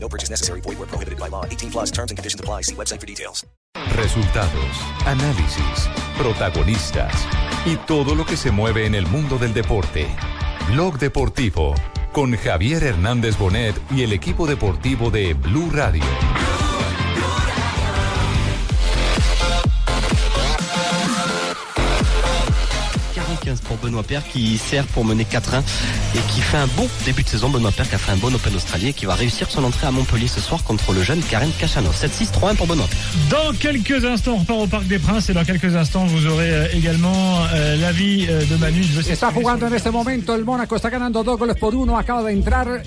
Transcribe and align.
No 0.00 0.08
purchase 0.08 0.30
necessary. 0.30 0.60
Void 0.62 0.78
where 0.78 0.88
prohibited 0.88 1.18
by 1.18 1.28
law. 1.28 1.44
18 1.44 1.70
plus 1.70 1.90
terms 1.90 2.10
and 2.10 2.18
conditions 2.18 2.40
apply. 2.40 2.62
See 2.62 2.74
website 2.74 3.00
for 3.00 3.06
details. 3.06 3.46
Resultados, 3.96 4.76
análisis, 5.06 5.88
protagonistas 6.16 7.12
y 7.64 7.76
todo 7.86 8.14
lo 8.14 8.24
que 8.24 8.36
se 8.36 8.50
mueve 8.50 8.86
en 8.86 8.94
el 8.94 9.06
mundo 9.06 9.38
del 9.38 9.54
deporte. 9.54 10.08
Blog 10.72 10.98
Deportivo 10.98 11.74
con 12.12 12.36
Javier 12.36 12.82
Hernández 12.82 13.38
Bonet 13.38 13.76
y 13.90 14.02
el 14.02 14.12
equipo 14.12 14.46
deportivo 14.46 15.10
de 15.10 15.34
Blue 15.34 15.70
Radio. 15.72 16.02
Pour 23.56 23.76
Benoît 23.78 24.02
Paire 24.02 24.22
qui 24.28 24.58
sert 24.58 24.84
pour 24.86 25.04
mener 25.04 25.24
4-1 25.24 25.62
et 26.14 26.18
qui 26.32 26.40
fait 26.40 26.56
un 26.56 26.66
bon 26.66 26.88
début 27.04 27.22
de 27.22 27.28
saison. 27.28 27.48
Benoît 27.48 27.72
Paire 27.72 27.88
qui 27.88 27.94
a 27.94 27.98
fait 27.98 28.12
un 28.12 28.16
bon 28.16 28.34
Open 28.34 28.54
australien 28.54 28.88
et 28.88 28.92
qui 28.92 29.06
va 29.06 29.14
réussir 29.14 29.50
son 29.50 29.64
entrée 29.64 29.86
à 29.86 29.90
Montpellier 29.90 30.28
ce 30.28 30.40
soir 30.40 30.62
contre 30.64 30.92
le 30.92 31.02
jeune 31.02 31.20
Karen 31.20 31.50
Cachano. 31.58 31.90
7-6-3-1 31.90 32.56
pour 32.56 32.66
Benoît 32.66 32.86
Paire. 32.86 32.98
Dans 33.30 33.52
quelques 33.56 34.04
instants, 34.04 34.34
on 34.34 34.38
repart 34.38 34.60
au 34.60 34.66
Parc 34.66 34.86
des 34.86 34.98
Princes 34.98 35.30
et 35.30 35.34
dans 35.34 35.44
quelques 35.44 35.74
instants, 35.74 36.04
vous 36.06 36.26
aurez 36.26 36.50
euh, 36.50 36.66
également 36.72 37.44
euh, 37.54 37.76
l'avis 37.76 38.26
euh, 38.28 38.44
de 38.44 38.56
Manu. 38.56 38.80
Il 38.82 38.92
veut 38.92 39.10
Está 39.10 39.32
jugando 39.32 39.66
en 39.66 39.74
este 39.74 39.90
momento 39.90 40.34
el 40.34 40.44
Mónaco, 40.44 40.76
está 40.76 40.90
ganando 40.90 41.24
dos 41.24 41.38
goles 41.38 41.56
por 41.56 41.74
uno. 41.74 41.96
Acaba 41.96 42.22
de 42.22 42.32
entrar 42.32 42.82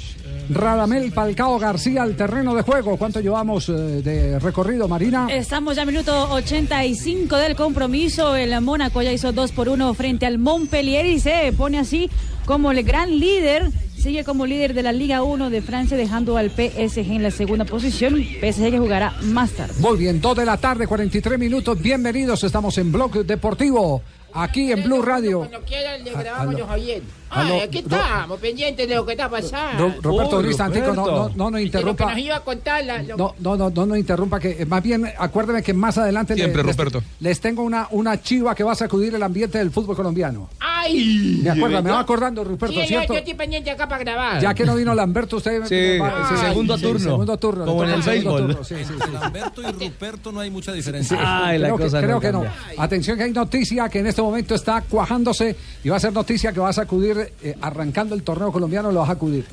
Radamel 0.53 1.11
Falcao 1.11 1.57
García 1.57 2.03
al 2.03 2.15
terreno 2.15 2.53
de 2.53 2.61
juego. 2.61 2.97
¿Cuánto 2.97 3.19
llevamos 3.21 3.69
eh, 3.69 3.73
de 3.73 4.39
recorrido, 4.39 4.87
Marina? 4.87 5.27
Estamos 5.31 5.75
ya 5.75 5.83
en 5.83 5.87
minuto 5.89 6.29
85 6.31 7.37
del 7.37 7.55
compromiso. 7.55 8.35
El 8.35 8.59
Mónaco 8.61 9.01
ya 9.01 9.13
hizo 9.13 9.31
2 9.31 9.51
por 9.53 9.69
1 9.69 9.93
frente 9.93 10.25
al 10.25 10.37
Montpellier 10.39 11.05
y 11.05 11.19
se 11.19 11.53
pone 11.55 11.79
así 11.79 12.09
como 12.45 12.71
el 12.71 12.83
gran 12.83 13.17
líder. 13.19 13.69
Sigue 13.97 14.23
como 14.23 14.47
líder 14.47 14.73
de 14.73 14.81
la 14.81 14.91
Liga 14.91 15.21
1 15.21 15.51
de 15.51 15.61
Francia, 15.61 15.95
dejando 15.95 16.35
al 16.35 16.49
PSG 16.49 17.11
en 17.11 17.21
la 17.21 17.29
segunda 17.29 17.65
posición. 17.65 18.15
PSG 18.15 18.71
que 18.71 18.79
jugará 18.79 19.13
más 19.21 19.51
tarde. 19.51 19.75
Muy 19.79 19.95
bien, 19.99 20.19
2 20.19 20.37
de 20.37 20.45
la 20.45 20.57
tarde, 20.57 20.87
43 20.87 21.37
minutos. 21.37 21.79
Bienvenidos, 21.79 22.43
estamos 22.43 22.75
en 22.79 22.91
Blog 22.91 23.23
Deportivo, 23.23 24.01
aquí 24.33 24.71
en 24.71 24.81
Blue 24.83 25.03
Radio. 25.03 25.39
Cuando 25.47 25.61
quieran 25.61 26.03
le 26.03 26.11
Ah, 26.15 26.19
grabamos 26.23 26.55
los 26.59 26.67
Javier. 26.67 27.03
Aló, 27.31 27.53
Ay, 27.55 27.59
aquí 27.61 27.77
Ro- 27.87 27.95
estamos, 27.95 28.39
pendientes 28.39 28.87
de 28.89 28.95
lo 28.95 29.05
que 29.05 29.13
está 29.13 29.29
pasando. 29.29 29.87
Ro- 30.01 30.01
Roberto 30.01 30.63
Antico, 30.63 30.93
no, 30.93 31.05
no, 31.05 31.29
no 31.33 31.51
nos 31.51 31.61
interrumpa. 31.61 32.09
nos 32.11 32.19
iba 32.19 32.35
a 32.35 32.39
contar 32.41 32.83
la... 32.83 33.01
lo- 33.03 33.15
No, 33.17 33.35
no, 33.39 33.55
no, 33.57 33.69
no 33.69 33.85
nos 33.85 33.97
interrumpa, 33.97 34.39
que 34.39 34.61
eh, 34.61 34.65
más 34.65 34.83
bien 34.83 35.09
acuérdeme 35.17 35.63
que 35.63 35.73
más 35.73 35.97
adelante 35.97 36.35
Siempre, 36.35 36.61
les, 36.63 36.75
Ruperto. 36.75 37.01
les 37.21 37.39
tengo 37.39 37.63
una, 37.63 37.87
una 37.91 38.21
chiva 38.21 38.53
que 38.53 38.63
va 38.65 38.73
a 38.73 38.75
sacudir 38.75 39.15
el 39.15 39.23
ambiente 39.23 39.57
del 39.57 39.71
fútbol 39.71 39.95
colombiano. 39.95 40.49
¡Ay! 40.59 41.39
Me 41.43 41.49
acuerda, 41.51 41.81
me 41.81 41.91
va 41.91 41.99
acordando, 42.01 42.43
Ruperto, 42.43 42.81
Sí, 42.81 42.87
¿cierto? 42.87 43.13
yo 43.13 43.19
estoy 43.19 43.33
pendiente 43.35 43.71
acá 43.71 43.87
para 43.87 44.03
grabar. 44.03 44.41
Ya 44.41 44.53
que 44.53 44.65
no 44.65 44.75
vino 44.75 44.93
Lamberto, 44.93 45.37
usted 45.37 45.63
Sí, 45.65 45.99
va- 45.99 46.27
sí, 46.29 46.35
segundo 46.37 46.75
sí, 46.77 46.83
turno. 46.83 46.99
segundo 46.99 47.37
turno. 47.37 47.65
Como 47.65 47.83
en 47.85 47.89
el 47.91 48.03
segundo 48.03 48.33
béisbol. 48.35 48.55
turno, 48.55 48.63
sí, 48.65 48.75
sí, 48.85 48.93
sí. 49.05 49.11
Lamberto 49.13 49.61
y 49.61 49.71
Ruperto 49.71 50.31
no 50.31 50.39
hay 50.41 50.49
mucha 50.49 50.73
diferencia. 50.73 51.17
Ay, 51.21 51.59
la 51.59 51.67
creo 51.67 51.77
que, 51.77 51.83
cosa 51.83 51.99
creo 52.01 52.15
no 52.15 52.19
que 52.19 52.31
no. 52.31 52.43
Atención 52.77 53.17
que 53.17 53.23
hay 53.23 53.31
noticia 53.31 53.87
que 53.89 53.99
en 53.99 54.07
este 54.07 54.21
momento 54.21 54.53
está 54.55 54.81
cuajándose 54.81 55.55
y 55.83 55.89
va 55.89 55.97
a 55.97 55.99
ser 55.99 56.11
noticia 56.13 56.51
que 56.51 56.59
va 56.59 56.69
a 56.69 56.73
sacudir, 56.73 57.20
eh, 57.41 57.55
arrancando 57.61 58.15
el 58.15 58.23
torneo 58.23 58.51
colombiano, 58.51 58.91
lo 58.91 58.99
va 58.99 59.05
a 59.05 59.09
sacudir. 59.09 59.45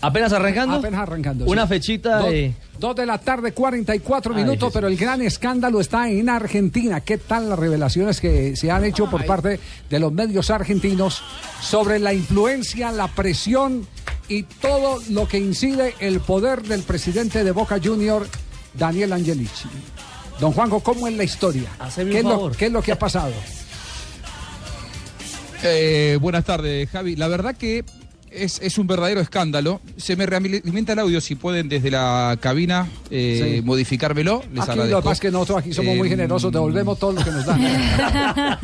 ¿Apenas 0.00 0.32
arrancando? 0.32 0.76
Apenas 0.76 1.00
arrancando. 1.00 1.44
Una 1.46 1.62
sí. 1.62 1.68
fechita 1.70 2.18
Dos, 2.20 2.30
de... 2.30 2.54
dos 2.78 2.94
de 2.94 3.04
la 3.04 3.18
tarde, 3.18 3.50
44 3.52 4.32
Ay, 4.32 4.42
minutos, 4.42 4.60
Jesús. 4.68 4.72
pero 4.74 4.86
el 4.86 4.96
gran 4.96 5.20
escándalo 5.22 5.80
está 5.80 6.08
en 6.08 6.28
Argentina. 6.28 7.00
¿Qué 7.00 7.18
tal 7.18 7.48
las 7.48 7.58
revelaciones 7.58 8.20
que 8.20 8.54
se 8.54 8.70
han 8.70 8.84
hecho 8.84 9.10
por 9.10 9.22
Ay. 9.22 9.26
parte 9.26 9.60
de 9.90 9.98
los 9.98 10.12
medios 10.12 10.50
argentinos 10.50 11.20
sobre 11.60 11.98
la 11.98 12.14
influencia, 12.14 12.92
la 12.92 13.08
presión 13.08 13.88
y 14.28 14.44
todo 14.44 15.00
lo 15.10 15.26
que 15.26 15.38
incide 15.38 15.94
el 15.98 16.20
poder 16.20 16.62
del 16.62 16.82
presidente 16.84 17.42
de 17.42 17.50
Boca 17.50 17.80
Junior, 17.82 18.24
Daniel 18.74 19.12
Angelici? 19.14 19.68
Don 20.38 20.52
Juanjo, 20.52 20.78
¿cómo 20.78 21.08
es 21.08 21.14
la 21.16 21.24
historia? 21.24 21.68
Haceme 21.80 22.12
¿Qué 22.12 22.16
un 22.20 22.20
es, 22.20 22.24
lo, 22.24 22.30
favor. 22.30 22.56
qué 22.56 22.66
es 22.66 22.72
lo 22.72 22.82
que 22.82 22.92
ha 22.92 22.98
pasado? 23.00 23.32
Eh, 25.64 26.18
buenas 26.20 26.44
tardes, 26.44 26.88
Javi. 26.90 27.16
La 27.16 27.28
verdad 27.28 27.56
que 27.56 27.84
es, 28.32 28.60
es 28.62 28.78
un 28.78 28.86
verdadero 28.86 29.20
escándalo. 29.20 29.80
Se 29.96 30.16
me 30.16 30.26
realimenta 30.26 30.92
el 30.94 30.98
audio, 31.00 31.20
si 31.20 31.34
pueden 31.34 31.68
desde 31.68 31.90
la 31.90 32.36
cabina 32.40 32.88
eh, 33.10 33.56
Sí. 33.58 33.62
modificármelo. 33.64 34.42
Les 34.52 34.56
Aquí 34.56 34.56
lo 34.56 34.64
que 34.64 34.70
agradezco. 34.72 35.00
pasa 35.02 35.12
es 35.12 35.20
que 35.20 35.30
nosotros 35.30 35.58
aquí 35.58 35.72
somos 35.72 35.96
muy 35.96 36.08
Eh, 36.08 36.10
generosos, 36.10 36.52
devolvemos 36.52 36.98
todo 36.98 37.12
lo 37.12 37.24
que 37.24 37.30
nos 37.30 37.46
dan. 37.46 37.60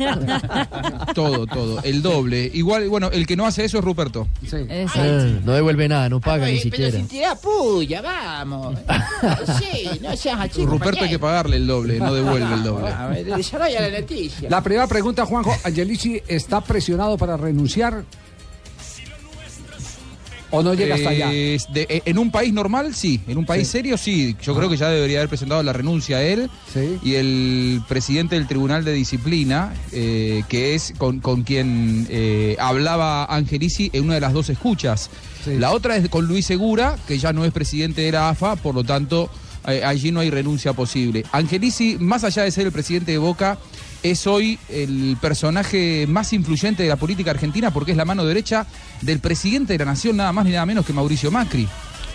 Todo, 1.15 1.45
todo. 1.47 1.81
El 1.83 2.01
doble. 2.01 2.49
Igual, 2.53 2.89
bueno, 2.89 3.09
el 3.11 3.25
que 3.25 3.35
no 3.35 3.45
hace 3.45 3.65
eso 3.65 3.77
es 3.79 3.83
Ruperto. 3.83 4.27
Sí. 4.41 4.57
Exacto. 4.69 5.39
no 5.45 5.53
devuelve 5.53 5.87
nada, 5.87 6.09
no 6.09 6.19
paga 6.19 6.47
ni 6.47 6.59
pero 6.69 6.91
siquiera. 6.91 7.35
puya, 7.35 8.01
vamos. 8.01 8.77
sí, 9.59 9.89
no 10.01 10.15
seas 10.17 10.39
así, 10.41 10.65
Ruperto 10.65 11.03
hay 11.03 11.09
que 11.09 11.19
pagarle 11.19 11.57
el 11.57 11.67
doble, 11.67 11.99
no 11.99 12.13
devuelve 12.13 12.53
el 12.53 12.63
doble. 12.63 12.87
A 12.89 13.07
ver, 13.07 13.25
desarrolla 13.25 13.81
la 13.87 13.99
noticia. 13.99 14.49
La 14.49 14.61
primera 14.61 14.87
pregunta, 14.87 15.25
Juanjo, 15.25 15.55
¿Angelici 15.63 16.21
está 16.27 16.61
presionado 16.61 17.17
para 17.17 17.37
renunciar? 17.37 18.03
¿O 20.51 20.61
no 20.63 20.73
llega 20.73 20.95
hasta 20.95 21.09
allá? 21.09 21.29
Eh, 21.33 21.57
de- 21.73 22.03
en 22.05 22.17
un 22.17 22.31
país 22.31 22.53
normal, 22.53 22.93
sí. 22.95 23.19
En 23.27 23.37
un 23.37 23.45
país 23.45 23.67
Sí. 23.67 23.71
serio, 23.73 23.97
sí. 23.97 24.35
Yo 24.41 24.55
creo 24.55 24.69
que 24.69 24.77
ya 24.77 24.89
debería 24.89 25.17
haber 25.19 25.29
presentado 25.29 25.61
la 25.63 25.73
renuncia 25.73 26.17
a 26.17 26.23
él 26.23 26.49
Sí. 26.73 26.97
y 27.03 27.15
el 27.15 27.81
presidente 27.87 28.35
del 28.35 28.47
Tribunal 28.47 28.85
de 28.85 28.93
Disciplina, 28.93 29.73
eh, 29.91 30.43
que 30.47 30.75
es 30.75 30.93
con, 30.97 31.19
con 31.19 31.43
quien 31.43 32.07
eh, 32.09 32.55
hablaba 32.59 33.25
Angelici 33.25 33.89
en 33.93 34.05
una 34.05 34.13
de 34.15 34.21
las 34.21 34.33
dos 34.33 34.49
escuchas. 34.49 35.09
Sí. 35.43 35.55
La 35.57 35.71
otra 35.71 35.97
es 35.97 36.07
con 36.09 36.25
Luis 36.27 36.45
Segura, 36.45 36.95
que 37.07 37.17
ya 37.17 37.33
no 37.33 37.43
es 37.45 37.51
presidente 37.51 38.01
de 38.01 38.11
la 38.11 38.29
AFA, 38.29 38.55
por 38.55 38.75
lo 38.75 38.83
tanto, 38.83 39.29
allí 39.83 40.11
no 40.11 40.19
hay 40.19 40.29
renuncia 40.29 40.73
posible. 40.73 41.23
Angelici, 41.31 41.97
más 41.99 42.23
allá 42.23 42.43
de 42.43 42.51
ser 42.51 42.67
el 42.67 42.71
presidente 42.71 43.11
de 43.11 43.17
Boca, 43.17 43.57
es 44.11 44.27
hoy 44.27 44.59
el 44.69 45.17
personaje 45.19 46.05
más 46.07 46.31
influyente 46.33 46.83
de 46.83 46.89
la 46.89 46.95
política 46.95 47.31
argentina 47.31 47.71
porque 47.71 47.91
es 47.91 47.97
la 47.97 48.05
mano 48.05 48.23
derecha 48.25 48.65
del 49.01 49.19
presidente 49.19 49.73
de 49.73 49.79
la 49.79 49.85
nación, 49.85 50.17
nada 50.17 50.31
más 50.31 50.45
ni 50.45 50.51
nada 50.51 50.65
menos 50.65 50.85
que 50.85 50.93
Mauricio 50.93 51.31
Macri. 51.31 51.67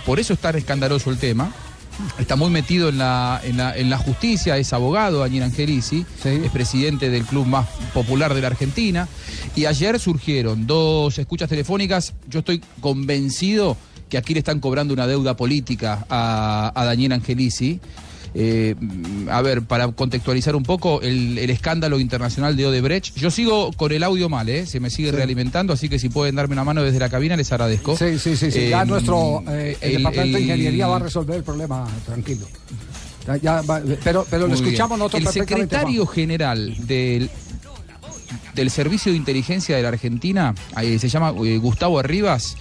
Por 0.07 0.21
eso 0.21 0.33
es 0.33 0.39
tan 0.39 0.57
escandaloso 0.57 1.11
el 1.11 1.19
tema. 1.19 1.53
Está 2.19 2.35
muy 2.37 2.49
metido 2.49 2.89
en 2.89 2.99
la, 2.99 3.41
en 3.45 3.57
la, 3.59 3.77
en 3.77 3.91
la 3.91 3.99
justicia, 3.99 4.57
es 4.57 4.73
abogado, 4.73 5.21
Daniel 5.21 5.43
Angelici, 5.45 6.07
Sí. 6.23 6.29
es 6.45 6.51
presidente 6.51 7.11
del 7.11 7.25
club 7.25 7.47
más 7.47 7.67
popular 7.93 8.33
de 8.35 8.41
la 8.41 8.47
Argentina. 8.47 9.07
Y 9.55 9.67
ayer 9.67 9.99
surgieron 9.99 10.67
dos 10.67 11.19
escuchas 11.19 11.49
telefónicas. 11.51 12.15
Yo 12.29 12.39
estoy 12.39 12.63
convencido 12.81 13.77
que 14.09 14.17
aquí 14.17 14.33
le 14.33 14.39
están 14.41 14.61
cobrando 14.61 14.95
una 14.95 15.07
deuda 15.07 15.37
política 15.37 16.07
a, 16.09 16.73
a 16.75 16.85
Daniel 16.85 17.13
Angelici. 17.13 17.81
Eh, 18.33 18.77
a 19.29 19.43
ver, 19.43 19.63
para 19.63 19.89
contextualizar 19.89 20.55
un 20.55 20.63
poco 20.63 21.03
el, 21.03 21.37
el 21.39 21.51
escándalo 21.51 21.99
internacional 21.99 22.57
de 22.57 22.67
Odebrecht. 22.67 23.17
Yo 23.17 23.31
sigo 23.31 23.73
con 23.73 23.91
el 23.91 24.05
audio 24.05 24.29
mal, 24.29 24.49
¿eh? 24.49 24.67
se 24.67 24.79
me 24.79 24.89
sigue 24.89 25.11
realimentando, 25.11 25.73
así 25.73 25.89
que 25.89 25.99
si 25.99 26.09
pueden 26.09 26.37
darme 26.37 26.53
una 26.53 26.63
mano 26.63 26.83
desde 26.85 27.01
la 27.01 27.09
cabina 27.09 27.37
les 27.37 27.51
agradezco. 27.51 27.97
Sí, 27.97 28.19
sí, 28.21 28.37
sí. 28.37 28.51
sí. 28.53 28.69
ya 28.69 28.83
Eh, 28.83 28.87
nuestro 28.87 29.43
eh, 29.49 29.77
el, 29.81 29.91
el- 29.91 29.97
departamento 29.99 30.37
de 30.39 30.43
ingeniería 30.45 30.87
va 30.87 30.97
a 30.97 31.01
resolver 31.01 31.37
el 31.39 31.43
problema, 31.43 31.89
tranquilo. 32.07 32.47
Ya, 33.27 33.37
ya 33.37 33.63
va- 33.63 33.83
pero 34.05 34.25
pero 34.31 34.47
lo 34.47 34.55
escuchamos 34.55 34.97
nosotros 34.99 35.23
El 35.27 35.29
secretario 35.33 36.07
general 36.07 36.75
del, 36.87 37.29
del 38.55 38.71
Servicio 38.71 39.11
de 39.13 39.19
Inteligencia 39.19 39.77
de 39.77 39.83
la 39.83 39.89
Argentina, 39.89 40.55
eh, 40.81 40.99
se 41.01 41.09
llama 41.09 41.31
Gustavo 41.31 41.99
Arribas. 41.99 42.57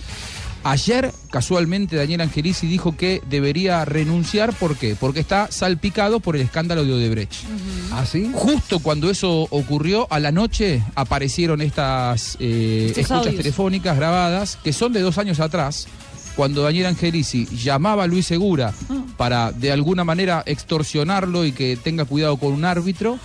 Ayer, 0.63 1.11
casualmente, 1.31 1.95
Daniel 1.95 2.21
Angelici 2.21 2.67
dijo 2.67 2.95
que 2.95 3.21
debería 3.29 3.85
renunciar. 3.85 4.53
¿Por 4.53 4.75
qué? 4.75 4.95
Porque 4.99 5.19
está 5.19 5.49
salpicado 5.51 6.19
por 6.19 6.35
el 6.35 6.41
escándalo 6.41 6.83
de 6.83 6.93
Odebrecht. 6.93 7.45
¿Ah, 7.91 8.05
sí? 8.05 8.29
Justo 8.33 8.79
cuando 8.79 9.09
eso 9.09 9.47
ocurrió, 9.51 10.07
a 10.09 10.19
la 10.19 10.31
noche 10.31 10.83
aparecieron 10.95 11.61
estas 11.61 12.35
eh, 12.39 12.87
escuchas 12.89 13.11
audios. 13.11 13.35
telefónicas 13.35 13.95
grabadas, 13.95 14.57
que 14.63 14.73
son 14.73 14.91
de 14.91 15.01
dos 15.01 15.17
años 15.17 15.39
atrás, 15.39 15.87
cuando 16.35 16.63
Daniel 16.63 16.87
Angelici 16.87 17.45
llamaba 17.45 18.03
a 18.03 18.07
Luis 18.07 18.25
Segura 18.25 18.73
para 19.17 19.51
de 19.51 19.71
alguna 19.71 20.03
manera 20.03 20.43
extorsionarlo 20.45 21.45
y 21.45 21.51
que 21.53 21.77
tenga 21.77 22.05
cuidado 22.05 22.37
con 22.37 22.53
un 22.53 22.65
árbitro, 22.65 23.17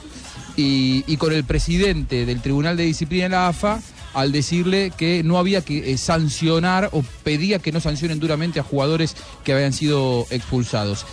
y, 0.56 1.04
y 1.08 1.16
con 1.16 1.32
el 1.32 1.42
presidente 1.44 2.26
del 2.26 2.40
Tribunal 2.40 2.76
de 2.76 2.84
Disciplina 2.84 3.24
de 3.24 3.28
la 3.30 3.48
AFA 3.48 3.80
al 4.14 4.32
decirle 4.32 4.92
que 4.96 5.22
no 5.24 5.38
había 5.38 5.62
que 5.62 5.92
eh, 5.92 5.98
sancionar 5.98 6.88
o 6.92 7.02
pedía 7.22 7.58
que 7.58 7.72
no 7.72 7.80
sancionen 7.80 8.20
duramente 8.20 8.60
a 8.60 8.62
jugadores 8.62 9.16
que 9.44 9.52
habían 9.52 9.72
sido 9.72 10.26
expulsados. 10.30 11.04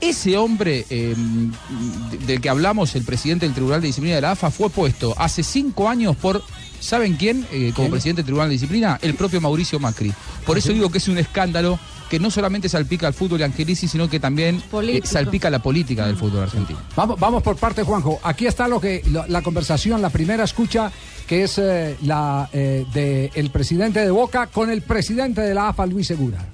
Ese 0.00 0.36
hombre 0.38 0.86
de- 0.88 1.16
del 2.26 2.40
que 2.40 2.48
hablamos, 2.48 2.94
el 2.94 3.04
presidente 3.04 3.44
del 3.46 3.54
Tribunal 3.54 3.80
de 3.82 3.88
Disciplina 3.88 4.14
de 4.16 4.22
la 4.22 4.30
AFA, 4.32 4.50
fue 4.50 4.70
puesto 4.70 5.14
hace 5.18 5.42
cinco 5.42 5.88
años 5.88 6.16
por, 6.16 6.42
¿saben 6.80 7.14
quién? 7.14 7.46
Eh, 7.52 7.72
como 7.74 7.90
presidente 7.90 8.22
del 8.22 8.26
Tribunal 8.26 8.48
de 8.48 8.54
Disciplina, 8.54 8.98
el 9.02 9.14
propio 9.14 9.40
Mauricio 9.40 9.78
Macri. 9.78 10.12
Por 10.44 10.58
eso 10.58 10.72
digo 10.72 10.90
que 10.90 10.98
es 10.98 11.08
un 11.08 11.18
escándalo 11.18 11.78
que 12.10 12.18
no 12.18 12.30
solamente 12.30 12.68
salpica 12.68 13.06
al 13.06 13.14
fútbol 13.14 13.42
Angelici, 13.44 13.86
sino 13.86 14.10
que 14.10 14.18
también 14.18 14.60
eh, 14.82 15.00
salpica 15.04 15.48
la 15.48 15.60
política 15.60 16.06
del 16.06 16.16
fútbol 16.16 16.42
argentino. 16.42 16.80
Vamos, 16.96 17.18
vamos 17.20 17.42
por 17.42 17.56
parte, 17.56 17.84
Juanjo. 17.84 18.18
Aquí 18.24 18.46
está 18.46 18.66
lo 18.66 18.80
que 18.80 19.02
la, 19.10 19.26
la 19.28 19.42
conversación, 19.42 20.02
la 20.02 20.10
primera 20.10 20.42
escucha, 20.42 20.90
que 21.28 21.44
es 21.44 21.58
eh, 21.58 21.96
la 22.02 22.50
eh, 22.52 22.84
de 22.92 23.30
el 23.34 23.50
presidente 23.50 24.00
de 24.00 24.10
Boca 24.10 24.48
con 24.48 24.70
el 24.70 24.82
presidente 24.82 25.40
de 25.40 25.54
la 25.54 25.68
AFA, 25.68 25.86
Luis 25.86 26.08
Segura. 26.08 26.44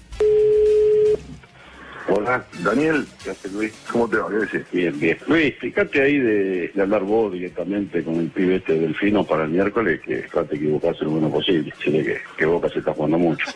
Hola, 2.16 2.42
Daniel, 2.64 3.06
¿qué 3.22 3.30
haces 3.30 3.52
Luis? 3.52 3.74
¿Cómo 3.92 4.08
te 4.08 4.16
va? 4.16 4.28
¿Qué? 4.50 4.64
Bien, 4.72 4.98
bien. 4.98 5.18
Luis, 5.26 5.54
fíjate 5.58 6.00
ahí 6.00 6.18
de, 6.18 6.70
de 6.74 6.82
hablar 6.82 7.02
vos 7.02 7.30
directamente 7.30 8.02
con 8.02 8.14
el 8.14 8.28
pibe 8.30 8.56
este 8.56 8.72
Delfino 8.72 9.22
para 9.26 9.44
el 9.44 9.50
miércoles, 9.50 10.00
que 10.00 10.22
trate 10.32 10.52
de 10.52 10.56
equivocarse 10.56 11.04
lo 11.04 11.10
menos 11.10 11.30
posible. 11.30 11.70
Decirle 11.76 12.04
que, 12.04 12.20
que 12.38 12.46
Boca 12.46 12.70
se 12.70 12.78
está 12.78 12.94
jugando 12.94 13.18
mucho. 13.18 13.46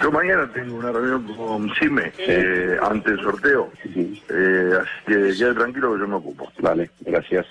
Yo 0.00 0.12
mañana 0.12 0.48
tengo 0.52 0.76
una 0.76 0.92
reunión 0.92 1.24
con 1.36 1.74
Cime 1.74 2.12
eh, 2.18 2.76
ante 2.82 3.10
el 3.10 3.18
sorteo. 3.20 3.72
Eh, 3.84 4.70
así 4.80 4.88
que 5.06 5.14
quede 5.36 5.54
tranquilo 5.54 5.94
que 5.94 6.00
yo 6.00 6.06
me 6.06 6.14
ocupo. 6.14 6.52
Vale, 6.60 6.90
gracias. 7.00 7.46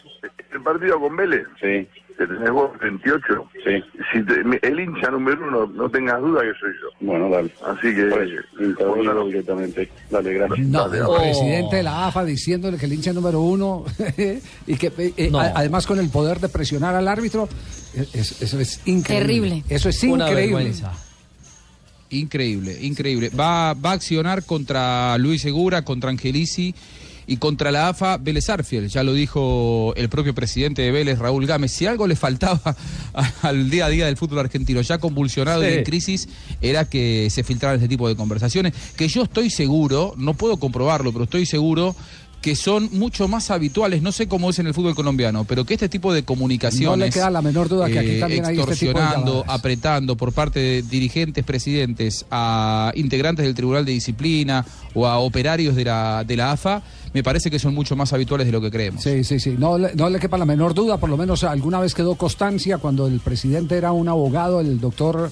El 0.53 0.61
partido 0.61 0.97
con 0.97 1.17
Vélez, 1.17 1.45
Sí, 1.59 1.85
que 2.17 2.25
tenés 2.27 2.49
vos 2.51 2.71
28. 2.79 3.21
sí. 3.63 3.83
Si 4.11 4.23
te- 4.25 4.67
el 4.67 4.79
hincha 4.79 5.09
número 5.11 5.47
uno, 5.47 5.65
no 5.67 5.89
tengas 5.89 6.19
duda 6.21 6.41
que 6.41 6.51
soy 6.59 6.71
yo. 6.81 7.05
Bueno, 7.07 7.29
dale. 7.29 7.51
Así 7.65 7.93
que. 7.95 8.05
Por 8.05 8.23
eso, 8.23 8.33
intervenido 8.59 9.25
directamente. 9.27 9.89
Dale, 10.09 10.33
gracias. 10.33 10.59
No, 10.67 10.87
Dale, 10.87 10.97
el 10.99 11.03
dale. 11.07 11.17
presidente 11.19 11.75
de 11.77 11.83
la 11.83 12.07
AFA 12.07 12.23
diciéndole 12.25 12.77
que 12.77 12.85
el 12.85 12.93
hincha 12.93 13.13
número 13.13 13.41
uno 13.41 13.85
y 14.67 14.75
que 14.75 14.91
eh, 15.17 15.29
No. 15.31 15.39
a- 15.39 15.53
además 15.55 15.85
con 15.87 15.99
el 15.99 16.09
poder 16.09 16.39
de 16.39 16.49
presionar 16.49 16.95
al 16.95 17.07
árbitro, 17.07 17.47
eh, 17.95 18.05
es- 18.13 18.41
eso 18.41 18.59
es 18.59 18.81
increíble. 18.85 19.25
Terrible. 19.49 19.63
Eso 19.69 19.89
es 19.89 20.03
Una 20.03 20.29
increíble. 20.29 20.55
vergüenza. 20.55 20.93
Increíble, 22.09 22.77
increíble. 22.81 23.29
Va, 23.29 23.73
va 23.73 23.91
a 23.91 23.93
accionar 23.93 24.43
contra 24.45 25.17
Luis 25.17 25.41
Segura, 25.41 25.83
contra 25.83 26.11
Angelici 26.11 26.75
y 27.27 27.37
contra 27.37 27.71
la 27.71 27.89
AFA 27.89 28.17
Vélez 28.17 28.49
Arfiel. 28.49 28.89
Ya 28.89 29.03
lo 29.03 29.13
dijo 29.13 29.93
el 29.95 30.09
propio 30.09 30.33
presidente 30.33 30.81
de 30.81 30.91
Vélez, 30.91 31.19
Raúl 31.19 31.45
Gámez. 31.45 31.71
Si 31.71 31.85
algo 31.85 32.07
le 32.07 32.15
faltaba 32.15 32.75
al 33.41 33.69
día 33.69 33.85
a 33.85 33.89
día 33.89 34.05
del 34.05 34.17
fútbol 34.17 34.39
argentino, 34.39 34.81
ya 34.81 34.97
convulsionado 34.97 35.67
y 35.67 35.73
en 35.73 35.83
crisis, 35.83 36.27
era 36.61 36.85
que 36.85 37.29
se 37.29 37.43
filtraran 37.43 37.77
este 37.77 37.87
tipo 37.87 38.07
de 38.07 38.15
conversaciones. 38.15 38.73
Que 38.95 39.07
yo 39.07 39.23
estoy 39.23 39.49
seguro, 39.49 40.13
no 40.17 40.33
puedo 40.33 40.57
comprobarlo, 40.57 41.11
pero 41.11 41.25
estoy 41.25 41.45
seguro 41.45 41.95
que 42.43 42.55
son 42.57 42.89
mucho 42.91 43.27
más 43.29 43.49
habituales, 43.49 44.01
no 44.01 44.11
sé 44.11 44.27
cómo 44.27 44.49
es 44.49 44.59
en 44.59 44.67
el 44.67 44.73
fútbol 44.73 44.93
colombiano, 44.93 45.45
pero 45.45 45.63
que 45.65 45.73
este 45.75 45.87
tipo 45.87 46.13
de 46.13 46.23
comunicaciones... 46.23 46.89
No 46.99 47.05
le 47.05 47.09
queda 47.09 47.29
la 47.31 47.41
menor 47.41 47.69
duda 47.69 47.87
que 47.89 47.97
aquí 47.97 48.09
eh, 48.11 48.19
también 48.19 48.45
hay 48.45 48.59
este 48.59 48.75
tipo 48.75 48.91
de 48.99 48.99
extorsionando, 49.05 49.45
apretando 49.47 50.17
por 50.17 50.33
parte 50.33 50.59
de 50.59 50.81
dirigentes, 50.83 51.43
presidentes 51.45 52.25
a 52.29 52.91
integrantes 52.95 53.45
del 53.45 53.55
Tribunal 53.55 53.85
de 53.85 53.93
Disciplina 53.93 54.65
o 54.93 55.07
a 55.07 55.19
operarios 55.19 55.73
de 55.75 55.85
la, 55.85 56.25
de 56.27 56.35
la 56.35 56.51
AFA, 56.51 56.83
me 57.13 57.23
parece 57.23 57.49
que 57.49 57.59
son 57.59 57.73
mucho 57.73 57.95
más 57.95 58.11
habituales 58.11 58.45
de 58.45 58.51
lo 58.51 58.59
que 58.59 58.69
creemos. 58.69 59.01
Sí, 59.01 59.23
sí, 59.23 59.39
sí. 59.39 59.55
No, 59.57 59.77
le- 59.77 59.95
no 59.95 60.09
le 60.09 60.19
quepa 60.19 60.37
la 60.37 60.45
menor 60.45 60.73
duda. 60.73 60.97
Por 60.97 61.09
lo 61.09 61.15
menos 61.15 61.45
alguna 61.45 61.79
vez 61.79 61.93
quedó 61.95 62.15
constancia 62.15 62.77
cuando 62.77 63.07
el 63.07 63.21
presidente 63.21 63.77
era 63.77 63.93
un 63.93 64.09
abogado, 64.09 64.59
el 64.59 64.81
doctor 64.81 65.31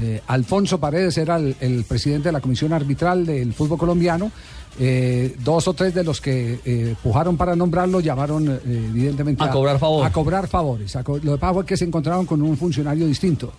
eh, 0.00 0.22
Alfonso 0.28 0.78
Paredes 0.80 1.18
era 1.18 1.36
el, 1.36 1.56
el 1.60 1.84
presidente 1.84 2.28
de 2.30 2.32
la 2.32 2.40
Comisión 2.40 2.72
Arbitral 2.72 3.26
del 3.26 3.52
Fútbol 3.52 3.76
Colombiano. 3.78 4.30
Eh, 4.78 5.36
dos 5.42 5.66
o 5.66 5.74
tres 5.74 5.92
de 5.92 6.04
los 6.04 6.20
que 6.20 6.60
eh, 6.64 6.94
pujaron 7.02 7.36
para 7.36 7.56
nombrarlo 7.56 8.00
llamaron 8.00 8.48
eh, 8.48 8.60
evidentemente 8.64 9.42
A 9.42 9.50
cobrar 9.50 9.78
favor. 9.78 10.06
A 10.06 10.12
cobrar 10.12 10.46
favores. 10.46 10.94
A 10.94 11.02
lo 11.02 11.20
que 11.20 11.38
pasa 11.38 11.54
fue 11.54 11.66
que 11.66 11.76
se 11.76 11.84
encontraron 11.84 12.26
con 12.26 12.42
un 12.42 12.56
funcionario 12.56 13.06
distinto. 13.06 13.52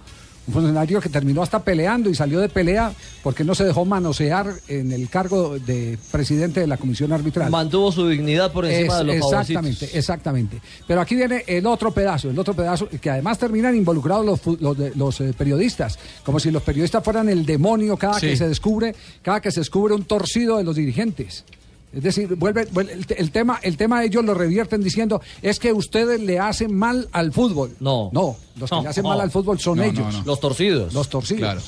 Un 0.50 0.54
funcionario 0.54 1.00
que 1.00 1.10
terminó 1.10 1.44
hasta 1.44 1.64
peleando 1.64 2.10
y 2.10 2.16
salió 2.16 2.40
de 2.40 2.50
pelea 2.50 2.92
porque 3.22 3.44
no 3.44 3.54
se 3.54 3.64
dejó 3.66 3.86
manosear 3.86 4.52
en 4.68 4.92
el 4.92 5.08
cargo 5.08 5.60
de 5.60 5.96
presidente 6.12 6.60
de 6.62 6.66
la 6.66 6.78
Comisión 6.78 7.14
Arbitral. 7.14 7.52
Mantuvo 7.52 7.92
su 7.92 8.08
dignidad 8.08 8.52
por 8.52 8.66
encima 8.66 8.94
Es- 8.94 8.98
de 8.98 9.04
los 9.06 9.16
exactamente, 9.18 9.54
favorcitos. 9.54 9.96
exactamente. 9.96 10.62
Pero 10.88 11.02
aquí 11.02 11.14
viene 11.14 11.44
el 11.46 11.68
otro 11.68 11.92
pedazo, 11.92 12.32
el 12.32 12.40
otro 12.40 12.56
pedazo, 12.56 12.90
que 13.00 13.12
además 13.12 13.38
terminan 13.38 13.76
involucrados 13.76 14.26
los, 14.26 14.96
los, 14.96 15.22
eh, 15.22 15.34
periodistas, 15.38 16.00
como 16.26 16.40
si 16.40 16.50
los 16.50 16.64
periodistas 16.64 17.04
fueran 17.04 17.30
el 17.30 17.46
demonio 17.46 17.96
cada 17.96 18.16
Sí. 18.20 18.26
que 18.30 18.36
se 18.38 18.48
descubre, 18.48 18.96
cada 19.22 19.42
que 19.42 19.52
se 19.52 19.60
descubre 19.60 19.94
un 19.94 20.06
torcido 20.06 20.58
de 20.58 20.64
los 20.64 20.76
dirigentes. 20.76 21.44
Es 21.92 22.04
decir, 22.04 22.36
vuelve, 22.36 22.68
vuelve- 22.72 22.92
el, 22.94 23.08
te- 23.08 23.20
el 23.20 23.32
tema, 23.32 23.60
el 23.64 23.76
tema 23.76 24.04
ellos 24.04 24.24
lo 24.24 24.34
revierten 24.36 24.84
diciendo 24.84 25.22
es 25.42 25.60
que 25.60 25.74
ustedes 25.74 26.22
le 26.22 26.38
hacen 26.40 26.76
mal 26.76 27.10
al 27.12 27.32
fútbol. 27.34 27.76
No. 27.80 28.10
No, 28.14 28.36
los 28.58 28.70
que 28.70 28.76
No, 28.76 28.82
le 28.84 28.88
hacen 28.90 29.04
no. 29.04 29.10
mal 29.10 29.22
al 29.22 29.32
fútbol 29.32 29.60
son 29.60 29.78
No, 29.80 29.84
no, 29.86 29.90
ellos. 29.92 30.14
no. 30.14 30.24
Los 30.24 30.40
torcidos. 30.40 30.94
Los 30.94 31.10
torcidos. 31.10 31.40
Claro. 31.42 31.62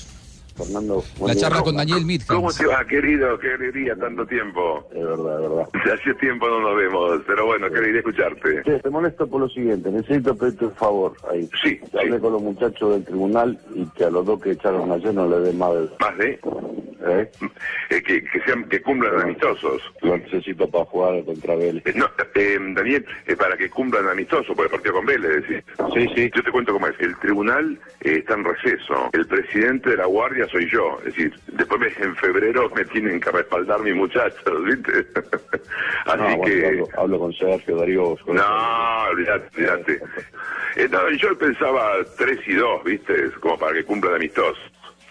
Fernando, 0.55 1.03
La 1.19 1.33
día. 1.33 1.41
charla 1.41 1.61
con 1.61 1.75
Daniel 1.75 1.97
¿Cómo 1.99 2.47
Mitjans. 2.47 2.57
te 2.57 2.65
va, 2.67 2.85
querido? 2.85 3.39
Qué 3.39 3.53
alegría, 3.53 3.95
tanto 3.95 4.25
tiempo. 4.25 4.87
Es 4.93 5.03
verdad, 5.03 5.43
es 5.43 5.49
verdad. 5.49 5.69
Hace 5.93 6.13
tiempo 6.15 6.47
no 6.47 6.61
nos 6.61 6.75
vemos, 6.77 7.21
pero 7.27 7.45
bueno, 7.45 7.69
qué 7.69 7.77
alegría 7.77 7.99
escucharte. 7.99 8.61
Che, 8.63 8.79
te 8.79 8.89
molesto 8.89 9.27
por 9.27 9.41
lo 9.41 9.49
siguiente, 9.49 9.89
necesito 9.91 10.35
pedirte 10.35 10.65
un 10.65 10.75
favor 10.75 11.13
ahí. 11.31 11.49
Sí, 11.63 11.79
Hablé 11.97 12.15
sí. 12.15 12.21
con 12.21 12.33
los 12.33 12.41
muchachos 12.41 12.91
del 12.93 13.05
tribunal 13.05 13.59
y 13.75 13.85
que 13.97 14.03
a 14.05 14.09
los 14.09 14.25
dos 14.25 14.41
que 14.41 14.51
echaron 14.51 14.91
ayer 14.91 15.13
no 15.13 15.27
le 15.27 15.39
den 15.39 15.57
más 15.57 15.73
de... 15.73 15.89
Más 15.99 16.17
de 16.17 16.39
¿Eh? 17.03 17.31
eh, 17.89 18.03
que, 18.03 18.23
que 18.23 18.41
sean 18.45 18.69
que 18.69 18.79
cumplan 18.79 19.19
amistosos. 19.21 19.81
Lo 20.01 20.15
necesito 20.17 20.69
para 20.69 20.85
jugar 20.85 21.23
contra 21.25 21.55
Vélez. 21.55 21.83
Eh, 21.87 21.93
No, 21.95 22.05
eh, 22.35 22.59
Daniel, 22.75 23.03
eh, 23.25 23.35
para 23.35 23.57
que 23.57 23.71
cumplan 23.71 24.07
amistosos 24.07 24.55
por 24.55 24.65
el 24.65 24.71
partido 24.71 24.93
con 24.93 25.07
Vélez, 25.07 25.47
decís. 25.47 25.63
Sí, 25.95 26.07
sí. 26.15 26.31
Yo 26.35 26.43
te 26.43 26.51
cuento 26.51 26.73
cómo 26.73 26.85
es. 26.85 26.93
El 26.99 27.17
tribunal 27.17 27.79
eh, 28.01 28.17
está 28.19 28.35
en 28.35 28.43
receso. 28.43 29.09
El 29.13 29.25
presidente 29.25 29.89
de 29.89 29.97
la 29.97 30.05
guardia 30.05 30.40
soy 30.49 30.69
yo. 30.69 30.97
Es 30.99 31.05
decir, 31.15 31.33
después 31.47 31.79
me- 31.81 32.03
en 32.05 32.15
febrero 32.15 32.69
me 32.75 32.85
tienen 32.85 33.19
que 33.19 33.31
respaldar 33.31 33.79
mis 33.81 33.95
muchachos, 33.95 34.63
¿viste? 34.65 34.91
Así 36.05 36.17
No, 36.17 36.37
bueno, 36.37 36.43
que... 36.43 36.65
hablo, 36.67 36.87
hablo 36.97 37.19
con 37.19 37.33
Sergio 37.33 37.77
Darío. 37.77 38.15
Con 38.25 38.35
No, 38.35 39.03
olvidate, 39.11 39.47
olvidate. 39.57 40.01
Eh, 40.77 40.87
no, 40.89 41.09
yo 41.11 41.37
pensaba 41.37 41.93
3 42.17 42.39
y 42.47 42.53
2, 42.53 42.83
¿viste? 42.83 43.31
Como 43.39 43.57
para 43.57 43.73
que 43.73 43.83
cumplan 43.83 44.15
amistosos. 44.15 44.57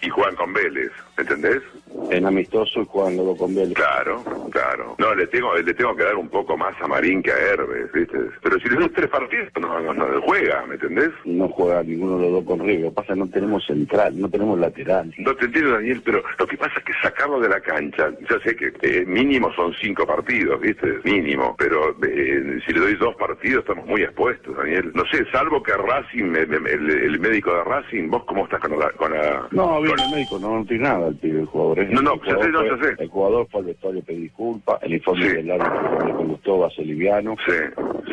Y 0.01 0.09
juegan 0.09 0.35
con 0.35 0.51
Vélez, 0.51 0.91
¿entendés? 1.17 1.61
En 2.09 2.25
amistoso 2.25 2.81
y 2.81 2.85
juegan 2.87 3.15
los 3.17 3.25
dos 3.25 3.37
con 3.37 3.55
Vélez. 3.55 3.73
Claro, 3.73 4.23
claro. 4.51 4.95
No, 4.97 5.15
le 5.15 5.27
tengo, 5.27 5.55
le 5.55 5.73
tengo 5.73 5.95
que 5.95 6.03
dar 6.03 6.15
un 6.15 6.27
poco 6.29 6.57
más 6.57 6.73
a 6.81 6.87
Marín 6.87 7.23
que 7.23 7.31
a 7.31 7.37
Herbes, 7.37 7.91
¿viste? 7.93 8.17
Pero 8.43 8.59
si 8.59 8.69
le 8.69 8.75
doy 8.75 8.89
tres 8.89 9.07
partidos, 9.09 9.47
no, 9.61 9.79
no, 9.79 9.93
no 9.93 10.21
juega, 10.23 10.65
¿me 10.67 10.73
entendés? 10.75 11.09
No 11.25 11.47
juega 11.49 11.83
ninguno 11.83 12.17
de 12.17 12.23
los 12.23 12.31
dos 12.33 12.43
con 12.45 12.59
River. 12.65 12.81
Lo 12.81 12.89
que 12.89 12.95
pasa 12.95 13.13
es 13.13 13.19
que 13.19 13.19
no 13.25 13.29
tenemos 13.29 13.65
central, 13.65 14.19
no 14.19 14.29
tenemos 14.29 14.59
lateral. 14.59 15.13
No 15.19 15.35
te 15.35 15.45
entiendo, 15.45 15.71
Daniel, 15.71 16.01
pero 16.03 16.21
lo 16.37 16.47
que 16.47 16.57
pasa 16.57 16.73
es 16.79 16.83
que 16.83 16.93
sacarlo 17.01 17.39
de 17.39 17.49
la 17.49 17.61
cancha, 17.61 18.09
yo 18.29 18.39
sé 18.41 18.55
que 18.55 18.73
eh, 18.81 19.05
mínimo 19.05 19.51
son 19.53 19.73
cinco 19.81 20.05
partidos, 20.05 20.59
¿viste? 20.59 20.99
Mínimo, 21.05 21.55
pero 21.57 21.95
eh, 22.05 22.59
si 22.65 22.73
le 22.73 22.79
doy 22.81 22.95
dos 22.95 23.15
partidos 23.15 23.61
estamos 23.61 23.85
muy 23.85 24.01
expuestos, 24.03 24.55
Daniel. 24.57 24.91
No 24.93 25.05
sé, 25.05 25.25
salvo 25.31 25.63
que 25.63 25.71
Racing, 25.73 26.35
el 26.35 27.19
médico 27.19 27.53
de 27.55 27.63
Racing, 27.63 28.09
¿vos 28.09 28.23
cómo 28.25 28.43
estás 28.45 28.59
con 28.59 28.77
la... 28.77 28.89
Con 28.91 29.13
la 29.13 29.47
No, 29.51 29.81
bien, 29.81 29.95
con- 29.95 30.05
el 30.05 30.11
médico 30.11 30.39
no, 30.39 30.59
no 30.59 30.65
tiene 30.65 30.83
nada 30.83 31.07
el 31.07 31.15
pibe, 31.15 31.39
el 31.41 31.45
jugador. 31.45 31.79
¿Eh? 31.81 31.87
No, 31.91 32.01
no, 32.01 32.15
ya 32.23 32.37
sé, 32.37 32.49
no, 32.49 32.63
ya 32.65 32.83
sé. 32.83 32.95
El 32.99 33.09
jugador 33.09 33.47
fue 33.51 33.61
al 33.61 33.65
vestuario 33.67 34.01
pedir 34.03 34.21
disculpas, 34.21 34.81
el 34.83 34.93
informe 34.93 35.29
Sí. 35.29 35.35
del 35.35 35.51
árbitro 35.51 36.05
le 36.05 36.13
conductó 36.13 36.59
va 36.59 36.67
a 36.67 36.71
ser 36.71 36.85
liviano. 36.85 37.35
Sí, 37.45 37.51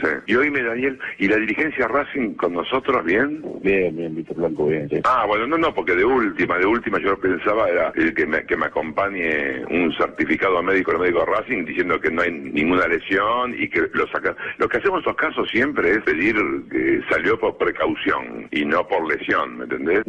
sí. 0.02 0.08
Y 0.26 0.34
oíme, 0.36 0.62
Daniel, 0.62 0.98
¿y 1.18 1.28
la 1.28 1.36
dirigencia 1.36 1.88
Racing 1.88 2.34
con 2.34 2.52
nosotros 2.54 3.04
bien? 3.04 3.42
Bien, 3.62 3.96
bien, 3.96 4.14
Víctor 4.14 4.36
Blanco, 4.36 4.66
bien. 4.66 4.88
sí. 4.88 5.00
Ah, 5.04 5.24
bueno, 5.26 5.46
no, 5.46 5.58
no, 5.58 5.74
porque 5.74 5.94
de 5.94 6.04
última, 6.04 6.58
de 6.58 6.66
última 6.66 6.98
yo 7.00 7.18
pensaba 7.18 7.68
era 7.68 7.92
eh, 7.96 8.12
que 8.14 8.26
me, 8.26 8.44
que 8.44 8.56
me 8.56 8.66
acompañe 8.66 9.64
un 9.70 9.92
certificado 9.94 10.62
médico, 10.62 10.92
el 10.92 10.98
médico 10.98 11.24
Racing, 11.24 11.64
diciendo 11.64 12.00
que 12.00 12.10
no 12.10 12.22
hay 12.22 12.30
ninguna 12.32 12.86
lesión 12.86 13.54
y 13.58 13.68
que 13.68 13.82
lo 13.92 14.06
saca. 14.08 14.34
Lo 14.58 14.68
que 14.68 14.78
hacemos 14.78 14.96
en 15.04 15.10
estos 15.10 15.16
casos 15.16 15.48
siempre 15.50 15.90
es 15.90 15.98
pedir 16.02 16.34
que 16.70 17.00
salió 17.10 17.38
por 17.38 17.56
precaución 17.58 18.48
y 18.50 18.64
no 18.64 18.86
por 18.86 19.06
lesión, 19.08 19.58
¿me 19.58 19.64
entendés? 19.64 20.02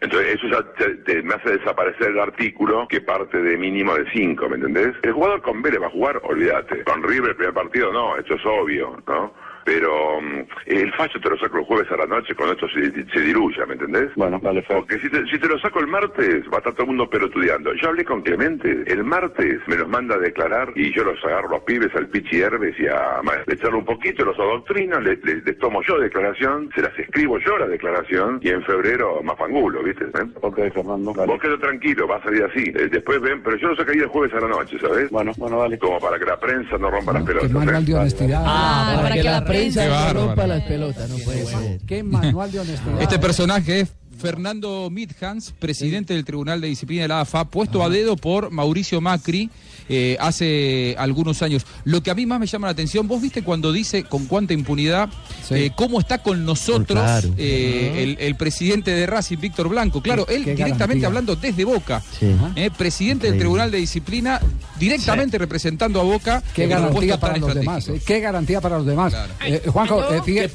Entonces 0.00 0.34
eso 0.34 0.48
ya 0.48 0.62
te, 0.74 0.94
te- 1.04 1.22
me 1.22 1.34
hace 1.34 1.58
desaparecer 1.58 2.08
el 2.10 2.18
artículo 2.20 2.86
que 2.88 3.00
parte 3.00 3.40
de 3.40 3.56
mínimo 3.56 3.94
de 3.94 4.04
5, 4.12 4.48
¿me 4.48 4.56
entendés? 4.56 4.92
El 5.02 5.12
jugador 5.12 5.42
con 5.42 5.62
Vélez 5.62 5.80
va 5.82 5.86
a 5.86 5.90
jugar, 5.90 6.20
olvídate. 6.24 6.84
Con 6.84 7.02
River 7.02 7.30
el 7.30 7.36
primer 7.36 7.54
partido 7.54 7.92
no, 7.92 8.16
eso 8.16 8.34
es 8.34 8.42
obvio, 8.46 9.02
¿no? 9.06 9.32
Pero 9.66 10.20
mm, 10.20 10.46
el 10.66 10.92
fallo 10.94 11.20
te 11.20 11.28
lo 11.28 11.36
saco 11.38 11.58
el 11.58 11.64
jueves 11.64 11.90
a 11.90 11.96
la 11.96 12.06
noche 12.06 12.34
cuando 12.36 12.54
esto 12.54 12.68
se, 12.68 12.90
se 13.12 13.20
diluya, 13.20 13.66
¿me 13.66 13.74
entendés? 13.74 14.10
Bueno, 14.14 14.38
vale, 14.40 14.62
Fer. 14.62 14.76
Porque 14.78 14.98
si 15.00 15.10
te, 15.10 15.26
si 15.26 15.38
te 15.38 15.48
lo 15.48 15.58
saco 15.58 15.80
el 15.80 15.88
martes, 15.88 16.44
va 16.46 16.56
a 16.56 16.58
estar 16.58 16.72
todo 16.72 16.82
el 16.84 16.88
mundo 16.88 17.10
pelotudeando. 17.10 17.74
Yo 17.74 17.88
hablé 17.88 18.04
con 18.04 18.22
Clemente, 18.22 18.84
el 18.86 19.02
martes 19.04 19.60
me 19.66 19.76
los 19.76 19.88
manda 19.88 20.14
a 20.14 20.18
declarar 20.18 20.72
y 20.76 20.94
yo 20.94 21.02
los 21.04 21.22
agarro 21.24 21.48
a 21.48 21.52
los 21.56 21.62
pibes, 21.64 21.94
al 21.96 22.06
Pichi 22.08 22.40
Herbes 22.40 22.78
y 22.78 22.86
a 22.86 23.20
le 23.46 23.56
charlo 23.58 23.78
un 23.78 23.84
poquito, 23.84 24.24
los 24.24 24.38
adoctrino, 24.38 25.00
les, 25.00 25.22
les- 25.24 25.44
les 25.44 25.58
tomo 25.58 25.82
yo 25.82 25.98
declaración, 25.98 26.70
se 26.74 26.82
las 26.82 26.96
escribo 26.98 27.38
yo 27.40 27.58
la 27.58 27.66
declaración 27.66 28.38
y 28.42 28.50
en 28.50 28.62
febrero 28.62 29.20
más 29.24 29.36
fangulo, 29.36 29.82
¿viste? 29.82 30.04
¿Eh? 30.04 30.26
Ok, 30.42 30.56
Fernando. 30.72 31.12
Vale. 31.12 31.32
Vos 31.32 31.40
quedo 31.42 31.58
tranquilo, 31.58 32.06
va 32.06 32.16
a 32.18 32.22
salir 32.22 32.44
así. 32.44 32.62
Eh, 32.74 32.88
después 32.90 33.20
ven, 33.20 33.42
pero 33.42 33.56
yo 33.56 33.68
lo 33.68 33.76
sacaría 33.76 34.02
el 34.02 34.08
jueves 34.08 34.32
a 34.34 34.40
la 34.40 34.48
noche, 34.48 34.78
¿sabes? 34.80 35.10
Bueno, 35.10 35.32
bueno, 35.36 35.58
vale. 35.58 35.76
Como 35.78 35.98
para 35.98 36.18
que 36.18 36.24
la 36.24 36.38
prensa 36.38 36.78
no 36.78 36.88
rompa 36.90 37.12
las 37.12 37.22
Qué 37.22 37.28
pelotas. 37.28 37.50
manual 37.50 37.82
¿eh? 37.82 37.86
de 37.86 37.94
honestidad. 37.94 38.42
Ah, 38.46 38.98
para 39.02 39.14
que 39.14 39.22
la 39.24 39.44
prensa 39.44 39.55
Qué 39.56 39.70
no 39.70 39.90
bárbaro. 39.90 40.26
rompa 40.26 40.46
las 40.46 40.62
pelotas, 40.64 41.10
no 41.10 41.18
puede 41.18 41.46
ser. 41.46 41.80
Qué 41.86 42.02
manual 42.02 42.52
de 42.52 42.60
honestidad. 42.60 43.02
Este 43.02 43.18
personaje 43.18 43.80
es 43.80 43.88
Fernando 44.18 44.88
Midhans, 44.90 45.52
presidente 45.58 46.14
del 46.14 46.24
Tribunal 46.24 46.60
de 46.60 46.68
Disciplina 46.68 47.02
de 47.02 47.08
la 47.08 47.20
AFA, 47.20 47.44
puesto 47.46 47.82
a 47.82 47.88
dedo 47.88 48.16
por 48.16 48.50
Mauricio 48.50 49.00
Macri 49.00 49.50
eh, 49.88 50.16
hace 50.20 50.94
algunos 50.98 51.42
años. 51.42 51.64
Lo 51.84 52.02
que 52.02 52.10
a 52.10 52.14
mí 52.14 52.26
más 52.26 52.40
me 52.40 52.46
llama 52.46 52.66
la 52.68 52.72
atención, 52.72 53.06
vos 53.08 53.20
viste 53.22 53.42
cuando 53.42 53.72
dice 53.72 54.04
con 54.04 54.26
cuánta 54.26 54.52
impunidad, 54.54 55.08
eh, 55.50 55.70
cómo 55.76 56.00
está 56.00 56.18
con 56.22 56.44
nosotros 56.44 56.98
Claro. 56.98 57.30
eh, 57.38 58.02
el, 58.02 58.16
el 58.20 58.34
presidente 58.36 58.90
de 58.90 59.06
Racing, 59.06 59.38
Víctor 59.38 59.68
Blanco. 59.68 60.02
Claro, 60.02 60.26
él 60.28 60.44
directamente 60.44 60.78
garantía. 60.78 61.06
hablando 61.06 61.36
desde 61.36 61.64
Boca, 61.64 62.02
Sí. 62.18 62.34
eh, 62.56 62.70
presidente 62.76 63.28
del. 63.30 63.36
Tribunal 63.38 63.70
de 63.70 63.78
Disciplina, 63.78 64.40
directamente 64.78 65.38
representando 65.38 66.00
a 66.00 66.04
Boca. 66.04 66.42
Qué 66.54 66.66
garantía 66.66 67.18
para 67.20 67.36
los 67.36 67.54
demás, 67.54 67.88
eh, 67.88 68.00
qué 68.04 68.20
garantía 68.20 68.60
para 68.60 68.78
los 68.78 68.86
demás. 68.86 69.14
Eh, 69.44 69.62
Juanjo, 69.66 70.02
eh, 70.14 70.48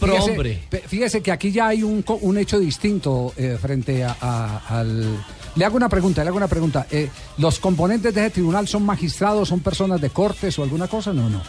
fíjese, 0.87 1.21
que 1.21 1.31
aquí 1.31 1.51
ya 1.51 1.67
hay 1.67 1.83
un, 1.83 2.03
un 2.21 2.37
hecho 2.37 2.59
distinto 2.59 3.33
eh, 3.37 3.57
frente 3.61 4.03
a, 4.03 4.15
a- 4.19 4.79
al... 4.79 5.23
Le 5.55 5.65
hago 5.65 5.77
una 5.77 5.89
pregunta, 5.89 6.23
le 6.23 6.29
hago 6.29 6.37
una 6.37 6.47
pregunta. 6.47 6.87
Eh, 6.91 7.09
¿Los 7.37 7.59
componentes 7.59 8.13
de 8.13 8.21
ese 8.21 8.29
tribunal 8.31 8.67
son 8.67 8.83
magistrados, 8.83 9.49
son 9.49 9.59
personas 9.59 9.99
de 9.99 10.09
cortes 10.09 10.57
o 10.59 10.63
alguna 10.63 10.87
cosa? 10.87 11.13
No, 11.13 11.29
no. 11.29 11.41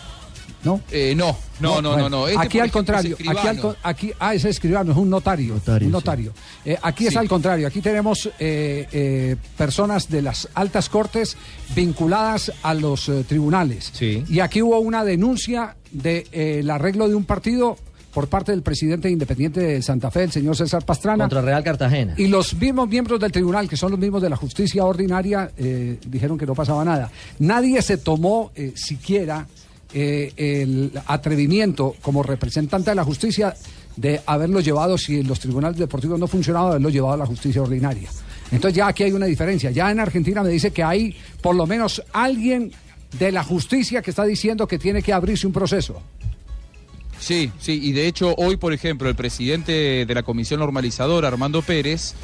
¿No? 0.65 0.81
Eh, 0.93 1.13
no, 1.17 1.37
no, 1.59 1.83
no, 1.83 1.91
bueno, 1.91 2.09
no, 2.09 2.09
no. 2.09 2.29
Este, 2.29 2.39
aquí 2.41 2.59
al 2.61 2.67
ejemplo, 2.67 2.79
contrario, 2.79 3.17
es 3.19 3.29
aquí, 3.29 3.49
al, 3.49 3.77
aquí, 3.83 4.13
ah, 4.21 4.33
ese 4.33 4.49
escribano 4.49 4.93
es 4.93 4.97
un 4.97 5.11
notario, 5.11 5.55
Notario, 5.55 5.87
un 5.89 5.91
sí. 5.91 5.93
notario. 5.93 6.33
Eh, 6.65 6.79
aquí 6.81 7.09
es 7.09 7.17
al 7.17 7.29
contrario, 7.29 7.67
aquí 7.67 7.81
tenemos 7.81 8.31
eh, 8.39 8.87
eh, 8.93 9.37
personas 9.57 10.09
de 10.09 10.23
las 10.23 10.49
altas 10.55 10.89
cortes 10.89 11.37
vinculadas 11.75 12.53
a 12.63 12.75
los 12.75 13.09
eh, 13.09 13.25
tribunales. 13.27 13.91
Sí. 13.93 14.23
Y 14.29 14.39
aquí 14.39 14.63
hubo 14.63 14.79
una 14.79 15.05
denuncia 15.05 15.75
del 15.91 16.71
arreglo 16.71 17.09
de 17.09 17.17
un 17.17 17.25
partido 17.25 17.77
por 18.13 18.29
parte 18.29 18.53
del 18.53 18.63
presidente 18.63 19.11
independiente 19.11 19.61
de 19.61 19.83
Santa 19.83 20.11
Fe, 20.11 20.25
el 20.25 20.33
señor 20.33 20.57
César 20.57 20.85
Pastrana. 20.85 21.25
Contra 21.25 21.41
Real 21.41 21.65
Cartagena. 21.65 22.15
Y 22.17 22.27
los 22.27 22.55
mismos 22.55 22.89
miembros 22.89 23.19
del 23.19 23.33
tribunal, 23.33 23.69
que 23.69 23.77
son 23.77 23.91
los 23.91 24.01
mismos 24.01 24.21
de 24.23 24.29
la 24.29 24.37
justicia 24.37 24.85
ordinaria, 24.85 25.51
eh, 25.57 25.99
dijeron 26.07 26.37
que 26.37 26.47
no 26.47 26.55
pasaba 26.55 26.85
nada. 26.85 27.11
Nadie 27.39 27.81
se 27.81 27.97
tomó 27.97 28.53
eh, 28.55 28.73
siquiera 28.75 29.47
eh, 29.95 30.33
el 30.37 30.93
atrevimiento 31.07 31.95
como 32.03 32.23
representante 32.23 32.91
de 32.91 32.97
la 32.97 33.05
justicia 33.05 33.55
de 33.97 34.21
haberlo 34.27 34.61
llevado, 34.61 34.97
si 34.97 35.23
los 35.23 35.41
tribunales 35.41 35.79
deportivos 35.79 36.19
no 36.19 36.27
funcionaban, 36.27 36.71
haberlo 36.71 36.91
llevado 36.91 37.15
a 37.15 37.19
la 37.19 37.27
justicia 37.27 37.63
ordinaria. 37.63 38.09
Entonces 38.51 38.77
ya 38.77 38.89
aquí 38.89 39.05
hay 39.05 39.13
una 39.13 39.27
diferencia. 39.27 39.71
Ya 39.71 39.91
en 39.91 40.01
Argentina 40.01 40.43
me 40.43 40.51
dice 40.51 40.71
que 40.71 40.83
hay 40.83 41.17
por 41.41 41.55
lo 41.55 41.67
menos 41.67 42.03
alguien 42.13 42.73
de 43.19 43.33
la 43.33 43.45
justicia 43.45 44.03
que 44.03 44.11
está 44.11 44.25
diciendo 44.25 44.67
que 44.67 44.79
tiene 44.79 45.03
que 45.03 45.13
abrirse 45.13 45.47
un 45.47 45.53
proceso. 45.53 46.03
Sí, 47.23 47.53
sí, 47.61 47.79
y 47.81 47.93
de 47.93 48.09
hecho 48.09 48.35
hoy, 48.37 48.57
por 48.57 48.73
ejemplo, 48.73 49.09
el 49.09 49.15
presidente 49.15 50.05
de 50.05 50.15
la 50.15 50.25
Comisión 50.25 50.59
Normalizadora, 50.59 51.29
Armando 51.29 51.63
Pérez, 51.63 52.15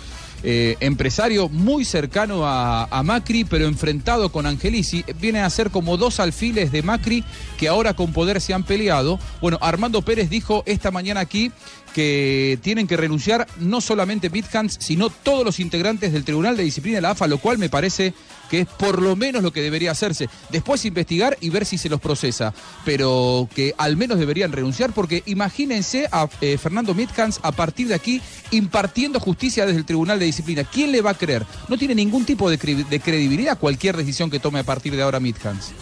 eh, 0.42 0.76
empresario 0.80 1.48
muy 1.48 1.84
cercano 1.84 2.44
a, 2.44 2.84
a 2.86 3.02
Macri, 3.04 3.44
pero 3.44 3.66
enfrentado 3.66 4.32
con 4.32 4.44
Angelici, 4.44 5.04
viene 5.20 5.38
a 5.38 5.50
ser 5.50 5.70
como 5.70 5.96
dos 5.96 6.18
alfiles 6.18 6.72
de 6.72 6.82
Macri 6.82 7.22
que 7.58 7.68
ahora 7.68 7.94
con 7.94 8.12
poder 8.12 8.40
se 8.40 8.54
han 8.54 8.64
peleado. 8.64 9.20
Bueno, 9.40 9.58
Armando 9.60 10.02
Pérez 10.02 10.30
dijo 10.30 10.64
esta 10.66 10.90
mañana 10.90 11.20
aquí 11.20 11.52
que 11.94 12.58
tienen 12.62 12.86
que 12.86 12.96
renunciar 12.96 13.46
no 13.58 13.80
solamente 13.80 14.28
Bithans, 14.28 14.76
sino 14.80 15.10
todos 15.10 15.44
los 15.44 15.60
integrantes 15.60 16.12
del 16.12 16.24
Tribunal 16.24 16.56
de 16.56 16.62
Disciplina 16.64 16.96
de 16.96 17.02
la 17.02 17.10
AFA, 17.10 17.26
lo 17.26 17.38
cual 17.38 17.58
me 17.58 17.68
parece 17.68 18.14
que 18.50 18.60
es 18.60 18.66
por 18.66 19.02
lo 19.02 19.14
menos 19.14 19.42
lo 19.42 19.52
que 19.52 19.60
debería 19.60 19.90
hacerse. 19.90 20.28
Después 20.50 20.84
investigar 20.86 21.36
y 21.40 21.50
ver 21.50 21.66
si 21.66 21.76
se 21.76 21.88
los 21.90 22.00
procesa, 22.00 22.54
pero 22.84 23.46
que 23.54 23.74
al 23.76 23.96
menos 23.96 24.18
deberían 24.18 24.52
renunciar, 24.52 24.92
porque 24.92 25.22
imagínense 25.26 26.08
a 26.10 26.28
eh, 26.40 26.56
Fernando 26.56 26.94
Midhans 26.94 27.40
a 27.42 27.52
partir 27.52 27.88
de 27.88 27.94
aquí 27.94 28.22
impartiendo 28.50 29.20
justicia 29.20 29.66
desde 29.66 29.80
el 29.80 29.84
Tribunal 29.84 30.18
de 30.18 30.24
Disciplina. 30.24 30.64
¿Quién 30.64 30.92
le 30.92 31.02
va 31.02 31.10
a 31.10 31.14
creer? 31.14 31.44
No 31.68 31.76
tiene 31.76 31.94
ningún 31.94 32.24
tipo 32.24 32.48
de, 32.48 32.58
cre- 32.58 32.86
de 32.88 33.00
credibilidad 33.00 33.58
cualquier 33.58 33.96
decisión 33.96 34.30
que 34.30 34.40
tome 34.40 34.60
a 34.60 34.64
partir 34.64 34.96
de 34.96 35.02
ahora 35.02 35.20
Midhans. 35.20 35.72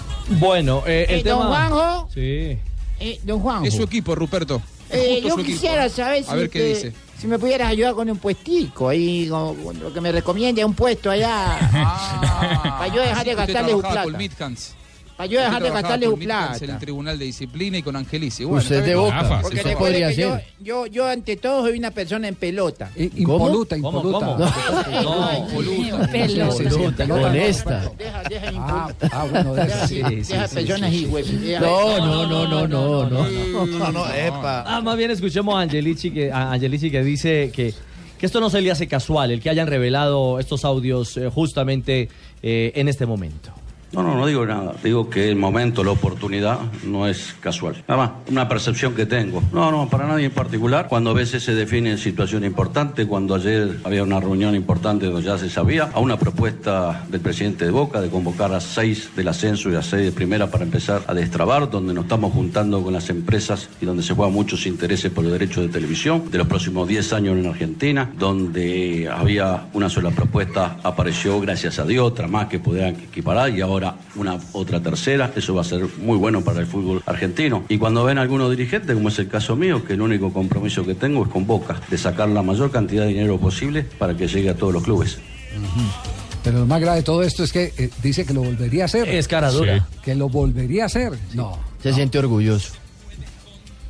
Bueno, 0.41 0.83
eh, 0.87 1.07
el 1.09 1.21
Eh, 1.21 1.23
tema... 1.23 1.37
don 1.37 1.49
Juanjo, 1.49 2.09
Sí. 2.13 2.21
eh, 2.99 3.21
don 3.23 3.39
Juanjo. 3.41 3.65
Es 3.67 3.75
su 3.75 3.83
equipo, 3.85 4.15
Ruperto. 4.17 4.61
Eh, 4.91 5.21
yo 5.23 5.35
su 5.35 5.41
equipo. 5.41 5.45
quisiera 5.45 5.89
saber 5.89 6.25
si, 6.25 6.31
A 6.31 6.35
ver 6.35 6.51
qué 6.51 6.59
te- 6.61 6.69
dice. 6.69 6.93
si 7.19 7.27
me 7.27 7.39
pudieras 7.39 7.69
ayudar 7.69 7.95
con 7.95 8.09
un 8.09 8.19
puestico 8.19 8.89
ahí, 8.89 9.29
con, 9.29 9.57
con 9.57 9.79
lo 9.81 9.93
que 9.93 10.01
me 10.01 10.13
recomiende 10.13 10.65
un 10.65 10.75
puesto 10.75 11.11
allá. 11.11 11.59
para 12.79 12.89
yo 12.95 13.01
dejar 13.03 13.25
de 13.25 13.35
gastarle 13.35 13.69
trabajaba 13.73 14.03
plata. 14.05 14.19
Para 15.17 15.27
yo 15.29 15.41
dejar 15.41 15.63
de 15.63 15.71
gastarle 15.71 16.09
Midhans 16.09 16.25
plata. 16.59 16.65
En 16.65 16.71
el 16.73 16.79
Tribunal 16.79 17.19
de 17.19 17.25
Disciplina 17.25 17.79
y 17.79 17.83
con 17.83 17.97
Angelici. 17.97 18.45
Bueno, 18.45 18.59
Usted 18.63 18.85
de. 18.85 18.95
Boca. 18.95 19.41
Porque 19.41 19.57
Usted 19.57 19.71
recuerde 19.71 19.77
podría 20.01 20.13
yo, 20.13 20.39
yo, 20.61 20.87
yo 20.87 21.07
ante 21.09 21.37
todo 21.37 21.63
soy 21.67 21.79
una 21.79 21.91
persona 21.91 22.29
en 22.29 22.35
pelota. 22.35 22.91
I- 22.97 23.11
Impoluta, 23.23 23.81
¿Cómo? 23.81 23.99
impoluta. 23.99 24.27
¿Cómo? 24.27 25.03
No, 25.03 25.39
impoluta. 25.39 26.09
Pelota. 26.13 27.07
Molesta. 27.07 27.93
Deja, 27.97 28.23
deja 28.29 28.47
Ah, 28.59 28.89
impul- 29.01 29.09
ah, 29.13 29.27
bueno, 29.31 29.55
de 29.55 29.65
deja, 29.65 30.49
personas 30.49 30.93
y 30.93 31.07
No, 31.61 31.99
no, 31.99 32.27
no, 32.27 32.47
no, 32.49 32.67
no, 32.69 33.07
no. 33.09 33.67
No, 33.67 33.93
no, 33.93 34.07
epa. 34.15 34.65
Ah, 34.67 34.81
más 34.83 34.97
bien 34.99 35.11
escuchemos 35.11 35.55
a 35.55 35.61
Angelici 35.61 36.11
que, 36.11 36.31
a 36.31 36.53
Angelici 36.53 36.91
que 36.91 37.03
dice 37.03 37.51
que, 37.55 37.73
que 38.19 38.27
esto 38.27 38.41
no 38.41 38.51
se 38.51 38.61
le 38.61 38.71
hace 38.71 38.87
casual, 38.87 39.31
el 39.31 39.41
que 39.41 39.49
hayan 39.51 39.67
revelado 39.67 40.39
estos 40.39 40.65
audios 40.65 41.17
eh, 41.17 41.31
justamente 41.33 42.09
eh, 42.43 42.73
en 42.75 42.89
este 42.89 43.07
momento. 43.07 43.53
No, 43.97 44.03
no, 44.03 44.15
no 44.15 44.27
digo 44.27 44.45
nada. 44.45 44.75
Digo 44.85 45.09
que 45.09 45.31
el 45.31 45.37
momento, 45.37 45.83
la 45.83 45.93
oportunidad 45.93 46.59
no 46.85 47.07
es 47.07 47.35
casual. 47.41 47.83
Nada 47.89 48.03
más, 48.03 48.11
una 48.31 48.47
percepción 48.47 48.95
que 48.95 49.07
tengo. 49.07 49.43
No, 49.55 49.71
no, 49.71 49.89
para 49.89 50.07
nadie 50.07 50.27
en 50.27 50.33
particular. 50.33 50.87
Cuando 50.87 51.11
a 51.11 51.15
veces 51.15 51.43
se 51.43 51.55
define 51.55 51.97
situación 51.97 52.45
importante, 52.45 53.07
cuando 53.07 53.35
ayer 53.35 53.79
había 53.85 54.03
una 54.03 54.21
reunión 54.21 54.55
importante 54.55 55.07
donde 55.07 55.23
ya 55.23 55.39
se 55.39 55.49
sabía, 55.49 55.89
a 55.95 56.01
una 56.01 56.19
propuesta 56.19 57.07
del 57.09 57.23
presidente 57.23 57.65
de 57.65 57.71
Boca 57.71 58.03
de 58.03 58.11
convocar 58.11 58.53
a 58.53 58.61
seis 58.61 59.09
del 59.17 59.29
ascenso 59.29 59.71
y 59.71 59.77
a 59.77 59.83
seis 59.83 60.05
de 60.05 60.13
primera 60.13 60.51
para 60.51 60.65
empezar 60.65 61.03
a 61.07 61.15
destrabar, 61.15 61.71
donde 61.71 61.95
nos 61.95 62.05
estamos 62.05 62.35
juntando 62.35 62.83
con 62.83 62.93
las 62.93 63.09
empresas 63.09 63.71
y 63.81 63.87
donde 63.87 64.03
se 64.03 64.13
juegan 64.13 64.35
muchos 64.35 64.67
intereses 64.67 65.11
por 65.11 65.25
los 65.25 65.33
derechos 65.33 65.65
de 65.65 65.71
televisión 65.71 66.31
de 66.31 66.37
los 66.37 66.47
próximos 66.47 66.87
10 66.87 67.15
años 67.15 67.39
en 67.39 67.47
Argentina, 67.47 68.11
donde 68.19 69.09
había 69.11 69.69
una 69.73 69.89
sola 69.89 70.11
propuesta, 70.11 70.77
apareció 70.83 71.41
gracias 71.41 71.79
a 71.79 71.87
Dios, 71.87 72.07
otra 72.07 72.29
más 72.29 72.49
que 72.49 72.59
podían 72.59 72.95
equiparar 72.97 73.49
y 73.51 73.63
ahora 73.63 73.86
una 74.17 74.39
otra 74.53 74.81
tercera, 74.81 75.33
eso 75.37 75.55
va 75.55 75.61
a 75.61 75.65
ser 75.65 75.87
muy 75.99 76.17
bueno 76.17 76.43
para 76.43 76.61
el 76.61 76.67
fútbol 76.67 77.03
argentino. 77.07 77.65
Y 77.69 77.79
cuando 77.79 78.05
ven 78.05 78.19
algunos 78.19 78.51
dirigentes, 78.51 78.95
como 78.95 79.09
es 79.09 79.19
el 79.19 79.29
caso 79.29 79.55
mío, 79.55 79.85
que 79.85 79.93
el 79.93 80.01
único 80.01 80.33
compromiso 80.33 80.85
que 80.85 80.95
tengo 80.95 81.25
es 81.25 81.31
con 81.31 81.47
Boca, 81.47 81.81
de 81.89 81.99
sacar 81.99 82.29
la 82.29 82.43
mayor 82.43 82.71
cantidad 82.71 83.05
de 83.05 83.11
dinero 83.11 83.39
posible 83.39 83.85
para 83.85 84.17
que 84.17 84.27
llegue 84.27 84.51
a 84.51 84.55
todos 84.55 84.73
los 84.73 84.83
clubes. 84.83 85.19
Pero 86.43 86.61
lo 86.61 86.67
más 86.67 86.81
grave 86.81 86.99
de 86.99 87.03
todo 87.03 87.23
esto 87.23 87.43
es 87.43 87.53
que 87.53 87.73
eh, 87.77 87.91
dice 88.03 88.25
que 88.25 88.33
lo 88.33 88.43
volvería 88.43 88.85
a 88.85 88.87
hacer. 88.87 89.09
Es 89.09 89.27
cara 89.27 89.51
dura. 89.51 89.87
Que 90.05 90.15
lo 90.15 90.29
volvería 90.29 90.85
a 90.85 90.87
hacer. 90.87 91.13
No. 91.35 91.59
Se 91.83 91.93
siente 91.93 92.19
orgulloso. 92.19 92.73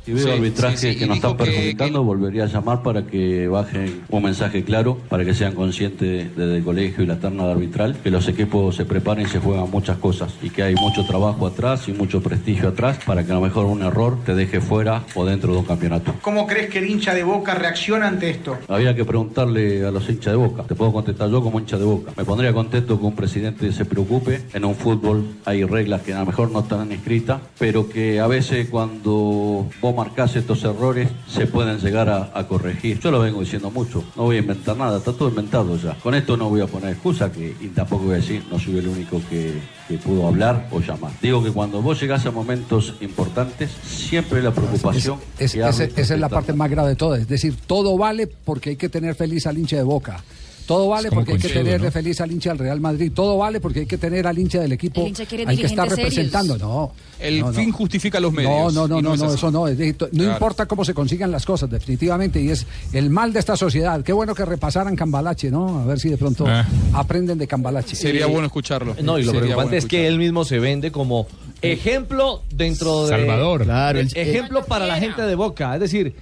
Si 0.07 0.13
veo 0.13 0.23
Sí, 0.23 0.29
arbitraje 0.31 0.77
sí, 0.77 0.93
sí, 0.93 0.99
que 0.99 1.03
y 1.03 1.07
nos 1.09 1.17
están 1.17 1.35
que- 1.35 1.43
perjudicando, 1.43 2.01
volvería 2.01 2.45
a 2.45 2.47
llamar 2.47 2.81
para 2.81 3.05
que 3.05 3.49
bajen 3.49 4.03
un 4.09 4.23
mensaje 4.23 4.63
claro, 4.63 4.97
para 5.09 5.25
que 5.25 5.33
sean 5.33 5.53
conscientes 5.53 6.33
desde 6.33 6.55
el 6.55 6.63
colegio 6.63 7.03
y 7.03 7.07
la 7.07 7.17
terna 7.19 7.43
de 7.45 7.51
arbitral, 7.51 7.97
que 8.01 8.09
los 8.09 8.25
equipos 8.29 8.73
se 8.77 8.85
preparen 8.85 9.25
y 9.25 9.29
se 9.29 9.39
juegan 9.39 9.69
muchas 9.69 9.97
cosas, 9.97 10.33
y 10.41 10.49
que 10.49 10.63
hay 10.63 10.75
mucho 10.75 11.05
trabajo 11.05 11.45
atrás 11.45 11.89
y 11.89 11.91
mucho 11.91 12.21
prestigio 12.21 12.69
atrás, 12.69 12.99
para 13.05 13.25
que 13.25 13.33
a 13.33 13.35
lo 13.35 13.41
mejor 13.41 13.65
un 13.65 13.83
error 13.83 14.17
te 14.25 14.33
deje 14.33 14.61
fuera 14.61 15.03
o 15.13 15.25
dentro 15.25 15.51
de 15.51 15.59
un 15.59 15.65
campeonato. 15.65 16.13
¿Cómo 16.21 16.47
crees 16.47 16.69
que 16.69 16.79
el 16.79 16.89
hincha 16.89 17.13
de 17.13 17.23
Boca 17.23 17.53
reacciona 17.55 18.07
ante 18.07 18.29
esto? 18.29 18.57
Había 18.69 18.95
que 18.95 19.03
preguntarle 19.03 19.85
a 19.85 19.91
los 19.91 20.07
hinchas 20.09 20.31
de 20.31 20.37
Boca. 20.37 20.63
Te 20.63 20.75
puedo 20.75 20.93
contestar 20.93 21.29
yo 21.29 21.43
como 21.43 21.59
hincha 21.59 21.77
de 21.77 21.83
Boca. 21.83 22.13
Me 22.15 22.23
pondría 22.23 22.53
contento 22.53 22.97
que 22.97 23.05
un 23.05 23.13
presidente 23.15 23.73
se 23.73 23.83
preocupe. 23.83 24.39
En 24.53 24.63
un 24.63 24.73
fútbol 24.75 25.25
hay 25.43 25.65
reglas 25.65 26.01
que 26.03 26.13
a 26.13 26.19
lo 26.19 26.27
mejor 26.27 26.49
no 26.49 26.61
están 26.61 26.93
escritas, 26.93 27.41
pero 27.59 27.89
que 27.89 28.21
a 28.21 28.27
veces 28.27 28.69
cuando 28.69 29.67
vos 29.81 29.96
marcás 29.97 30.35
estos 30.35 30.63
errores, 30.63 31.09
se 31.27 31.47
pueden 31.47 31.79
llegar 31.79 32.07
a, 32.07 32.29
a 32.33 32.47
corregir. 32.47 32.99
Yo 32.99 33.09
lo 33.09 33.19
vengo 33.19 33.39
diciendo 33.41 33.71
mucho, 33.71 34.03
no 34.15 34.23
voy 34.23 34.35
a 34.35 34.39
inventar 34.39 34.77
nada, 34.77 34.99
está 34.99 35.11
todo 35.11 35.29
inventado 35.29 35.75
ya. 35.77 35.95
Con 35.95 36.13
esto 36.13 36.37
no 36.37 36.49
voy 36.49 36.61
a 36.61 36.67
poner 36.67 36.91
excusa 36.91 37.31
que, 37.31 37.55
y 37.59 37.67
tampoco 37.69 38.03
voy 38.05 38.13
a 38.13 38.17
decir, 38.17 38.43
no 38.51 38.59
soy 38.59 38.77
el 38.77 38.87
único 38.87 39.19
que, 39.29 39.59
que 39.87 39.97
pudo 39.97 40.27
hablar 40.27 40.67
o 40.71 40.79
llamar. 40.79 41.11
Digo 41.21 41.43
que 41.43 41.51
cuando 41.51 41.81
vos 41.81 41.99
llegás 41.99 42.25
a 42.27 42.31
momentos 42.31 42.93
importantes, 43.01 43.71
siempre 43.83 44.41
la 44.43 44.51
preocupación... 44.51 45.17
Es- 45.39 45.53
que 45.53 45.57
ese- 45.59 45.63
hable 45.63 45.91
esa 45.95 46.13
es 46.13 46.19
la 46.19 46.29
parte 46.29 46.53
más 46.53 46.69
grave 46.69 46.89
de 46.89 46.95
todo. 46.95 47.15
Es 47.15 47.27
decir, 47.27 47.55
todo 47.65 47.97
vale 47.97 48.27
porque 48.27 48.69
hay 48.71 48.75
que 48.75 48.89
tener 48.89 49.15
feliz 49.15 49.47
al 49.47 49.57
hincha 49.57 49.77
de 49.77 49.83
Boca. 49.83 50.23
Todo 50.67 50.89
vale 50.89 51.07
Es 51.07 51.13
porque 51.13 51.31
hay 51.31 51.37
que 51.39 51.79
¿no? 51.79 51.91
feliz 51.91 52.19
al 52.21 52.31
hincha 52.31 52.49
del 52.49 52.59
Real 52.59 52.79
Madrid. 52.81 53.11
Todo 53.15 53.37
vale 53.37 53.59
porque 53.61 53.79
hay 53.79 53.85
que 53.85 53.97
tener 53.97 54.27
al 54.27 54.37
hincha 54.37 54.59
del 54.59 54.73
equipo 54.73 55.07
hincha 55.07 55.23
al 55.23 55.57
que 55.57 55.65
está 55.65 55.85
representando. 55.85 56.53
serios. 56.55 56.69
No. 56.69 56.91
El 57.19 57.39
no, 57.39 57.47
no. 57.47 57.53
fin 57.53 57.71
justifica 57.71 58.19
los 58.19 58.31
medios. 58.33 58.73
no, 58.73 58.87
no, 58.87 59.01
no, 59.01 59.13
es 59.13 59.19
no, 59.21 59.25
así. 59.27 59.35
eso 59.35 59.49
no. 59.49 59.67
es 59.67 59.77
no 59.79 60.07
Claro. 60.09 60.31
importa 60.33 60.65
cómo 60.65 60.83
se 60.85 60.93
consigan 60.93 61.31
las 61.31 61.45
cosas, 61.45 61.69
definitivamente. 61.69 62.41
Y 62.41 62.49
es 62.49 62.67
el 62.93 63.09
mal 63.09 63.31
de 63.33 63.39
esta 63.39 63.55
sociedad. 63.57 64.03
Qué 64.03 64.11
bueno 64.13 64.35
que 64.35 64.43
repasaran 64.45 64.95
Cambalache, 64.95 65.49
¿no? 65.49 65.79
A 65.79 65.85
ver 65.85 65.99
si 65.99 66.09
de 66.09 66.17
pronto 66.17 66.45
Ah. 66.47 66.67
aprenden 66.93 67.37
de 67.37 67.47
Cambalache. 67.47 67.95
Sería 67.95 68.25
bueno 68.27 68.47
escucharlo. 68.47 68.93
No, 69.01 69.17
y 69.17 69.23
lo 69.23 69.31
Sería 69.31 69.41
preocupante 69.41 69.53
bueno 69.69 69.77
es 69.77 69.85
que 69.85 70.05
él 70.07 70.17
mismo 70.19 70.43
se 70.43 70.59
vende 70.59 70.91
como 70.91 71.27
ejemplo 71.61 72.43
dentro 72.51 73.03
de. 73.05 73.09
Salvador. 73.09 73.63
Claro, 73.63 73.99
el- 73.99 74.11
ejemplo 74.15 74.65
para 74.65 74.85
la 74.85 74.97
gente 74.99 75.21
de 75.21 75.35
Boca. 75.35 75.73
Es 75.75 75.79
decir, 75.81 76.07
eh, 76.07 76.15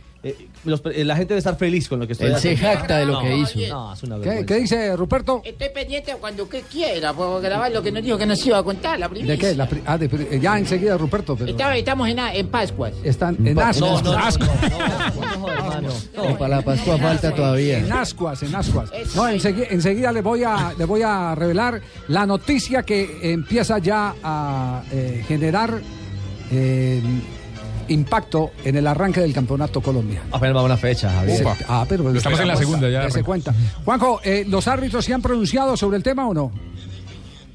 los- 0.66 0.82
eh, 0.94 1.04
la 1.06 1.16
gente 1.16 1.30
debe 1.34 1.40
estar 1.40 1.58
feliz 1.58 1.88
con 1.90 2.00
lo 2.00 2.08
que 2.08 2.14
estoy 2.14 2.28
Él 2.28 2.38
se 2.38 2.58
jacta 2.58 2.98
de 2.98 3.06
lo 3.06 3.14
No, 3.14 3.22
que 3.22 3.38
hizo. 3.38 3.60
No, 3.70 3.94
es 3.94 4.04
una 4.04 4.20
¿Qué, 4.46 4.56
dice 4.56 4.96
Ruperto? 4.96 5.42
Estoy 5.44 5.70
pendiente 5.70 6.16
cuando 6.20 6.44
usted 6.44 6.64
quiera, 6.72 7.14
puedo 7.14 7.40
grabar 7.42 7.72
lo 7.72 7.82
que 7.82 7.92
nos 7.92 8.04
dijo 8.04 8.18
que 8.18 8.26
nos 8.26 8.46
iba 8.46 8.58
a 8.58 8.64
contar, 8.64 9.00
la 9.00 9.08
primicia. 9.10 9.34
¿De 9.34 9.40
qué? 9.40 9.56
La 9.56 9.68
pri- 9.68 9.82
ah, 9.86 9.98
de 9.98 10.10
pri- 10.10 10.40
ya 10.40 10.58
enseguida, 10.58 10.98
Ruperto. 10.98 11.36
Pero 11.36 11.52
Estaba- 11.52 11.78
estamos 11.78 12.10
en, 12.10 12.20
en 12.20 12.48
Pascuas. 12.48 12.94
están 13.04 13.36
en 13.48 13.60
ascuas. 13.60 14.04
No, 14.04 14.12
no, 14.14 14.18
ascuas. 14.18 14.50
No, 16.16 16.38
para 16.38 16.58
la 16.58 16.62
Pascua 16.62 16.98
falta 16.98 17.34
todavía. 17.34 17.80
En 17.80 17.92
ascuas, 17.92 18.42
en 18.44 18.56
ascuas. 18.56 18.90
No, 19.16 19.28
enseguida, 19.28 19.68
enseguida 19.70 20.12
le 20.12 20.22
voy 20.22 20.44
a 20.44 20.74
le 20.78 20.86
voy 20.86 21.02
a 21.04 21.36
revelar 21.36 21.82
la 22.08 22.26
noticia 22.26 22.84
que 22.84 23.20
empieza 23.32 23.78
ya 23.80 24.16
a 24.24 24.84
eh, 24.92 25.24
generar 25.28 25.80
eh, 26.52 27.02
impacto 27.90 28.52
en 28.64 28.76
el 28.78 28.88
arranque 28.88 29.22
del 29.22 29.34
campeonato 29.34 29.82
colombiano. 29.82 30.26
Apenas 30.32 30.56
va 30.56 30.64
una 30.64 30.78
fecha, 30.78 31.10
Javier. 31.12 31.38
Se- 31.38 31.66
ah, 31.68 31.86
pero 31.88 32.14
Estamos 32.16 32.40
en 32.40 32.48
la 32.48 32.56
segunda 32.58 32.90
ya. 32.90 33.10
se 33.10 33.24
cuenta. 33.24 33.54
Juanjo, 33.84 34.20
eh, 34.24 34.46
¿los 34.48 34.68
árbitros 34.68 35.04
se 35.06 35.14
han 35.14 35.22
pronunciado 35.22 35.76
sobre 35.78 35.98
el 35.98 36.04
tema 36.04 36.28
o 36.28 36.34
no? 36.34 36.52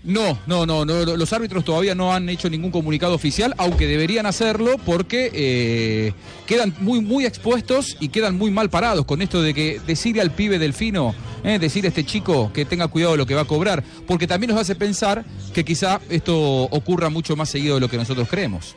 No, 0.02 0.38
no, 0.46 0.64
no, 0.64 0.86
no, 0.86 1.04
los 1.04 1.30
árbitros 1.34 1.62
todavía 1.62 1.94
no 1.94 2.14
han 2.14 2.26
hecho 2.30 2.48
ningún 2.48 2.70
comunicado 2.70 3.14
oficial, 3.14 3.54
aunque 3.58 3.86
deberían 3.86 4.24
hacerlo 4.24 4.76
porque 4.86 5.30
eh, 5.34 6.12
quedan 6.46 6.74
muy, 6.80 7.02
muy 7.02 7.26
expuestos 7.26 7.98
y 8.00 8.08
quedan 8.08 8.38
muy 8.38 8.50
mal 8.50 8.70
parados 8.70 9.04
con 9.04 9.20
esto 9.20 9.42
de 9.42 9.52
que 9.52 9.78
decirle 9.86 10.22
al 10.22 10.30
pibe 10.30 10.58
delfino, 10.58 11.14
eh, 11.44 11.58
decir 11.58 11.84
a 11.84 11.88
este 11.88 12.04
chico 12.06 12.50
que 12.54 12.64
tenga 12.64 12.88
cuidado 12.88 13.12
de 13.12 13.18
lo 13.18 13.26
que 13.26 13.34
va 13.34 13.42
a 13.42 13.44
cobrar, 13.44 13.84
porque 14.06 14.26
también 14.26 14.52
nos 14.52 14.58
hace 14.60 14.74
pensar 14.74 15.22
que 15.52 15.66
quizá 15.66 16.00
esto 16.08 16.34
ocurra 16.62 17.10
mucho 17.10 17.36
más 17.36 17.50
seguido 17.50 17.74
de 17.74 17.82
lo 17.82 17.88
que 17.90 17.98
nosotros 17.98 18.26
creemos. 18.26 18.76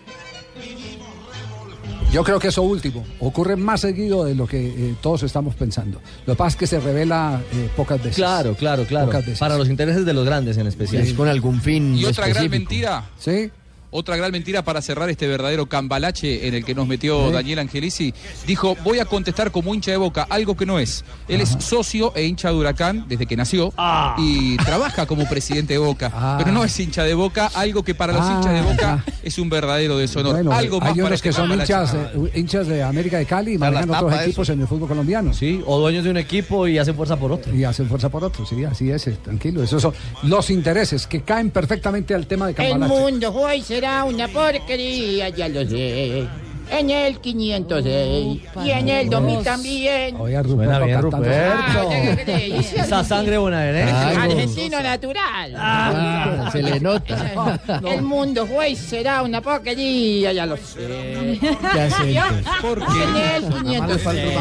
Yo 2.13 2.23
creo 2.23 2.37
que 2.37 2.49
eso 2.49 2.61
último 2.61 3.03
ocurre 3.21 3.55
más 3.55 3.81
seguido 3.81 4.23
de 4.23 4.35
lo 4.35 4.45
que 4.45 4.67
eh, 4.67 4.95
todos 5.01 5.23
estamos 5.23 5.55
pensando. 5.55 5.99
Lo 6.27 6.35
que 6.35 6.37
pasa 6.37 6.49
es 6.49 6.55
que 6.57 6.67
se 6.67 6.79
revela 6.79 7.41
eh, 7.51 7.69
pocas 7.75 7.97
veces. 7.97 8.17
Claro, 8.17 8.53
claro, 8.53 8.85
claro. 8.85 9.07
Pocas 9.07 9.21
veces. 9.21 9.39
Para 9.39 9.57
los 9.57 9.67
intereses 9.67 10.05
de 10.05 10.13
los 10.13 10.23
grandes 10.23 10.57
en 10.57 10.67
especial. 10.67 11.01
Es 11.01 11.13
con 11.13 11.27
algún 11.27 11.59
fin 11.59 11.95
Y 11.97 12.05
otra 12.05 12.27
gran 12.27 12.47
mentira. 12.51 13.09
Sí. 13.17 13.49
Otra 13.95 14.17
gran 14.17 14.31
mentira 14.31 14.63
para 14.63 14.81
cerrar 14.81 15.07
este 15.11 15.27
verdadero 15.27 15.67
cambalache 15.67 16.47
en 16.47 16.55
el 16.55 16.65
que 16.65 16.73
nos 16.73 16.87
metió. 16.87 17.29
Daniel 17.31 17.59
Angelici. 17.59 18.11
Dijo, 18.47 18.75
voy 18.83 18.97
a 18.99 19.05
contestar 19.05 19.51
como 19.51 19.73
hincha 19.75 19.91
de 19.91 19.97
Boca, 19.97 20.25
algo 20.29 20.57
que 20.57 20.65
no 20.65 20.79
es. 20.79 21.05
Él 21.27 21.41
es 21.41 21.49
socio 21.59 22.11
e 22.15 22.25
hincha 22.25 22.49
de 22.49 22.55
Huracán 22.55 23.05
desde 23.07 23.25
que 23.27 23.37
nació 23.37 23.71
Ah. 23.77 24.15
y 24.17 24.57
trabaja 24.57 25.05
como 25.05 25.27
presidente 25.29 25.73
de 25.73 25.77
Boca. 25.79 26.37
Pero 26.39 26.51
no 26.51 26.63
es 26.63 26.79
hincha 26.79 27.03
de 27.03 27.13
Boca, 27.13 27.51
algo 27.53 27.83
que 27.83 27.93
para 27.93 28.13
los 28.13 28.21
Ah, 28.23 28.33
hinchas 28.37 28.53
de 28.53 28.61
Boca 28.61 29.05
es 29.21 29.37
un 29.37 29.49
verdadero 29.49 29.97
deshonor. 29.97 30.33
Bueno, 30.33 30.51
algo 30.51 30.79
más 30.79 30.89
hay 30.89 30.95
para 30.95 31.05
unos 31.07 31.15
este 31.17 31.29
que 31.29 31.33
son 31.33 31.51
hinchas, 31.51 31.93
eh, 31.93 32.31
hinchas 32.35 32.67
de 32.67 32.81
América 32.81 33.17
de 33.19 33.25
Cali 33.27 33.53
y 33.53 33.57
manejan 33.59 33.89
otros 33.91 34.21
equipos 34.21 34.49
en 34.49 34.61
el 34.61 34.67
fútbol 34.67 34.87
colombiano. 34.89 35.33
Sí, 35.33 35.61
o 35.67 35.79
dueños 35.79 36.03
de 36.03 36.09
un 36.09 36.17
equipo 36.17 36.67
y 36.67 36.79
hacen 36.79 36.95
fuerza 36.95 37.15
por 37.17 37.31
otro. 37.31 37.53
Y 37.55 37.63
hacen 37.63 37.87
fuerza 37.87 38.09
por 38.09 38.23
otro, 38.23 38.43
sí, 38.45 38.63
así 38.63 38.89
es, 38.89 39.05
eh, 39.07 39.17
tranquilo. 39.23 39.61
Esos 39.61 39.81
son 39.81 39.93
los 40.23 40.49
intereses 40.49 41.05
que 41.05 41.21
caen 41.21 41.51
perfectamente 41.51 42.15
al 42.15 42.25
tema 42.25 42.47
de 42.47 42.51
El 42.51 42.71
Cambalache. 42.71 42.99
mundo 43.01 43.33
hoy 43.33 43.61
será 43.83 44.05
una 44.05 44.29
porquería, 44.29 45.27
ya 45.27 45.49
lo 45.49 45.67
sé. 45.67 46.25
En 46.71 46.89
el 46.89 47.19
506 47.19 48.41
y 48.63 48.71
en 48.71 48.87
el 48.87 49.09
2000 49.09 49.43
también. 49.43 50.15
Oiga, 50.17 50.41
Suena 50.41 50.79
Ruperto 50.79 50.85
bien. 50.85 51.01
Ruperto. 51.01 51.89
Ah, 51.91 52.15
¿qué? 52.25 52.57
Esa 52.59 53.03
sangre 53.03 53.37
bonaerense. 53.37 53.91
Argentino 53.93 54.81
natural. 54.81 55.53
Ah, 55.57 56.49
se 56.53 56.63
le 56.63 56.79
nota. 56.79 57.81
El 57.85 58.03
mundo 58.03 58.47
hoy 58.55 58.77
será 58.77 59.21
una 59.21 59.41
porquería, 59.41 60.31
ya 60.31 60.45
lo 60.45 60.55
sé. 60.55 61.37
¿Qué 61.41 61.81
acento? 61.81 62.21
¿Por 62.61 62.79
En 62.81 63.15
el 63.17 63.63
506. 63.63 64.37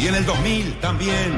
Y 0.00 0.06
en 0.08 0.14
el 0.16 0.26
2000 0.26 0.80
también, 0.80 1.32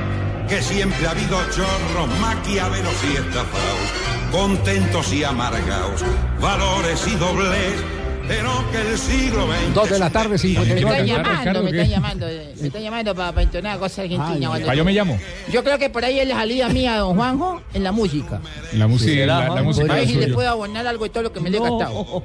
que 0.48 0.62
siempre 0.62 1.06
ha 1.06 1.10
habido 1.10 1.38
chorros, 1.50 2.08
maquiavelos 2.18 2.94
y 3.04 3.16
estafados, 3.18 4.07
contentos 4.30 5.12
y 5.12 5.24
amargados, 5.24 6.04
valores 6.40 7.06
y 7.06 7.14
doblez, 7.16 7.97
pero 8.28 8.64
que 8.70 8.80
el 8.92 8.98
siglo 8.98 9.46
XX... 9.46 9.74
Dos 9.74 9.90
de 9.90 9.98
la 9.98 10.10
tarde, 10.10 10.28
Me 10.28 10.36
están 10.36 10.64
59. 10.64 11.06
llamando, 11.06 11.62
me 11.62 11.70
están 11.70 11.88
llamando, 11.88 12.26
me 12.26 12.66
están 12.66 12.82
llamando 12.82 13.14
para, 13.14 13.42
entonar 13.42 13.78
cosas 13.78 14.00
argentinas. 14.00 14.60
Pa, 14.60 14.74
yo 14.74 14.84
me 14.84 14.92
llamo. 14.92 15.18
Yo 15.50 15.64
creo 15.64 15.78
que 15.78 15.88
por 15.90 16.04
ahí 16.04 16.20
es 16.20 16.28
la 16.28 16.34
salida 16.36 16.68
mía, 16.68 16.98
don 16.98 17.16
Juanjo, 17.16 17.62
en 17.72 17.82
la 17.84 17.92
música. 17.92 18.40
La 18.74 18.86
música, 18.86 19.12
será, 19.12 19.26
la, 19.26 19.40
la 19.40 19.50
Juan? 19.52 19.64
música 19.64 19.92
A 19.92 19.96
ver 19.96 20.06
si 20.06 20.14
le 20.14 20.28
puedo 20.28 20.48
abonar 20.48 20.86
algo 20.86 21.04
de 21.04 21.10
todo 21.10 21.22
lo 21.24 21.32
que 21.32 21.40
me 21.40 21.50
le 21.50 21.56
he 21.56 21.60
gastado. 21.60 22.22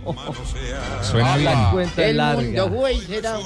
Suena 1.01 1.37
bien. 1.37 1.53
La 1.53 2.05
El 2.05 2.17
larga. 2.17 2.41
mundo, 2.41 2.69
güey, 2.69 2.99
será. 2.99 3.37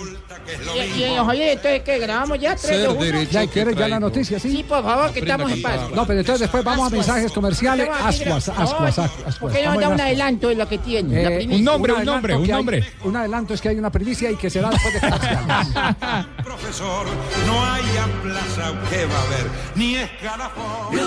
Y, 0.75 1.03
y 1.03 1.19
oye, 1.19 1.51
entonces, 1.51 1.81
¿qué? 1.83 1.99
¿Grabamos 1.99 2.39
ya? 2.39 2.55
¿Tres, 2.55 2.83
dos, 2.83 2.97
¿Ya 3.31 3.41
que 3.41 3.47
quieres 3.49 3.75
ya 3.75 3.87
la 3.87 3.99
noticia, 3.99 4.39
sí? 4.39 4.49
Sí, 4.49 4.63
por 4.63 4.83
favor, 4.83 5.11
que 5.11 5.19
estamos 5.19 5.51
en 5.51 5.61
paz. 5.61 5.81
No, 5.93 6.05
pero 6.07 6.19
entonces 6.19 6.41
después 6.41 6.63
vamos 6.63 6.87
a 6.87 6.89
mensajes 6.95 7.31
comerciales. 7.31 7.87
Ascuas, 8.01 8.49
ascuas, 8.49 8.99
ascuas. 8.99 9.35
¿Por 9.37 9.51
qué 9.51 9.65
no 9.65 9.79
da 9.79 9.87
en 9.87 9.93
un 9.93 10.01
adelanto 10.01 10.49
de 10.49 10.55
lo 10.55 10.67
que 10.67 10.77
tiene? 10.77 11.23
la 11.23 11.31
Eh, 11.31 11.47
un 11.51 11.63
nombre, 11.63 11.93
un 11.93 12.05
nombre, 12.05 12.35
un 12.53 12.69
hay- 12.73 12.83
un 13.03 13.15
adelanto 13.15 13.53
es 13.53 13.61
que 13.61 13.69
hay 13.69 13.77
una 13.77 13.91
primicia 13.91 14.31
y 14.31 14.35
que 14.35 14.49
será 14.49 14.69
después 14.69 14.93
de. 14.93 14.99
Profesor, 16.43 17.05
no 17.45 17.65
hay 17.65 17.83
plaza 18.23 18.73
que 18.89 19.05
va 19.05 19.17
a 19.19 19.23
haber, 19.23 19.47
ni 19.75 19.95
escalafón. 19.95 20.97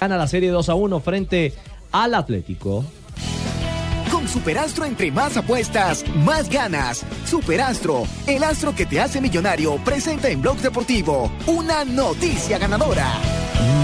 Gana 0.00 0.16
la 0.16 0.26
serie 0.26 0.50
2 0.50 0.68
a 0.68 0.74
1 0.74 1.00
frente 1.00 1.52
al 1.92 2.14
Atlético. 2.14 2.84
Con 4.12 4.28
Superastro 4.28 4.84
entre 4.84 5.10
más 5.10 5.38
apuestas, 5.38 6.04
más 6.18 6.50
ganas. 6.50 7.02
Superastro, 7.24 8.02
el 8.26 8.44
astro 8.44 8.74
que 8.74 8.84
te 8.84 9.00
hace 9.00 9.22
millonario, 9.22 9.76
presenta 9.84 10.28
en 10.28 10.42
Blog 10.42 10.58
Deportivo 10.58 11.32
una 11.46 11.82
noticia 11.86 12.58
ganadora. 12.58 13.10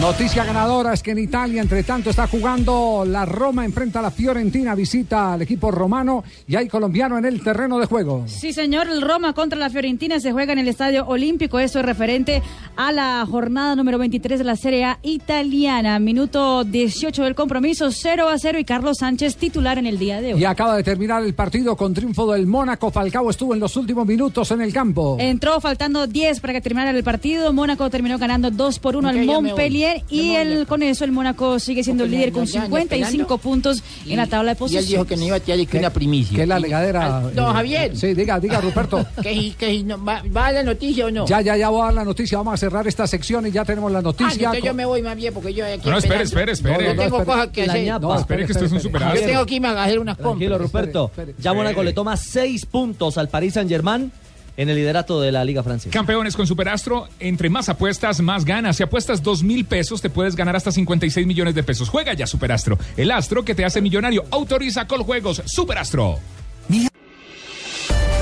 Noticia 0.01 0.45
ganadora 0.45 0.93
es 0.93 1.03
que 1.03 1.11
en 1.11 1.19
Italia, 1.19 1.61
entre 1.61 1.83
tanto, 1.83 2.11
está 2.11 2.27
jugando 2.27 3.05
la 3.07 3.25
Roma, 3.25 3.65
enfrenta 3.65 3.99
a 3.99 4.03
la 4.03 4.11
Fiorentina, 4.11 4.75
visita 4.75 5.33
al 5.33 5.43
equipo 5.43 5.71
romano 5.71 6.25
y 6.47 6.55
hay 6.57 6.69
colombiano 6.69 7.19
en 7.19 7.25
el 7.25 7.43
terreno 7.43 7.79
de 7.79 7.87
juego. 7.87 8.25
Sí, 8.27 8.53
señor, 8.53 8.89
el 8.89 9.03
Roma 9.03 9.33
contra 9.33 9.59
la 9.59 9.71
Fiorentina 9.71 10.21
se 10.21 10.33
juega 10.33 10.53
en 10.53 10.61
el 10.61 10.69
Estadio 10.69 11.07
Olímpico. 11.07 11.59
Eso 11.59 11.81
es 11.81 11.85
referente 11.85 12.43
a 12.77 12.93
la 12.93 13.27
jornada 13.29 13.75
número 13.75 13.99
23 13.99 14.39
de 14.39 14.45
la 14.45 14.57
Serie 14.57 14.85
A 14.85 14.99
italiana. 15.03 15.99
Minuto 15.99 16.65
18 16.65 17.25
del 17.25 17.35
compromiso, 17.35 17.91
0 17.91 18.29
a 18.29 18.39
0 18.39 18.59
y 18.59 18.65
Carlos 18.65 18.99
Sánchez 18.99 19.37
titular 19.37 19.79
en 19.79 19.87
el 19.87 19.99
día 19.99 20.18
de 20.21 20.35
hoy. 20.35 20.41
Y 20.41 20.45
acaba 20.45 20.77
de 20.77 20.83
terminar 20.83 21.23
el 21.23 21.35
partido 21.35 21.77
con 21.77 21.95
triunfo 21.95 22.33
del 22.33 22.47
Mónaco. 22.47 22.91
Falcao 22.91 23.31
estuvo 23.31 23.55
en 23.55 23.61
los 23.61 23.77
últimos 23.77 24.07
minutos 24.07 24.51
en 24.51 24.61
el 24.63 24.73
campo. 24.73 25.17
Entró 25.21 25.61
faltando 25.61 26.07
10 26.07 26.41
para 26.41 26.53
que 26.53 26.61
terminara 26.61 26.91
el 26.91 27.05
partido. 27.05 27.53
Mónaco 27.53 27.89
terminó 27.91 28.19
ganando 28.19 28.51
2 28.51 28.79
por 28.79 28.97
1 28.97 29.09
Ok, 29.09 29.17
al. 29.17 29.27
Montpellier 29.27 30.03
y 30.11 30.31
el, 30.33 30.67
con 30.67 30.83
eso 30.83 31.05
el 31.05 31.13
Mónaco 31.13 31.59
sigue 31.59 31.83
siendo 31.85 32.05
el 32.05 32.11
líder 32.11 32.29
no- 32.29 32.35
con 32.35 32.43
no, 32.45 32.47
ya, 32.47 32.53
ya 32.61 32.65
55 32.67 33.07
esperando. 33.23 33.39
puntos 33.39 33.83
en 34.07 34.17
la 34.17 34.27
tabla 34.27 34.53
de 34.53 34.53
Y 34.53 34.53
él 34.55 34.59
posiciones. 34.59 34.89
dijo 34.89 35.05
que 35.05 35.17
no 35.17 35.25
iba 35.25 35.37
a 35.37 35.41
tirar 35.41 35.67
que 35.67 35.79
una 35.79 35.91
primicia. 35.91 36.37
Que 36.37 36.43
es 36.43 36.49
la 36.49 36.59
legadera. 36.59 37.19
Al- 37.19 37.35
Don 37.35 37.51
eh, 37.51 37.53
Javier. 37.55 37.97
Sí, 37.97 38.15
diga, 38.15 38.39
diga, 38.41 38.61
Ruperto. 38.61 39.05
Que, 39.23 39.83
no- 39.85 40.03
¿va, 40.05 40.23
va 40.35 40.47
a 40.47 40.53
la 40.53 40.63
noticia 40.63 41.07
o 41.07 41.11
no? 41.11 41.27
Ya, 41.27 41.41
ya, 41.41 41.57
ya 41.57 41.69
voy 41.69 41.83
a 41.83 41.85
dar 41.87 41.95
la 41.95 42.05
noticia. 42.05 42.39
Vamos 42.39 42.55
a 42.55 42.57
cerrar 42.57 42.87
esta 42.87 43.07
sección 43.07 43.47
y 43.47 43.51
ya 43.51 43.65
tenemos 43.65 43.91
la 43.93 43.99
Ah, 43.99 44.03
noticia. 44.03 44.35
entonces 44.35 44.65
yo 44.65 44.75
me 44.75 44.85
voy 44.85 45.03
más 45.03 45.17
bien 45.17 45.33
porque 45.35 45.53
yo 45.55 45.65
aquí 45.65 45.83
No, 45.87 45.93
no, 45.93 45.99
espere, 45.99 46.23
espere, 46.25 46.53
espere. 46.53 46.85
Yo 46.85 46.91
tengo 46.91 47.03
espere. 47.19 47.25
cosas 47.25 47.49
que 47.49 47.63
hacer. 47.63 48.01
No, 48.01 48.19
Espere 48.19 48.47
que 48.47 48.53
esto 48.53 48.65
es 48.65 48.73
un 48.73 48.79
Yo 48.79 48.83
superastro. 48.85 49.27
tengo 49.27 49.47
que 49.47 49.55
irme 49.57 49.69
a 49.69 49.83
hacer 49.85 49.99
unas 50.09 50.19
Tranquilo, 50.19 50.59
compras. 50.59 50.61
Ruperto. 50.83 51.07
espere, 51.15 51.35
Ya 51.39 51.53
Mónaco 51.53 51.83
le 51.83 51.93
toma 51.93 52.17
6 52.17 52.67
puntos 52.67 53.19
al 53.19 53.29
Paris 53.29 53.55
Saint-Germain 53.55 54.11
en 54.57 54.69
el 54.69 54.75
liderato 54.75 55.21
de 55.21 55.31
la 55.31 55.45
Liga 55.45 55.63
Francesa. 55.63 55.91
Campeones 55.93 56.35
con 56.37 56.47
Superastro, 56.47 57.07
entre 57.21 57.49
más 57.49 57.69
apuestas, 57.69 58.21
más 58.21 58.45
ganas. 58.45 58.77
Si 58.77 58.83
apuestas 58.83 59.23
dos 59.23 59.43
mil 59.45 59.65
pesos, 59.65 60.03
te 60.03 60.11
puedes 60.11 60.35
ganar 60.35 60.57
hasta 60.57 60.73
56 60.73 61.27
millones 61.27 61.55
de 61.55 61.63
pesos. 61.63 61.89
Juega 61.89 62.13
ya 62.15 62.27
Superastro, 62.27 62.77
el 62.97 63.11
astro 63.13 63.45
que 63.45 63.55
te 63.55 63.65
hace 63.65 63.81
millonario. 63.81 64.25
Autoriza 64.33 64.87
Coljuegos 64.89 65.43
Superastro. 65.47 66.19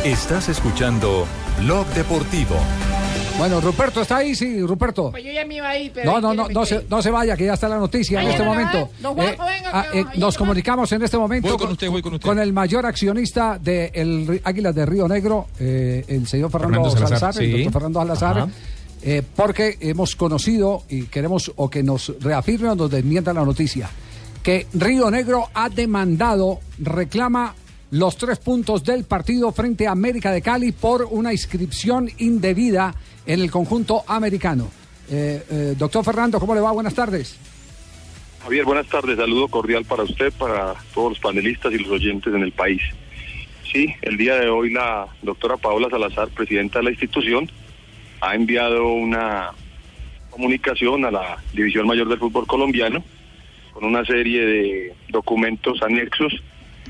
Estás 0.05 0.49
escuchando 0.49 1.27
Blog 1.63 1.87
Deportivo. 1.89 2.57
Bueno, 3.39 3.61
Ruperto 3.61 4.01
está 4.01 4.19
ahí, 4.19 4.35
sí, 4.35 4.61
Ruperto. 4.63 5.11
Pues 5.11 5.23
yo 5.23 5.31
ya 5.31 5.45
me 5.45 5.57
iba 5.57 5.69
ahí, 5.69 5.91
pero... 5.93 6.11
No, 6.11 6.21
no, 6.21 6.35
no, 6.35 6.49
no 6.49 6.65
se, 6.65 6.87
no 6.89 7.03
se 7.03 7.11
vaya, 7.11 7.37
que 7.37 7.45
ya 7.45 7.55
está 7.55 7.69
la 7.69 7.79
noticia 7.79 8.23
en 8.23 8.29
este 8.29 8.43
momento. 8.43 8.91
nos 10.17 10.37
comunicamos 10.39 10.91
en 10.93 11.03
este 11.03 11.19
momento 11.19 11.49
Voy 11.49 11.59
con 11.59 11.73
usted, 11.73 11.91
voy 11.91 12.03
con 12.03 12.15
usted. 12.15 12.39
el 12.39 12.53
mayor 12.53 12.87
accionista 12.87 13.59
de 13.59 13.91
el 13.95 14.41
Águilas 14.43 14.75
de 14.75 14.87
Río 14.87 15.07
Negro, 15.07 15.49
eh, 15.61 16.05
el 16.09 16.27
señor 16.27 16.51
Fernando, 16.51 16.91
Fernando 16.91 16.91
Salazar, 16.91 17.35
Salazar, 17.35 17.43
el 17.43 17.53
doctor 17.53 17.73
Fernando 17.73 18.01
Salazar, 18.01 18.49
eh, 19.03 19.23
porque 19.35 19.77
hemos 19.81 20.17
conocido 20.17 20.85
y 20.89 21.03
queremos 21.05 21.53
o 21.57 21.69
que 21.69 21.83
nos 21.83 22.15
reafirme 22.21 22.71
o 22.71 22.75
nos 22.75 22.91
desmienta 22.91 23.33
la 23.35 23.45
noticia, 23.45 23.91
que 24.43 24.67
Río 24.73 25.11
Negro 25.11 25.49
ha 25.53 25.69
demandado, 25.69 26.61
reclama 26.79 27.55
los 27.91 28.17
tres 28.17 28.39
puntos 28.39 28.83
del 28.83 29.05
partido 29.05 29.53
frente 29.53 29.87
a 29.87 29.93
América 29.93 30.33
de 30.33 30.43
Cali 30.43 30.73
por 30.73 31.07
una 31.11 31.33
inscripción 31.33 32.11
indebida 32.19 32.95
en 33.27 33.41
el 33.41 33.51
conjunto 33.51 34.05
americano. 34.07 34.71
Eh, 35.11 35.43
eh, 35.51 35.75
doctor 35.77 36.05
Fernando, 36.05 36.41
¿cómo 36.41 36.55
le 36.55 36.61
va? 36.61 36.73
Buenas 36.73 36.95
tardes. 36.95 37.39
Javier, 38.43 38.65
buenas 38.65 38.87
tardes. 38.87 39.17
Saludo 39.17 39.49
cordial 39.49 39.85
para 39.85 40.05
usted, 40.05 40.33
para 40.33 40.75
todos 40.95 41.11
los 41.11 41.19
panelistas 41.19 41.73
y 41.73 41.79
los 41.79 41.91
oyentes 41.91 42.33
en 42.33 42.43
el 42.43 42.53
país. 42.53 42.81
Sí, 43.73 43.93
el 44.03 44.17
día 44.17 44.37
de 44.37 44.49
hoy 44.49 44.73
la 44.73 45.09
doctora 45.23 45.57
Paola 45.57 45.91
Salazar, 45.91 46.29
presidenta 46.29 46.79
de 46.79 46.85
la 46.85 46.91
institución, 46.91 47.51
ha 48.21 48.35
enviado 48.35 48.87
una 48.87 49.51
comunicación 50.31 51.05
a 51.05 51.11
la 51.11 51.43
División 51.53 51.87
Mayor 51.87 52.09
del 52.09 52.19
Fútbol 52.19 52.47
Colombiano 52.47 53.03
con 53.73 53.85
una 53.85 54.05
serie 54.05 54.47
de 54.47 54.95
documentos 55.09 55.83
anexos 55.83 56.33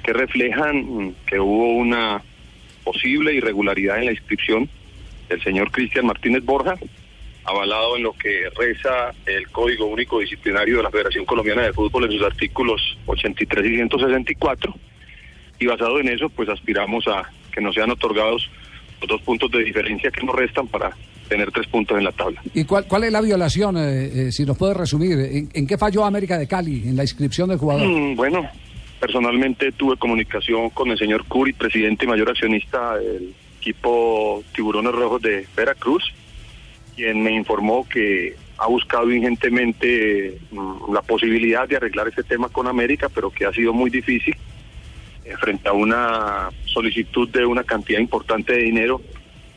que 0.05 0.13
reflejan 0.13 1.15
que 1.27 1.41
hubo 1.41 1.75
una 1.75 2.23
posible 2.85 3.35
irregularidad 3.35 3.99
en 3.99 4.07
la 4.07 4.13
inscripción 4.13 4.69
del 5.29 5.43
señor 5.43 5.71
Cristian 5.71 6.07
Martínez 6.07 6.45
Borja, 6.45 6.75
avalado 7.45 7.97
en 7.97 8.03
lo 8.03 8.13
que 8.13 8.49
reza 8.57 9.11
el 9.27 9.49
Código 9.51 9.87
Único 9.87 10.19
Disciplinario 10.21 10.79
de 10.79 10.83
la 10.83 10.91
Federación 10.91 11.25
Colombiana 11.25 11.63
de 11.63 11.73
Fútbol 11.73 12.05
en 12.05 12.13
sus 12.13 12.23
artículos 12.23 12.81
83 13.07 13.65
y 13.65 13.77
164. 13.77 14.75
Y 15.59 15.67
basado 15.67 16.01
en 16.01 16.09
eso, 16.09 16.29
pues 16.29 16.49
aspiramos 16.49 17.07
a 17.09 17.31
que 17.53 17.61
nos 17.61 17.75
sean 17.75 17.91
otorgados 17.91 18.51
los 19.01 19.09
dos 19.09 19.23
puntos 19.23 19.51
de 19.51 19.65
diferencia 19.65 20.11
que 20.11 20.25
nos 20.25 20.35
restan 20.35 20.67
para 20.69 20.91
tener 21.29 21.51
tres 21.51 21.67
puntos 21.69 21.97
en 21.99 22.05
la 22.05 22.13
tabla. 22.13 22.41
¿Y 22.55 22.65
cuál, 22.65 22.87
cuál 22.87 23.05
es 23.05 23.13
la 23.13 23.21
violación, 23.21 23.77
eh, 23.79 24.27
eh, 24.29 24.33
si 24.33 24.45
nos 24.45 24.57
puede 24.59 24.75
resumir? 24.75 25.13
¿En, 25.19 25.49
en 25.53 25.67
qué 25.67 25.77
falló 25.79 26.05
América 26.05 26.39
de 26.39 26.47
Cali 26.47 26.89
en 26.89 26.97
la 26.97 27.03
inscripción 27.03 27.49
del 27.49 27.59
jugador? 27.59 27.87
Mm, 27.87 28.15
Bueno, 28.17 28.49
personalmente 29.01 29.73
tuve 29.73 29.97
comunicación 29.97 30.71
con 30.71 30.91
el 30.91 30.99
señor 30.99 31.25
Curi, 31.27 31.53
presidente 31.53 32.05
y 32.05 32.09
mayor 32.09 32.31
accionista 32.31 32.97
del 32.97 33.35
equipo 33.71 34.45
Tiburones 34.55 34.93
Rojos 34.93 35.21
de 35.23 35.47
Veracruz, 35.57 36.05
quien 36.95 37.23
me 37.23 37.33
informó 37.33 37.87
que 37.89 38.37
ha 38.59 38.69
buscado 38.69 39.11
ingentemente 39.13 40.39
mm, 40.53 40.93
la 40.95 41.03
posibilidad 41.03 41.69
de 41.69 41.77
arreglar 41.77 42.09
este 42.09 42.23
tema 42.23 42.49
con 42.49 42.69
América, 42.69 43.09
pero 43.13 43.31
que 43.31 43.45
ha 43.45 43.53
sido 43.53 43.73
muy 43.73 43.91
difícil 43.91 44.35
eh, 45.25 45.35
frente 45.41 45.69
a 45.69 45.73
una 45.73 46.49
solicitud 46.67 47.29
de 47.29 47.45
una 47.45 47.65
cantidad 47.65 47.99
importante 47.99 48.53
de 48.53 48.63
dinero. 48.63 49.01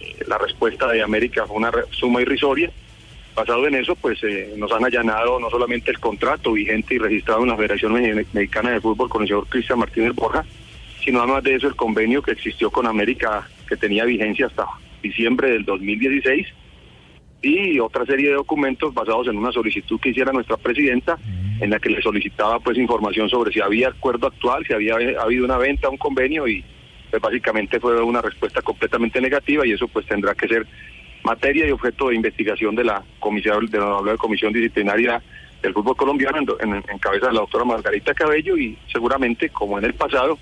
eh, 0.02 0.24
la 0.28 0.38
respuesta 0.40 0.88
de 0.92 1.02
América 1.04 1.46
fue 1.46 1.58
una 1.58 1.72
suma 1.92 2.22
irrisoria. 2.22 2.72
Basado 3.36 3.68
en 3.68 3.76
eso, 3.76 3.96
pues 3.96 4.20
eh, 4.24 4.54
nos 4.58 4.72
han 4.72 4.84
allanado 4.84 5.40
no 5.40 5.50
solamente 5.52 5.92
el 5.92 6.00
contrato 6.00 6.54
vigente 6.54 6.96
y 6.96 6.98
registrado 6.98 7.44
en 7.44 7.50
la 7.50 7.56
Federación 7.58 7.94
Me- 7.94 8.26
Mexicana 8.34 8.72
de 8.72 8.82
Fútbol 8.82 9.08
con 9.08 9.22
el 9.22 9.28
señor 9.30 9.48
Cristian 9.48 9.80
Martínez 9.80 10.14
Borja, 10.16 10.44
sino 11.06 11.20
además 11.22 11.44
de 11.44 11.56
eso 11.56 11.68
el 11.68 11.76
convenio 11.76 12.22
que 12.22 12.32
existió 12.32 12.70
con 12.70 12.86
América, 12.86 13.48
que 13.70 13.78
tenía 13.78 14.04
vigencia 14.04 14.48
hasta 14.48 14.66
diciembre 15.04 15.52
del 15.52 15.64
2016, 15.64 16.48
y 17.42 17.80
otra 17.80 18.06
serie 18.06 18.30
de 18.30 18.34
documentos 18.34 18.94
basados 18.94 19.28
en 19.28 19.38
una 19.38 19.52
solicitud 19.54 19.98
que 20.02 20.10
hiciera 20.10 20.34
nuestra 20.34 20.58
presidenta, 20.58 21.18
en 21.62 21.70
la 21.70 21.80
que 21.80 21.90
le 21.90 22.02
solicitaba 22.02 22.60
pues 22.60 22.78
información 22.78 23.30
sobre 23.30 23.54
si 23.54 23.62
había 23.62 23.90
acuerdo 23.90 24.28
actual, 24.28 24.66
si 24.66 24.74
había 24.74 24.96
habido 25.22 25.46
una 25.46 25.58
venta, 25.58 25.88
un 25.90 25.98
convenio, 25.98 26.48
y 26.48 26.64
pues 27.10 27.22
básicamente 27.22 27.80
fue 27.80 28.02
una 28.02 28.22
respuesta 28.22 28.62
completamente 28.62 29.22
negativa, 29.22 29.66
y 29.66 29.72
eso 29.72 29.88
pues 29.88 30.06
tendrá 30.06 30.34
que 30.36 30.48
ser 30.50 30.66
materia 31.24 31.66
y 31.68 31.72
objeto 31.72 32.10
de 32.10 32.16
investigación 32.16 32.76
de 32.76 32.84
la 32.86 33.04
comisión 33.20 33.66
de 33.68 33.78
la 33.78 34.16
comisión 34.18 34.52
disciplinaria 34.54 35.22
del 35.62 35.74
fútbol 35.74 35.96
colombiano 35.96 36.38
en, 36.62 36.74
en- 36.76 36.84
en 36.90 36.98
cabeza 37.00 37.28
de 37.28 37.34
la 37.34 37.42
doctora 37.42 37.66
Margarita 37.66 38.14
Cabello 38.14 38.58
y 38.58 38.78
seguramente 38.92 39.50
como 39.50 39.78
en 39.78 39.84
el 39.86 39.94
pasado 39.94 40.38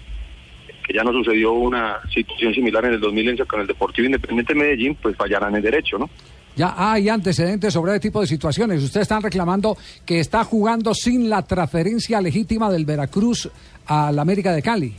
que 0.87 0.93
ya 0.93 1.03
no 1.03 1.11
sucedió 1.11 1.51
una 1.51 1.97
situación 2.13 2.53
similar 2.53 2.85
en 2.85 2.93
el 2.93 3.01
2011 3.01 3.45
con 3.45 3.59
el 3.59 3.67
Deportivo 3.67 4.05
Independiente 4.05 4.53
de 4.53 4.59
Medellín 4.59 4.95
pues 4.95 5.17
fallarán 5.17 5.53
en 5.55 5.61
derecho 5.61 5.97
no 5.97 6.09
Ya 6.55 6.73
hay 6.77 7.09
antecedentes 7.09 7.73
sobre 7.73 7.93
este 7.93 8.07
tipo 8.07 8.21
de 8.21 8.27
situaciones. 8.27 8.81
Ustedes 8.81 9.03
están 9.03 9.21
reclamando 9.21 9.77
que 10.05 10.21
está 10.21 10.45
jugando 10.45 10.93
sin 10.93 11.29
la 11.29 11.45
transferencia 11.45 12.21
legítima 12.21 12.71
del 12.71 12.85
Veracruz 12.85 13.49
al 13.85 14.17
América 14.17 14.53
de 14.53 14.61
Cali. 14.61 14.93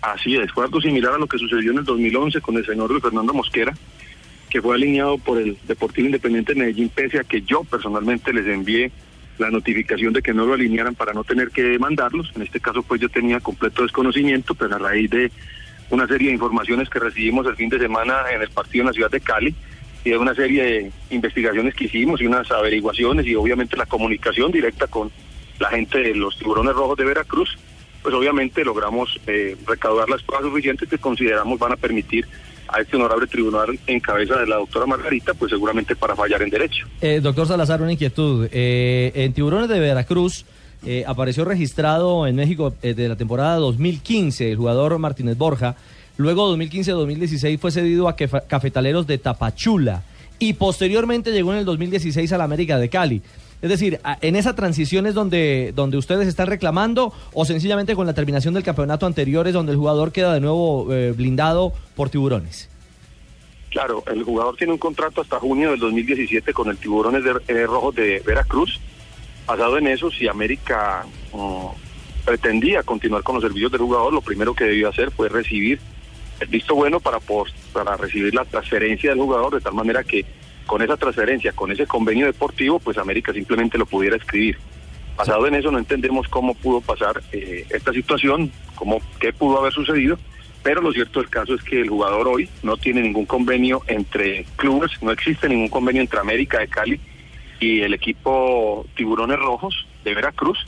Así 0.00 0.36
es, 0.36 0.50
fue 0.52 0.64
algo 0.64 0.80
similar 0.80 1.14
a 1.14 1.18
lo 1.18 1.26
que 1.26 1.38
sucedió 1.38 1.72
en 1.72 1.78
el 1.78 1.84
2011 1.84 2.40
con 2.40 2.56
el 2.56 2.64
señor 2.64 2.90
Luis 2.90 3.02
Fernando 3.02 3.34
Mosquera, 3.34 3.72
que 4.50 4.62
fue 4.62 4.74
alineado 4.74 5.18
por 5.18 5.38
el 5.38 5.56
Deportivo 5.66 6.06
Independiente 6.06 6.54
de 6.54 6.60
Medellín, 6.60 6.88
pese 6.88 7.18
a 7.18 7.24
que 7.24 7.42
yo 7.42 7.64
personalmente 7.64 8.32
les 8.32 8.46
envié 8.46 8.90
la 9.42 9.50
notificación 9.50 10.12
de 10.12 10.22
que 10.22 10.32
no 10.32 10.46
lo 10.46 10.54
alinearan 10.54 10.94
para 10.94 11.12
no 11.12 11.24
tener 11.24 11.50
que 11.50 11.62
demandarlos. 11.62 12.32
En 12.34 12.42
este 12.42 12.60
caso, 12.60 12.82
pues 12.82 13.00
yo 13.00 13.08
tenía 13.08 13.40
completo 13.40 13.82
desconocimiento, 13.82 14.54
pero 14.54 14.76
a 14.76 14.78
raíz 14.78 15.10
de 15.10 15.30
una 15.90 16.06
serie 16.06 16.28
de 16.28 16.34
informaciones 16.34 16.88
que 16.88 16.98
recibimos 16.98 17.46
el 17.46 17.56
fin 17.56 17.68
de 17.68 17.78
semana 17.78 18.22
en 18.34 18.40
el 18.40 18.48
partido 18.48 18.82
en 18.82 18.86
la 18.86 18.92
ciudad 18.92 19.10
de 19.10 19.20
Cali 19.20 19.54
y 20.04 20.10
de 20.10 20.18
una 20.18 20.34
serie 20.34 20.62
de 20.62 20.92
investigaciones 21.10 21.74
que 21.74 21.84
hicimos 21.84 22.20
y 22.20 22.26
unas 22.26 22.50
averiguaciones 22.50 23.26
y 23.26 23.34
obviamente 23.34 23.76
la 23.76 23.86
comunicación 23.86 24.50
directa 24.50 24.86
con 24.86 25.10
la 25.58 25.68
gente 25.68 25.98
de 25.98 26.14
los 26.14 26.36
tiburones 26.38 26.74
rojos 26.74 26.96
de 26.96 27.04
Veracruz, 27.04 27.58
pues 28.02 28.14
obviamente 28.14 28.64
logramos 28.64 29.20
eh, 29.26 29.56
recaudar 29.66 30.08
las 30.08 30.22
pruebas 30.22 30.48
suficientes 30.48 30.88
que 30.88 30.98
consideramos 30.98 31.58
van 31.58 31.72
a 31.72 31.76
permitir 31.76 32.26
a 32.72 32.80
este 32.80 32.96
honorable 32.96 33.26
tribunal 33.26 33.78
en 33.86 34.00
cabeza 34.00 34.36
de 34.36 34.46
la 34.46 34.56
doctora 34.56 34.86
Margarita, 34.86 35.34
pues 35.34 35.50
seguramente 35.50 35.94
para 35.94 36.16
fallar 36.16 36.42
en 36.42 36.50
derecho. 36.50 36.86
Eh, 37.00 37.20
doctor 37.22 37.46
Salazar, 37.46 37.82
una 37.82 37.92
inquietud. 37.92 38.48
Eh, 38.50 39.12
en 39.14 39.32
Tiburones 39.32 39.68
de 39.68 39.78
Veracruz 39.78 40.44
eh, 40.84 41.04
apareció 41.06 41.44
registrado 41.44 42.26
en 42.26 42.36
México 42.36 42.74
de 42.80 43.08
la 43.08 43.16
temporada 43.16 43.56
2015 43.56 44.50
el 44.50 44.56
jugador 44.56 44.98
Martínez 44.98 45.36
Borja. 45.36 45.76
Luego 46.16 46.56
2015-2016 46.56 47.58
fue 47.58 47.70
cedido 47.70 48.08
a 48.08 48.16
Cafetaleros 48.16 49.06
de 49.06 49.18
Tapachula 49.18 50.02
y 50.38 50.54
posteriormente 50.54 51.30
llegó 51.30 51.52
en 51.52 51.60
el 51.60 51.64
2016 51.64 52.32
a 52.32 52.38
la 52.38 52.44
América 52.44 52.78
de 52.78 52.88
Cali. 52.88 53.22
Es 53.62 53.70
decir, 53.70 54.00
en 54.20 54.34
esa 54.36 54.54
transición 54.56 55.06
es 55.06 55.14
donde, 55.14 55.72
donde 55.74 55.96
ustedes 55.96 56.26
están 56.26 56.48
reclamando 56.48 57.12
o 57.32 57.44
sencillamente 57.44 57.94
con 57.94 58.06
la 58.08 58.12
terminación 58.12 58.54
del 58.54 58.64
campeonato 58.64 59.06
anterior 59.06 59.46
es 59.46 59.54
donde 59.54 59.70
el 59.72 59.78
jugador 59.78 60.10
queda 60.10 60.34
de 60.34 60.40
nuevo 60.40 60.92
eh, 60.92 61.12
blindado 61.16 61.72
por 61.94 62.10
tiburones. 62.10 62.68
Claro, 63.70 64.02
el 64.12 64.22
jugador 64.24 64.56
tiene 64.56 64.72
un 64.72 64.78
contrato 64.78 65.20
hasta 65.22 65.38
junio 65.38 65.70
del 65.70 65.80
2017 65.80 66.52
con 66.52 66.68
el 66.68 66.76
Tiburones 66.76 67.22
de, 67.24 67.30
eh, 67.48 67.64
Rojos 67.66 67.94
de 67.94 68.20
Veracruz. 68.26 68.78
Basado 69.46 69.78
en 69.78 69.86
eso, 69.86 70.10
si 70.10 70.28
América 70.28 71.06
mm, 71.32 71.66
pretendía 72.26 72.82
continuar 72.82 73.22
con 73.22 73.36
los 73.36 73.44
servicios 73.44 73.72
del 73.72 73.80
jugador, 73.80 74.12
lo 74.12 74.20
primero 74.20 74.54
que 74.54 74.64
debió 74.64 74.88
hacer 74.90 75.10
fue 75.10 75.28
recibir 75.28 75.78
el 76.40 76.48
visto 76.48 76.74
bueno 76.74 77.00
para, 77.00 77.18
pos- 77.20 77.54
para 77.72 77.96
recibir 77.96 78.34
la 78.34 78.44
transferencia 78.44 79.10
del 79.10 79.20
jugador, 79.20 79.54
de 79.54 79.60
tal 79.60 79.72
manera 79.74 80.02
que 80.04 80.24
con 80.66 80.82
esa 80.82 80.96
transferencia, 80.96 81.52
con 81.52 81.70
ese 81.72 81.86
convenio 81.86 82.26
deportivo, 82.26 82.78
pues 82.78 82.98
América 82.98 83.32
simplemente 83.32 83.78
lo 83.78 83.86
pudiera 83.86 84.16
escribir. 84.16 84.58
Basado 85.16 85.46
en 85.46 85.54
eso, 85.54 85.70
no 85.70 85.78
entendemos 85.78 86.26
cómo 86.28 86.54
pudo 86.54 86.80
pasar 86.80 87.22
eh, 87.32 87.66
esta 87.70 87.92
situación, 87.92 88.50
cómo, 88.74 89.00
qué 89.20 89.32
pudo 89.32 89.58
haber 89.58 89.72
sucedido, 89.72 90.18
pero 90.62 90.80
lo 90.80 90.92
cierto 90.92 91.20
del 91.20 91.28
caso 91.28 91.54
es 91.54 91.62
que 91.62 91.80
el 91.80 91.88
jugador 91.88 92.28
hoy 92.28 92.48
no 92.62 92.76
tiene 92.76 93.02
ningún 93.02 93.26
convenio 93.26 93.82
entre 93.88 94.44
clubes, 94.56 94.90
no 95.02 95.10
existe 95.10 95.48
ningún 95.48 95.68
convenio 95.68 96.00
entre 96.02 96.20
América 96.20 96.60
de 96.60 96.68
Cali 96.68 97.00
y 97.60 97.80
el 97.82 97.94
equipo 97.94 98.86
Tiburones 98.96 99.38
Rojos 99.38 99.86
de 100.04 100.14
Veracruz, 100.14 100.58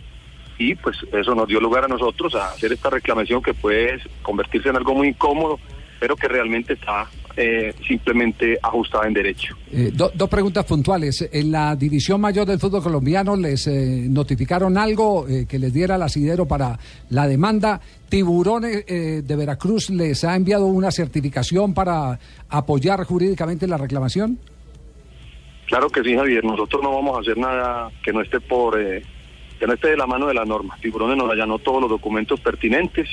y 0.58 0.74
pues 0.74 0.96
eso 1.12 1.34
nos 1.34 1.48
dio 1.48 1.60
lugar 1.60 1.84
a 1.84 1.88
nosotros 1.88 2.34
a 2.34 2.50
hacer 2.50 2.72
esta 2.72 2.90
reclamación 2.90 3.42
que 3.42 3.54
puede 3.54 4.00
convertirse 4.22 4.68
en 4.68 4.76
algo 4.76 4.94
muy 4.94 5.08
incómodo, 5.08 5.58
pero 5.98 6.16
que 6.16 6.28
realmente 6.28 6.74
está 6.74 7.08
eh, 7.36 7.74
simplemente 7.86 8.58
ajustada 8.62 9.06
en 9.08 9.14
derecho. 9.14 9.56
Eh, 9.72 9.90
do- 9.92 10.12
dos 10.14 10.28
preguntas 10.28 10.64
puntuales. 10.64 11.28
En 11.32 11.50
la 11.50 11.74
división 11.76 12.20
mayor 12.20 12.46
del 12.46 12.58
fútbol 12.58 12.82
colombiano 12.82 13.34
les 13.36 13.66
eh, 13.66 14.06
notificaron 14.08 14.78
algo 14.78 15.26
eh, 15.28 15.46
que 15.48 15.58
les 15.58 15.72
diera 15.72 15.96
el 15.96 16.02
asidero 16.02 16.46
para 16.46 16.78
la 17.10 17.26
demanda. 17.26 17.80
Tiburones 18.08 18.84
eh, 18.86 19.22
de 19.24 19.36
Veracruz 19.36 19.90
les 19.90 20.22
ha 20.24 20.36
enviado 20.36 20.66
una 20.66 20.90
certificación 20.90 21.74
para 21.74 22.18
apoyar 22.48 23.02
jurídicamente 23.04 23.66
la 23.66 23.76
reclamación. 23.76 24.38
Claro 25.66 25.88
que 25.88 26.02
sí, 26.04 26.14
Javier. 26.14 26.44
Nosotros 26.44 26.82
no 26.82 26.94
vamos 26.94 27.16
a 27.16 27.20
hacer 27.20 27.38
nada 27.38 27.90
que 28.04 28.12
no 28.12 28.20
esté 28.20 28.38
por 28.40 28.80
eh, 28.80 29.02
que 29.58 29.66
no 29.66 29.72
esté 29.72 29.88
de 29.90 29.96
la 29.96 30.06
mano 30.06 30.26
de 30.26 30.34
la 30.34 30.44
norma. 30.44 30.76
Tiburones 30.80 31.16
nos 31.16 31.30
allanó 31.30 31.58
todos 31.58 31.80
los 31.80 31.88
documentos 31.90 32.38
pertinentes. 32.40 33.08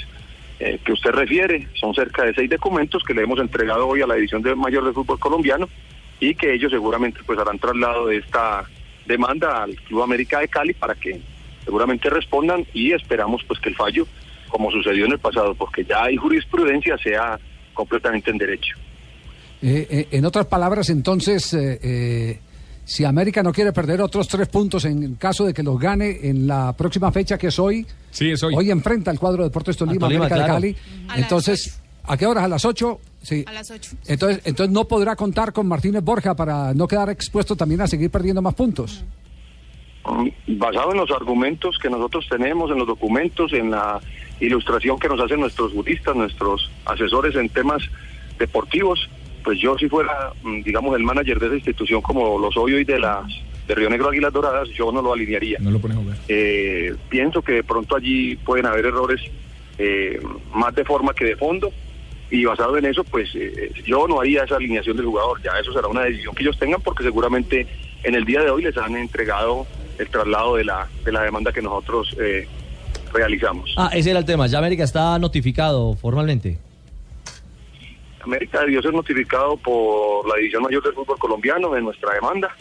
Eh, 0.64 0.80
que 0.84 0.94
usted 0.94 1.10
refiere. 1.10 1.68
Son 1.74 1.94
cerca 1.96 2.24
de 2.24 2.36
seis 2.36 2.50
documentos 2.50 3.04
que 3.04 3.16
le 3.16 3.24
hemos 3.24 3.40
entregado 3.40 3.88
hoy 3.88 4.02
a 4.02 4.08
la 4.08 4.14
División 4.16 4.44
de 4.44 4.54
Mayor 4.56 4.86
de 4.86 4.94
Fútbol 4.94 5.20
Colombiano 5.20 5.68
y 6.20 6.36
que 6.36 6.54
ellos 6.54 6.72
seguramente 6.72 7.20
pues 7.26 7.40
harán 7.40 7.58
traslado 7.58 8.06
de 8.06 8.18
esta 8.18 8.64
demanda 9.08 9.64
al 9.64 9.76
Club 9.76 10.04
América 10.04 10.40
de 10.40 10.48
Cali 10.48 10.74
para 10.74 10.94
que 10.94 11.20
seguramente 11.66 12.12
respondan 12.12 12.64
y 12.76 12.92
esperamos 12.92 13.44
pues 13.48 13.60
que 13.60 13.70
el 13.70 13.76
fallo, 13.76 14.06
como 14.50 14.70
sucedió 14.70 15.06
en 15.06 15.14
el 15.14 15.20
pasado, 15.20 15.56
porque 15.56 15.84
ya 15.84 16.04
hay 16.04 16.16
jurisprudencia, 16.16 16.96
sea 17.00 17.40
completamente 17.74 18.30
en 18.30 18.38
derecho. 18.38 18.76
Eh, 19.64 19.88
eh, 19.90 20.08
en 20.12 20.26
otras 20.26 20.46
palabras, 20.46 20.92
entonces, 20.92 21.54
eh, 21.56 22.40
si 22.92 23.06
América 23.06 23.42
no 23.42 23.54
quiere 23.54 23.72
perder 23.72 24.02
otros 24.02 24.28
tres 24.28 24.50
puntos 24.50 24.84
en 24.84 25.16
caso 25.16 25.46
de 25.46 25.54
que 25.54 25.64
los 25.64 25.80
gane 25.80 26.20
en 26.24 26.46
la 26.46 26.74
próxima 26.74 27.10
fecha, 27.12 27.38
que 27.38 27.48
es 27.48 27.58
hoy, 27.58 27.86
Sí, 28.10 28.32
es 28.32 28.44
hoy. 28.44 28.70
enfrenta 28.70 29.12
al 29.12 29.18
cuadro 29.20 29.44
de 29.44 29.50
Deportes 29.50 29.78
Tolima, 29.78 30.00
Tolima, 30.08 30.26
América 30.26 30.46
claro. 30.46 30.62
de 30.62 30.74
Cali. 30.74 31.08
A 31.08 31.18
Entonces, 31.20 31.80
¿a 32.04 32.18
qué 32.18 32.26
horas? 32.26 32.44
¿A 32.44 32.48
las 32.50 32.66
8? 32.66 33.00
Sí. 33.22 33.46
A 33.48 33.54
las 33.54 33.72
8. 33.72 33.92
Entonces, 34.08 34.42
entonces 34.44 34.74
no 34.74 34.86
podrá 34.90 35.16
contar 35.16 35.54
con 35.54 35.68
Martínez 35.68 36.04
Borja 36.04 36.36
para 36.36 36.74
no 36.74 36.86
quedar 36.86 37.10
expuesto 37.10 37.56
también 37.56 37.80
a 37.80 37.88
seguir 37.88 38.12
perdiendo 38.12 38.42
más 38.42 38.56
puntos. 38.56 39.06
Mm, 40.04 40.58
Basado 40.60 40.92
en 40.92 40.98
los 40.98 41.12
argumentos 41.12 41.78
que 41.82 41.90
nosotros 41.90 42.26
tenemos, 42.30 42.72
en 42.72 42.78
los 42.80 42.88
documentos, 42.88 43.54
en 43.54 43.72
la 43.72 44.02
ilustración 44.42 45.00
que 45.00 45.08
nos 45.08 45.20
hacen 45.22 45.40
nuestros 45.40 45.72
juristas, 45.72 46.14
nuestros 46.16 46.70
asesores 46.86 47.36
en 47.36 47.48
temas 47.50 47.84
deportivos, 48.38 49.08
pues 49.44 49.60
yo 49.60 49.78
si 49.78 49.88
fuera, 49.90 50.34
mm, 50.44 50.62
digamos, 50.62 50.96
el 50.96 51.04
manager 51.04 51.40
de 51.40 51.48
esa 51.48 51.56
institución 51.56 52.02
como 52.02 52.38
lo 52.40 52.52
soy 52.52 52.74
hoy 52.74 52.84
de 52.84 53.00
las 53.00 53.26
de 53.68 53.76
Río 53.76 53.90
Negro 53.90 54.10
Águilas 54.10 54.34
Doradas, 54.34 54.70
yo 54.70 54.92
no 54.92 55.02
lo 55.02 55.14
alinearía. 55.14 55.58
No 55.60 55.72
lo 55.72 55.80
pones 55.80 55.98
a 55.98 56.02
jugar. 56.02 56.18
Eh, 56.28 56.96
pienso 57.10 57.42
que 57.42 57.54
de 57.54 57.64
pronto 57.64 57.96
allí 57.96 58.36
pueden 58.38 58.66
haber 58.66 58.86
errores 58.88 59.22
eh, 59.78 60.20
más 60.54 60.76
de 60.76 60.84
forma 60.84 61.14
que 61.14 61.26
de 61.26 61.36
fondo 61.36 61.72
y 62.32 62.46
basado 62.46 62.78
en 62.78 62.86
eso, 62.86 63.04
pues 63.04 63.30
eh, 63.36 63.72
yo 63.86 64.08
no 64.08 64.22
haría 64.22 64.44
esa 64.44 64.56
alineación 64.56 64.96
del 64.96 65.06
jugador. 65.06 65.42
Ya 65.44 65.52
eso 65.60 65.74
será 65.74 65.88
una 65.88 66.04
decisión 66.04 66.34
que 66.34 66.44
ellos 66.44 66.58
tengan 66.58 66.82
porque 66.82 67.04
seguramente 67.04 67.68
en 68.04 68.16
el 68.16 68.26
día 68.26 68.42
de 68.42 68.50
hoy 68.50 68.64
les 68.64 68.78
han 68.78 68.96
entregado 68.96 69.68
el 70.00 70.10
traslado 70.10 70.56
de 70.56 70.64
la, 70.64 70.88
de 71.04 71.12
la 71.12 71.24
demanda 71.24 71.52
que 71.52 71.62
nosotros 71.62 72.16
eh, 72.20 72.48
realizamos. 73.14 73.74
Ah, 73.78 73.90
ese 73.94 74.12
era 74.12 74.20
el 74.20 74.26
tema. 74.26 74.48
Ya 74.48 74.60
América 74.60 74.84
está 74.84 75.20
notificado 75.20 75.94
formalmente. 75.96 76.58
América 78.24 78.62
debió 78.62 78.82
ser 78.82 78.94
notificado 78.94 79.58
por 79.58 80.28
la 80.28 80.36
División 80.36 80.64
Mayor 80.64 80.84
del 80.84 80.94
Fútbol 80.94 81.20
Colombiano 81.20 81.72
de 81.72 81.82
nuestra 81.82 82.14
demanda 82.14 82.56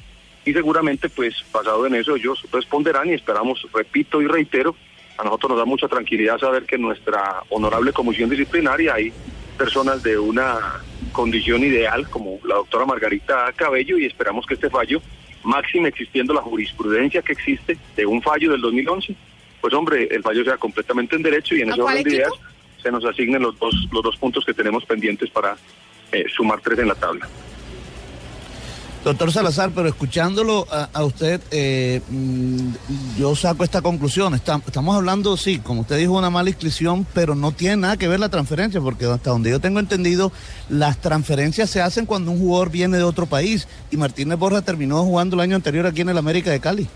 y 0.45 0.53
seguramente 0.53 1.09
pues 1.09 1.45
basado 1.53 1.87
en 1.87 1.95
eso 1.95 2.17
ellos 2.17 2.45
responderán 2.53 3.09
y 3.09 3.15
esperamos, 3.15 3.67
repito 3.73 4.23
y 4.23 4.27
reitero, 4.27 4.75
a 5.19 5.25
nosotros 5.25 5.51
nos 5.51 5.59
da 5.59 5.65
mucha 5.65 5.89
tranquilidad 5.89 6.39
saber 6.39 6.65
que 6.65 6.77
en 6.77 6.83
nuestra 6.83 7.43
honorable 7.51 7.93
comisión 7.93 8.31
disciplinaria 8.31 8.95
hay 8.95 9.13
personas 9.59 10.03
de 10.03 10.19
una 10.19 10.81
condición 11.13 11.63
ideal 11.63 12.09
como 12.09 12.39
la 12.45 12.55
doctora 12.55 12.87
Margarita 12.87 13.53
Cabello 13.55 13.99
y 13.99 14.07
esperamos 14.07 14.47
que 14.47 14.55
este 14.55 14.71
fallo, 14.71 15.03
máximo 15.45 15.87
existiendo 15.87 16.33
la 16.33 16.41
jurisprudencia 16.41 17.21
que 17.23 17.33
existe 17.33 17.77
de 17.97 18.07
un 18.07 18.23
fallo 18.23 18.53
del 18.53 18.63
2011, 18.63 19.15
pues 19.61 19.75
hombre, 19.75 20.09
el 20.11 20.23
fallo 20.23 20.43
sea 20.45 20.57
completamente 20.57 21.17
en 21.17 21.23
derecho 21.23 21.55
y 21.55 21.61
en 21.61 21.71
¿A 21.71 21.73
ese 21.73 21.83
cuál 21.83 21.99
orden 21.99 22.05
de 22.05 22.11
equipo? 22.17 22.35
ideas 22.35 22.51
se 22.83 22.91
nos 22.91 23.05
asignen 23.05 23.43
los 23.43 23.59
dos, 23.59 23.75
los 23.93 24.03
dos 24.03 24.17
puntos 24.17 24.45
que 24.45 24.55
tenemos 24.55 24.85
pendientes 24.85 25.31
para 25.31 25.57
eh, 26.13 26.25
sumar 26.35 26.61
tres 26.61 26.79
en 26.79 26.89
la 26.89 26.95
tabla. 26.95 27.29
Doctor 29.03 29.33
Salazar, 29.33 29.71
pero 29.75 29.89
escuchándolo 29.89 30.67
a, 30.71 30.91
a 30.93 31.05
usted, 31.05 31.41
eh, 31.51 32.03
mm, 32.11 32.69
yo 33.19 33.35
saco 33.35 33.65
esta 33.65 33.81
conclusión. 33.81 34.35
Está- 34.35 34.61
estamos 34.67 34.95
hablando, 34.95 35.39
sí, 35.39 35.59
como 35.59 35.81
usted 35.81 35.97
dijo, 35.97 36.13
una 36.19 36.29
mala 36.29 36.51
inscripción, 36.51 37.07
pero 37.15 37.35
no 37.35 37.51
tiene 37.53 37.79
nada 37.79 37.97
que 37.97 38.09
ver 38.09 38.21
la 38.21 38.29
transferencia, 38.29 38.79
porque 38.79 39.07
hasta 39.07 39.31
donde 39.31 39.49
yo 39.49 39.59
tengo 39.59 39.81
entendido, 39.81 40.33
las 40.69 41.01
transferencias 41.01 41.71
se 41.71 41.81
hacen 41.81 42.05
cuando 42.05 42.31
un 42.31 42.41
jugador 42.41 42.71
viene 42.71 42.99
de 42.99 43.03
otro 43.05 43.25
país. 43.25 43.69
Y 43.91 43.97
Martínez 43.97 44.39
Borja 44.39 44.61
terminó 44.61 45.03
jugando 45.03 45.35
el 45.37 45.41
año 45.41 45.57
anterior 45.57 45.87
aquí 45.87 46.03
en 46.03 46.11
el 46.11 46.19
América 46.19 46.51
de 46.51 46.61
Cali. 46.61 46.87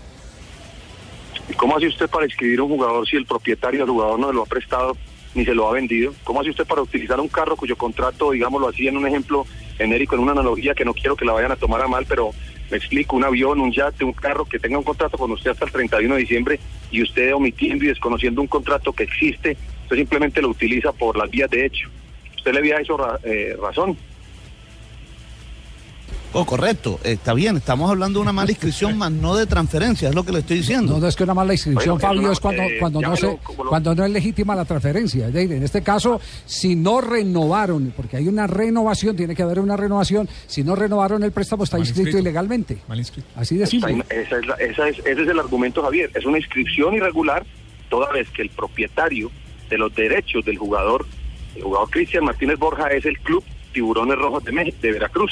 ¿Y 1.49 1.53
¿Cómo 1.53 1.75
hace 1.75 1.87
usted 1.87 2.07
para 2.07 2.25
inscribir 2.25 2.61
un 2.61 2.69
jugador 2.69 3.07
si 3.09 3.15
el 3.15 3.25
propietario 3.25 3.79
del 3.79 3.89
jugador 3.89 4.19
no 4.19 4.31
lo 4.31 4.43
ha 4.43 4.45
prestado 4.45 4.95
ni 5.35 5.45
se 5.45 5.53
lo 5.53 5.67
ha 5.69 5.73
vendido? 5.73 6.13
¿Cómo 6.23 6.41
hace 6.41 6.49
usted 6.49 6.65
para 6.65 6.81
utilizar 6.81 7.19
un 7.19 7.27
carro 7.27 7.55
cuyo 7.55 7.75
contrato, 7.75 8.31
digámoslo 8.31 8.69
así, 8.69 8.87
en 8.87 8.97
un 8.97 9.05
ejemplo 9.07 9.45
genérico, 9.77 10.15
en 10.15 10.21
una 10.21 10.31
analogía 10.31 10.73
que 10.73 10.85
no 10.85 10.93
quiero 10.93 11.15
que 11.15 11.25
la 11.25 11.33
vayan 11.33 11.51
a 11.51 11.55
tomar 11.57 11.81
a 11.81 11.87
mal, 11.87 12.05
pero 12.07 12.31
me 12.71 12.77
explico, 12.77 13.15
un 13.15 13.25
avión, 13.25 13.59
un 13.59 13.71
yate, 13.71 14.03
un 14.03 14.13
carro 14.13 14.45
que 14.45 14.57
tenga 14.59 14.77
un 14.77 14.83
contrato 14.83 15.17
con 15.17 15.31
usted 15.31 15.51
hasta 15.51 15.65
el 15.65 15.71
31 15.71 16.15
de 16.15 16.21
diciembre 16.21 16.59
y 16.89 17.03
usted 17.03 17.35
omitiendo 17.35 17.83
y 17.85 17.89
desconociendo 17.89 18.41
un 18.41 18.47
contrato 18.47 18.93
que 18.93 19.03
existe, 19.03 19.57
usted 19.83 19.97
simplemente 19.97 20.41
lo 20.41 20.49
utiliza 20.49 20.91
por 20.93 21.17
las 21.17 21.29
vías 21.29 21.49
de 21.49 21.65
hecho. 21.65 21.89
¿Usted 22.37 22.53
le 22.53 22.61
eso 22.79 22.95
ra- 22.97 23.19
eh, 23.23 23.55
razón? 23.61 23.97
Oh, 26.35 26.45
correcto, 26.45 26.99
está 27.03 27.33
bien, 27.33 27.57
estamos 27.57 27.89
hablando 27.89 28.19
de 28.19 28.23
una 28.23 28.33
mala 28.33 28.51
inscripción, 28.51 28.97
más 28.97 29.11
no 29.11 29.35
de 29.35 29.45
transferencia, 29.45 30.09
es 30.09 30.15
lo 30.15 30.23
que 30.23 30.31
le 30.31 30.39
estoy 30.39 30.57
diciendo. 30.57 30.93
No, 30.93 30.99
no 30.99 31.07
es 31.07 31.15
que 31.15 31.23
una 31.23 31.33
mala 31.33 31.53
inscripción, 31.53 31.99
Fabio, 31.99 32.31
es 32.31 32.39
cuando, 32.39 32.61
eh, 32.63 32.77
cuando, 32.79 33.01
no 33.01 33.15
se, 33.15 33.25
lo- 33.27 33.39
cuando 33.69 33.95
no 33.95 34.05
es 34.05 34.11
legítima 34.11 34.53
la 34.55 34.65
transferencia. 34.65 35.27
En 35.27 35.63
este 35.63 35.81
caso, 35.81 36.19
si 36.45 36.75
no 36.75 37.01
renovaron, 37.01 37.93
porque 37.95 38.17
hay 38.17 38.27
una 38.27 38.47
renovación, 38.47 39.15
tiene 39.15 39.35
que 39.35 39.43
haber 39.43 39.59
una 39.59 39.77
renovación, 39.77 40.27
si 40.47 40.63
no 40.63 40.75
renovaron 40.75 41.23
el 41.23 41.31
préstamo 41.31 41.63
está 41.63 41.79
inscrito 41.79 42.01
inscrito. 42.01 42.19
ilegalmente. 42.19 42.77
Mal 42.87 42.99
inscrito. 42.99 43.27
Así 43.35 43.57
de 43.57 43.65
simple. 43.67 44.03
Esa- 44.09 44.13
esa 44.21 44.37
es 44.39 44.45
la- 44.47 44.55
esa 44.55 44.89
es- 44.89 44.99
ese 44.99 45.21
es 45.23 45.27
el 45.29 45.39
argumento, 45.39 45.81
Javier. 45.83 46.11
Es 46.13 46.25
una 46.25 46.37
inscripción 46.37 46.93
irregular 46.95 47.45
toda 47.89 48.11
vez 48.11 48.29
que 48.31 48.41
el 48.41 48.49
propietario 48.49 49.31
de 49.69 49.77
los 49.77 49.93
derechos 49.95 50.43
del 50.45 50.57
jugador, 50.57 51.05
el 51.55 51.63
jugador 51.63 51.89
Cristian 51.89 52.25
Martínez 52.25 52.59
Borja, 52.59 52.87
es 52.89 53.05
el 53.05 53.17
club 53.19 53.43
Tiburones 53.73 54.17
Rojos 54.17 54.43
de, 54.43 54.51
Mex- 54.51 54.79
de 54.81 54.91
Veracruz. 54.91 55.31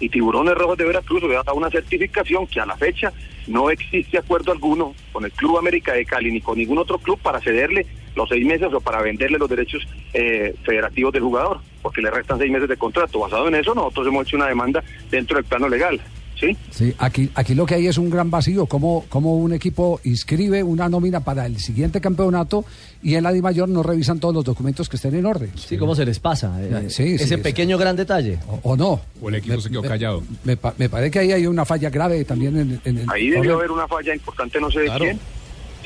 Y 0.00 0.08
Tiburones 0.08 0.54
Rojos 0.54 0.76
de 0.76 0.84
Veracruz 0.84 1.22
le 1.22 1.34
da 1.34 1.52
una 1.52 1.70
certificación 1.70 2.46
que 2.46 2.60
a 2.60 2.66
la 2.66 2.76
fecha 2.76 3.12
no 3.46 3.70
existe 3.70 4.18
acuerdo 4.18 4.52
alguno 4.52 4.94
con 5.12 5.24
el 5.24 5.32
Club 5.32 5.58
América 5.58 5.92
de 5.92 6.04
Cali 6.04 6.32
ni 6.32 6.40
con 6.40 6.58
ningún 6.58 6.78
otro 6.78 6.98
club 6.98 7.18
para 7.20 7.40
cederle 7.40 7.86
los 8.16 8.28
seis 8.28 8.44
meses 8.46 8.72
o 8.72 8.80
para 8.80 9.02
venderle 9.02 9.38
los 9.38 9.48
derechos 9.48 9.86
eh, 10.12 10.54
federativos 10.64 11.12
del 11.12 11.22
jugador, 11.22 11.60
porque 11.82 12.00
le 12.00 12.10
restan 12.10 12.38
seis 12.38 12.50
meses 12.50 12.68
de 12.68 12.76
contrato. 12.76 13.18
Basado 13.18 13.48
en 13.48 13.56
eso, 13.56 13.74
nosotros 13.74 14.06
hemos 14.06 14.26
hecho 14.26 14.36
una 14.36 14.46
demanda 14.46 14.82
dentro 15.10 15.36
del 15.36 15.44
plano 15.44 15.68
legal. 15.68 16.00
¿Sí? 16.38 16.56
Sí, 16.70 16.92
aquí, 16.98 17.30
aquí 17.36 17.54
lo 17.54 17.64
que 17.64 17.76
hay 17.76 17.86
es 17.86 17.96
un 17.96 18.10
gran 18.10 18.28
vacío, 18.30 18.66
como, 18.66 19.04
como 19.08 19.36
un 19.36 19.52
equipo 19.52 20.00
inscribe 20.04 20.62
una 20.64 20.88
nómina 20.88 21.20
para 21.20 21.46
el 21.46 21.58
siguiente 21.58 22.00
campeonato 22.00 22.64
y 23.02 23.14
en 23.14 23.22
la 23.22 23.32
DIMAYOR 23.32 23.68
no 23.68 23.82
revisan 23.84 24.18
todos 24.18 24.34
los 24.34 24.44
documentos 24.44 24.88
que 24.88 24.96
estén 24.96 25.14
en 25.14 25.26
orden. 25.26 25.50
Sí, 25.54 25.76
¿cómo 25.78 25.94
se 25.94 26.04
les 26.04 26.18
pasa? 26.18 26.58
Eh, 26.60 26.86
Sí, 26.90 27.16
sí, 27.18 27.24
ese 27.24 27.36
sí. 27.36 27.42
pequeño 27.42 27.78
gran 27.78 27.94
detalle. 27.94 28.38
O, 28.48 28.72
o 28.72 28.76
no. 28.76 29.00
O 29.22 29.28
el 29.28 29.36
equipo 29.36 29.60
se 29.60 29.70
quedó 29.70 29.82
callado. 29.82 30.22
Me, 30.42 30.56
pa- 30.56 30.74
me 30.76 30.88
parece 30.88 31.10
que 31.12 31.18
ahí 31.20 31.32
hay 31.32 31.46
una 31.46 31.64
falla 31.64 31.88
grave 31.88 32.24
también 32.24 32.58
en, 32.58 32.80
en 32.84 32.98
el... 32.98 33.06
Ahí 33.10 33.30
debió 33.30 33.54
haber 33.54 33.70
una 33.70 33.86
falla 33.86 34.12
importante, 34.12 34.60
no 34.60 34.70
sé 34.70 34.80
de 34.80 34.90
quién, 34.98 35.20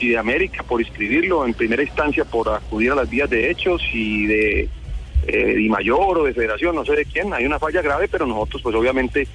si 0.00 0.08
de 0.08 0.18
América 0.18 0.62
por 0.62 0.80
inscribirlo 0.80 1.44
en 1.46 1.52
primera 1.54 1.82
instancia 1.82 2.24
por 2.24 2.48
acudir 2.48 2.92
a 2.92 2.94
las 2.94 3.10
vías 3.10 3.28
de 3.28 3.50
hechos 3.50 3.82
y 3.92 4.26
de 4.26 4.68
eh, 5.26 5.54
Di 5.56 5.68
Mayor 5.68 6.18
o 6.18 6.24
de 6.24 6.32
Federación, 6.32 6.74
no 6.74 6.84
sé 6.86 6.92
de 6.96 7.04
quién, 7.04 7.34
hay 7.34 7.44
una 7.44 7.58
falla 7.58 7.82
grave, 7.82 8.08
pero 8.08 8.26
nosotros 8.26 8.62
pues 8.62 8.74
obviamente 8.74 9.26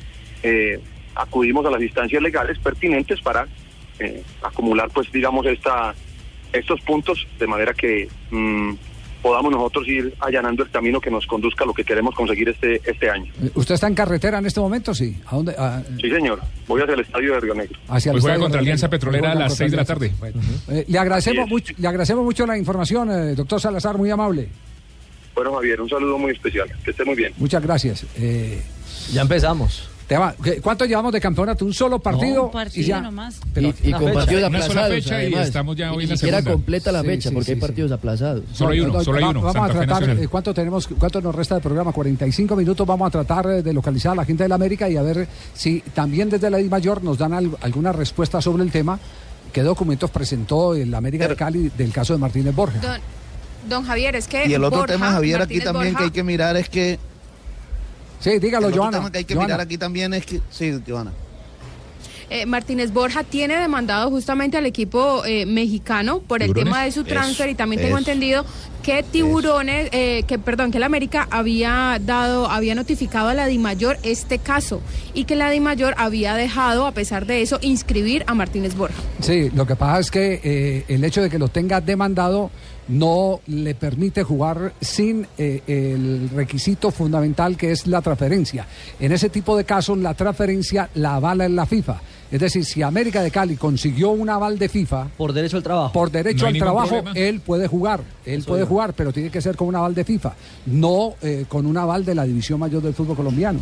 eh, 0.42 0.80
acudimos 1.16 1.66
a 1.66 1.72
las 1.72 1.82
instancias 1.82 2.22
legales 2.22 2.58
pertinentes 2.60 3.22
para 3.22 3.48
eh, 4.00 4.24
acumular 4.42 4.90
pues 4.94 5.12
digamos 5.12 5.46
esta 5.46 5.94
estos 6.52 6.80
puntos 6.82 7.28
de 7.40 7.48
manera 7.48 7.74
que 7.74 8.08
mm, 8.32 8.74
podamos 9.22 9.52
nosotros 9.52 9.88
ir 9.88 10.14
allanando 10.20 10.64
el 10.64 10.70
camino 10.70 11.00
que 11.00 11.10
nos 11.10 11.26
conduzca 11.26 11.64
a 11.64 11.68
lo 11.68 11.74
que 11.74 11.84
queremos 11.86 12.14
conseguir 12.14 12.50
este 12.50 12.82
este 12.86 13.10
año. 13.10 13.32
¿Usted 13.56 13.76
está 13.76 13.88
en 13.88 13.96
carretera 13.96 14.38
en 14.40 14.46
este 14.46 14.60
momento? 14.60 14.94
Sí. 14.94 15.16
¿A 15.28 15.36
dónde? 15.36 15.56
A- 15.58 15.82
Sí, 16.02 16.10
señor. 16.10 16.42
Voy 16.68 16.82
hacia 16.82 16.94
el 16.96 17.00
estadio 17.00 17.34
de 17.34 17.40
Río 17.40 17.54
Negro. 17.56 17.80
hacia 17.88 18.10
el 18.12 18.16
Hoy 18.18 18.22
juega 18.22 18.38
contra 18.40 18.60
Alianza 18.60 18.90
Petrolera 18.90 19.32
a 19.32 19.36
las 19.36 19.58
contra 19.58 19.66
6 19.66 19.72
de 19.72 19.78
la 19.78 19.86
tarde. 19.86 20.12
Eh, 20.70 20.86
le, 20.88 21.00
agradecemos 21.00 21.48
mucho, 21.50 21.74
le 21.78 21.88
agradecemos 21.88 22.24
mucho 22.26 22.46
la 22.46 22.58
información, 22.58 23.10
eh, 23.12 23.36
doctor 23.36 23.62
Salazar, 23.62 23.98
muy 23.98 24.10
amable. 24.12 24.50
Bueno, 25.34 25.54
Javier, 25.56 25.82
un 25.82 25.90
saludo 25.90 26.18
muy 26.18 26.32
especial. 26.34 26.70
Que 26.84 26.92
esté 26.92 27.06
muy 27.06 27.16
bien. 27.16 27.34
Muchas 27.38 27.64
gracias. 27.64 28.06
Eh, 28.18 28.62
ya 29.14 29.22
empezamos. 29.22 29.90
¿Cuánto 30.62 30.86
llevamos 30.86 31.12
de 31.14 31.20
campeonato? 31.22 31.66
¿Un 31.66 31.74
solo 31.74 32.00
partido? 32.00 32.46
Un 32.46 32.52
partido 32.52 32.84
y 32.84 32.88
ya. 32.88 33.02
nomás. 33.02 33.40
Pero- 33.54 33.68
Y, 33.84 33.90
y 33.90 33.92
con 33.92 34.02
fecha. 34.02 34.14
partidos 34.14 34.50
Una 34.50 34.62
sola 34.62 34.66
aplazados. 34.66 34.94
fecha 34.96 35.16
y 35.16 35.26
además. 35.28 35.48
estamos 35.48 35.76
ya 35.76 35.92
hoy 35.92 35.98
ni 35.98 36.04
en 36.04 36.10
la 36.10 36.18
segunda. 36.18 36.52
completa 36.52 36.92
la 36.92 37.04
fecha, 37.04 37.30
sí, 37.30 37.34
porque 37.36 37.46
sí, 37.46 37.52
hay 37.52 37.56
sí. 37.56 37.62
partidos 37.62 37.92
aplazados. 37.92 38.44
Solo 38.54 38.72
hay 38.72 38.80
uno, 38.82 38.94
No, 38.94 39.04
solo 39.04 39.18
hay 39.18 39.24
uno, 39.24 39.42
Vamos 39.42 39.56
a 39.70 39.74
Santa 39.74 39.86
tratar, 40.00 40.10
eh, 40.20 40.28
¿cuánto 40.28 40.54
tenemos, 40.54 40.88
cuánto 41.00 41.22
nos 41.22 41.34
resta 41.36 41.56
de 41.56 41.62
programa? 41.62 41.92
45 41.92 42.56
minutos. 42.56 42.86
Vamos 42.86 43.08
a 43.08 43.12
tratar 43.12 43.46
eh, 43.48 43.64
de 43.64 43.74
localizar 43.74 44.12
a 44.12 44.16
la 44.16 44.26
gente 44.26 44.44
de 44.44 44.50
la 44.50 44.56
América 44.56 44.90
y 44.90 44.98
a 44.98 45.02
ver 45.02 45.28
si 45.54 45.82
también 45.94 46.30
desde 46.30 46.50
la 46.50 46.60
I 46.60 46.70
Mayor 46.70 47.04
nos 47.04 47.18
dan 47.18 47.34
al- 47.34 47.58
alguna 47.62 47.92
respuesta 47.92 48.42
sobre 48.42 48.64
el 48.64 48.72
tema. 48.72 49.00
¿Qué 49.52 49.62
documentos 49.62 50.10
presentó 50.10 50.74
el 50.76 50.94
América 50.96 51.28
de 51.28 51.36
Cali 51.36 51.70
del 51.78 51.92
caso 51.92 52.14
de 52.14 52.20
Martínez 52.20 52.56
Borja? 52.56 52.80
Don, 52.80 53.00
don 53.70 53.84
Javier, 53.86 54.16
es 54.16 54.28
que. 54.28 54.48
Y 54.48 54.54
el 54.54 54.64
otro 54.64 54.80
Borja, 54.80 54.94
tema, 54.94 55.12
Javier, 55.12 55.42
aquí 55.44 55.60
también 55.60 55.96
que 55.96 56.04
hay 56.06 56.12
que 56.12 56.24
mirar 56.24 56.58
es 56.58 56.70
que... 56.70 57.00
Sí, 58.24 58.40
dígalo, 58.40 58.70
el 58.70 58.78
Joana. 58.78 59.12
que 59.12 59.18
hay 59.20 59.26
que 59.26 59.34
Joana. 59.36 59.48
mirar 59.48 59.62
aquí 59.62 59.78
también 59.78 60.14
es 60.14 60.26
que... 60.26 60.40
Sí, 60.50 60.74
Joana. 60.88 61.12
eh, 62.30 62.46
Martínez 62.46 62.92
Borja 62.92 63.24
tiene 63.24 63.58
demandado 63.58 64.10
justamente 64.10 64.58
al 64.58 64.66
equipo 64.66 65.24
eh, 65.26 65.46
mexicano 65.46 66.20
por 66.20 66.42
el 66.42 66.54
tema 66.54 66.84
de 66.84 66.92
su 66.92 67.04
transfer 67.04 67.48
Eso, 67.48 67.52
y 67.52 67.56
también 67.56 67.82
tengo 67.82 67.98
eso. 67.98 68.10
entendido 68.10 68.46
que 68.82 69.04
Tiburones, 69.04 69.90
eh, 69.92 70.24
que 70.28 70.40
perdón, 70.40 70.72
que 70.72 70.78
el 70.78 70.84
América 70.84 71.28
había 71.32 72.00
dado, 72.04 72.50
había 72.50 72.76
notificado 72.76 73.28
a 73.30 73.34
la 73.34 73.46
DIMAYOR 73.48 73.98
este 74.04 74.40
caso 74.40 74.82
y 75.14 75.26
que 75.26 75.36
la 75.36 75.50
DIMAYOR 75.52 75.94
había 75.98 76.34
dejado, 76.36 76.88
a 76.88 76.92
pesar 76.94 77.26
de 77.26 77.42
eso, 77.42 77.60
inscribir 77.62 78.24
a 78.28 78.34
Martínez 78.34 78.76
Borja. 78.76 78.96
Sí, 79.22 79.52
lo 79.54 79.68
que 79.68 79.76
pasa 79.76 80.00
es 80.00 80.12
que 80.12 80.42
eh, 80.44 80.86
el 80.88 81.04
hecho 81.04 81.22
de 81.22 81.30
que 81.30 81.38
lo 81.40 81.50
tenga 81.50 81.82
demandado 81.82 82.50
no 82.88 83.40
le 83.48 83.76
permite 83.76 84.24
jugar 84.24 84.74
sin 84.82 85.28
eh, 85.38 85.62
el 85.68 86.30
requisito 86.30 86.92
fundamental 86.92 87.56
que 87.58 87.72
es 87.72 87.88
la 87.88 88.02
transferencia. 88.02 88.68
En 89.00 89.12
ese 89.12 89.30
tipo 89.30 89.56
de 89.58 89.64
casos 89.64 89.98
la 89.98 90.14
transferencia 90.14 90.90
la 90.96 91.16
avala 91.16 91.46
en 91.46 91.56
la 91.56 91.66
FIFA. 91.66 92.02
Es 92.32 92.40
decir, 92.40 92.66
si 92.66 92.82
América 92.82 93.22
de 93.22 93.30
Cali 93.30 93.56
consiguió 93.58 94.10
un 94.10 94.28
aval 94.30 94.58
de 94.58 94.68
FIFA 94.68 95.08
por 95.18 95.34
derecho 95.34 95.58
al 95.58 95.64
trabajo, 95.64 95.94
por 95.94 96.10
derecho 96.10 96.46
No 96.46 96.50
al 96.50 96.58
trabajo, 96.58 96.88
problema. 97.04 97.12
él 97.16 97.40
puede 97.42 97.68
jugar, 97.68 98.02
él 98.26 98.40
Eso 98.40 98.48
puede 98.48 98.66
jugar, 98.66 98.94
pero 98.94 99.14
tiene 99.14 99.30
que 99.30 99.40
ser 99.40 99.56
con 99.56 99.68
un 99.68 99.76
aval 99.76 99.94
de 99.94 100.04
FIFA, 100.04 100.34
no 100.66 101.14
eh, 101.22 101.46
con 101.48 101.68
un 101.68 101.78
aval 101.78 102.04
de 102.04 102.16
la 102.16 102.24
división 102.26 102.60
mayor 102.60 102.82
del 102.82 102.96
fútbol 102.96 103.16
colombiano. 103.16 103.60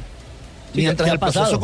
Sí, 0.73 0.81
¿qué 0.83 0.87
ha 0.87 1.17
pasado? 1.17 1.59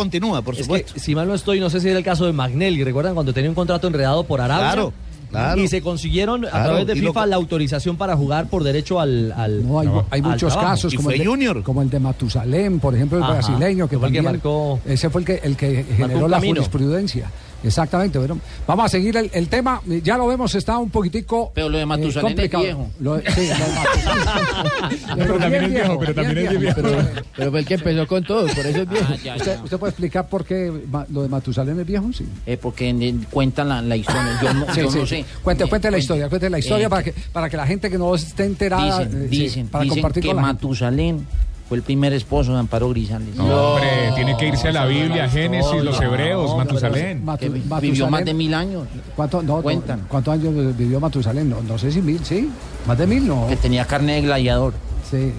Es 0.58 0.67
que, 0.67 1.00
si 1.00 1.15
mal 1.15 1.28
no 1.30 1.34
estoy, 1.34 1.62
no 1.62 1.70
sé 1.70 1.80
si 1.80 1.88
era 1.88 1.98
el 1.98 2.04
caso 2.04 2.26
de 2.26 2.34
Magnelli. 2.34 2.84
¿Recuerdan 2.84 3.13
cuando 3.13 3.34
tenía 3.34 3.50
un 3.50 3.56
contrato 3.56 3.88
enredado 3.88 4.26
por 4.26 4.41
Arabia? 4.41 4.65
Claro, 4.74 4.93
claro. 5.30 5.62
Y 5.62 5.68
se 5.68 5.82
consiguieron 5.82 6.46
a 6.46 6.50
Claro, 6.50 6.66
través 6.70 6.88
de 6.88 6.94
y 6.94 7.02
lo- 7.02 7.08
FIFA 7.10 7.26
la 7.26 7.36
autorización 7.36 7.96
para 7.98 8.16
jugar 8.16 8.48
por 8.48 8.63
derecho 8.63 9.00
al. 9.00 9.32
al 9.34 9.68
No, 9.68 9.80
hay, 9.80 9.88
hay 10.10 10.22
al 10.22 10.22
muchos 10.32 10.54
trabajo. 10.54 10.72
casos, 10.76 10.94
como 10.96 11.12
el, 11.12 11.20
de, 11.20 11.63
como 11.63 11.82
el 11.82 11.90
de 11.90 12.00
Matusalén, 12.00 12.80
por 12.80 12.96
ejemplo, 12.96 13.18
el 13.18 13.24
Ajá, 13.24 13.34
brasileño, 13.34 13.88
que 13.88 13.98
fue 13.98 14.08
el 14.08 14.13
que 14.13 14.22
también- 14.22 14.42
marcó- 14.42 14.80
ese 14.86 15.10
fue 15.10 15.22
el 15.22 15.26
que, 15.28 15.40
el 15.44 15.56
que 15.58 15.84
generó 15.96 16.28
la 16.28 16.38
camino. 16.38 16.56
jurisprudencia. 16.56 17.30
Exactamente. 17.63 18.17
bueno, 18.20 18.39
vamos 18.65 18.86
a 18.86 18.89
seguir 18.89 19.17
el, 19.17 19.30
el 19.34 19.48
tema. 19.50 19.82
Ya 20.04 20.17
lo 20.17 20.28
vemos, 20.28 20.54
está 20.56 20.78
un 20.78 20.89
poquitico. 20.89 21.52
Pero 21.56 21.70
lo 21.70 21.78
de 21.78 21.84
eh, 21.84 21.86
Matusalén 21.88 22.39
es 22.39 22.50
viejo. 22.52 22.89
Lo 23.00 23.17
de- 23.17 23.32
sí, 23.32 23.48
lo 23.48 23.65
de 23.65 23.74
Matusalén. 23.76 25.17
Pero 25.17 25.38
también 25.39 25.63
es 25.65 25.70
viejo, 25.72 26.00
pero 26.00 26.13
también 26.15 26.38
es 26.48 26.60
viejo. 26.60 26.76
Pero, 26.82 26.98
pero 27.36 27.52
fue 27.52 27.60
el 27.60 27.65
que 27.65 27.74
empezó 27.74 28.08
con 28.08 28.24
todo, 28.24 28.46
por 28.48 28.65
eso 28.65 28.82
es 28.84 28.89
viejo. 28.89 29.13
¿Usted, 29.36 29.60
usted 29.63 29.78
puede 29.78 29.89
explicar 29.91 30.28
por 30.30 30.46
qué 30.46 30.72
lo 31.12 31.22
de 31.24 31.28
Matusalén 31.30 31.80
es 31.80 31.86
viejo? 31.86 32.06
Sí. 32.13 32.26
Eh, 32.46 32.58
porque 32.58 32.89
en- 32.89 33.02
en- 33.02 33.24
cuentan 33.32 33.70
la, 33.70 33.82
la 33.82 33.96
historia. 33.96 34.39
Yo 34.41 34.54
no, 34.54 34.65
Sí, 34.74 34.82
yo 34.82 34.91
sí, 34.91 35.00
no 35.00 35.06
sí. 35.06 35.15
sé. 35.24 35.26
Cuente, 35.43 35.63
Eh, 35.63 35.67
cuente 35.70 35.91
la 35.91 35.98
historia, 35.98 36.30
cuente 36.30 36.50
la 36.50 36.60
historia 36.60 36.88
eh, 36.88 36.89
para 36.89 37.04
que 37.04 37.13
para 37.34 37.50
que 37.50 37.58
la 37.58 37.65
gente 37.67 37.89
que 37.89 37.98
no 37.98 38.13
esté 38.15 38.46
enterada 38.46 39.00
Dicen, 39.00 39.24
eh, 39.24 39.28
sí, 39.30 39.38
dicen, 39.39 39.67
para 39.67 39.84
dicen 39.84 39.98
compartir 39.98 40.24
que 40.24 40.28
con 40.30 40.38
la 40.38 40.43
gente. 40.48 40.54
Matusalén 40.65 41.28
fue 41.68 41.78
el 41.78 41.84
primer 41.84 42.14
esposo 42.14 42.54
de 42.54 42.60
Amparo 42.60 42.90
Grisales. 42.90 43.36
No, 43.36 43.44
hombre, 43.74 43.90
tiene 44.16 44.38
que 44.38 44.48
irse 44.48 44.70
a 44.70 44.72
la 44.72 44.86
Biblia, 44.86 45.30
Génesis, 45.30 45.84
los 45.84 46.00
hebreos, 46.02 46.56
Matusalén. 46.58 47.26
Matu- 47.26 47.40
Que 47.40 47.50
vivió 47.50 47.66
Matusalén- 48.08 48.10
más 48.10 48.26
de 48.26 48.34
mil 48.34 48.54
años. 48.54 48.88
¿Cuánto, 49.16 49.42
no, 49.44 49.58
no, 49.58 49.62
Cuentan. 49.62 50.02
¿Cuántos 50.08 50.34
años 50.34 50.78
vivió 50.78 51.00
Matusalén? 51.00 51.50
No, 51.50 51.62
no 51.62 51.78
sé 51.78 51.92
si 51.92 52.02
mil, 52.02 52.24
¿sí? 52.24 52.50
¿Más 52.86 52.98
de 52.98 53.06
mil? 53.08 53.28
No. 53.28 53.48
Que 53.50 53.56
tenía 53.58 53.86
carne 53.86 54.14
de 54.16 54.22
gladiador. 54.22 54.74
Sí. 55.10 55.32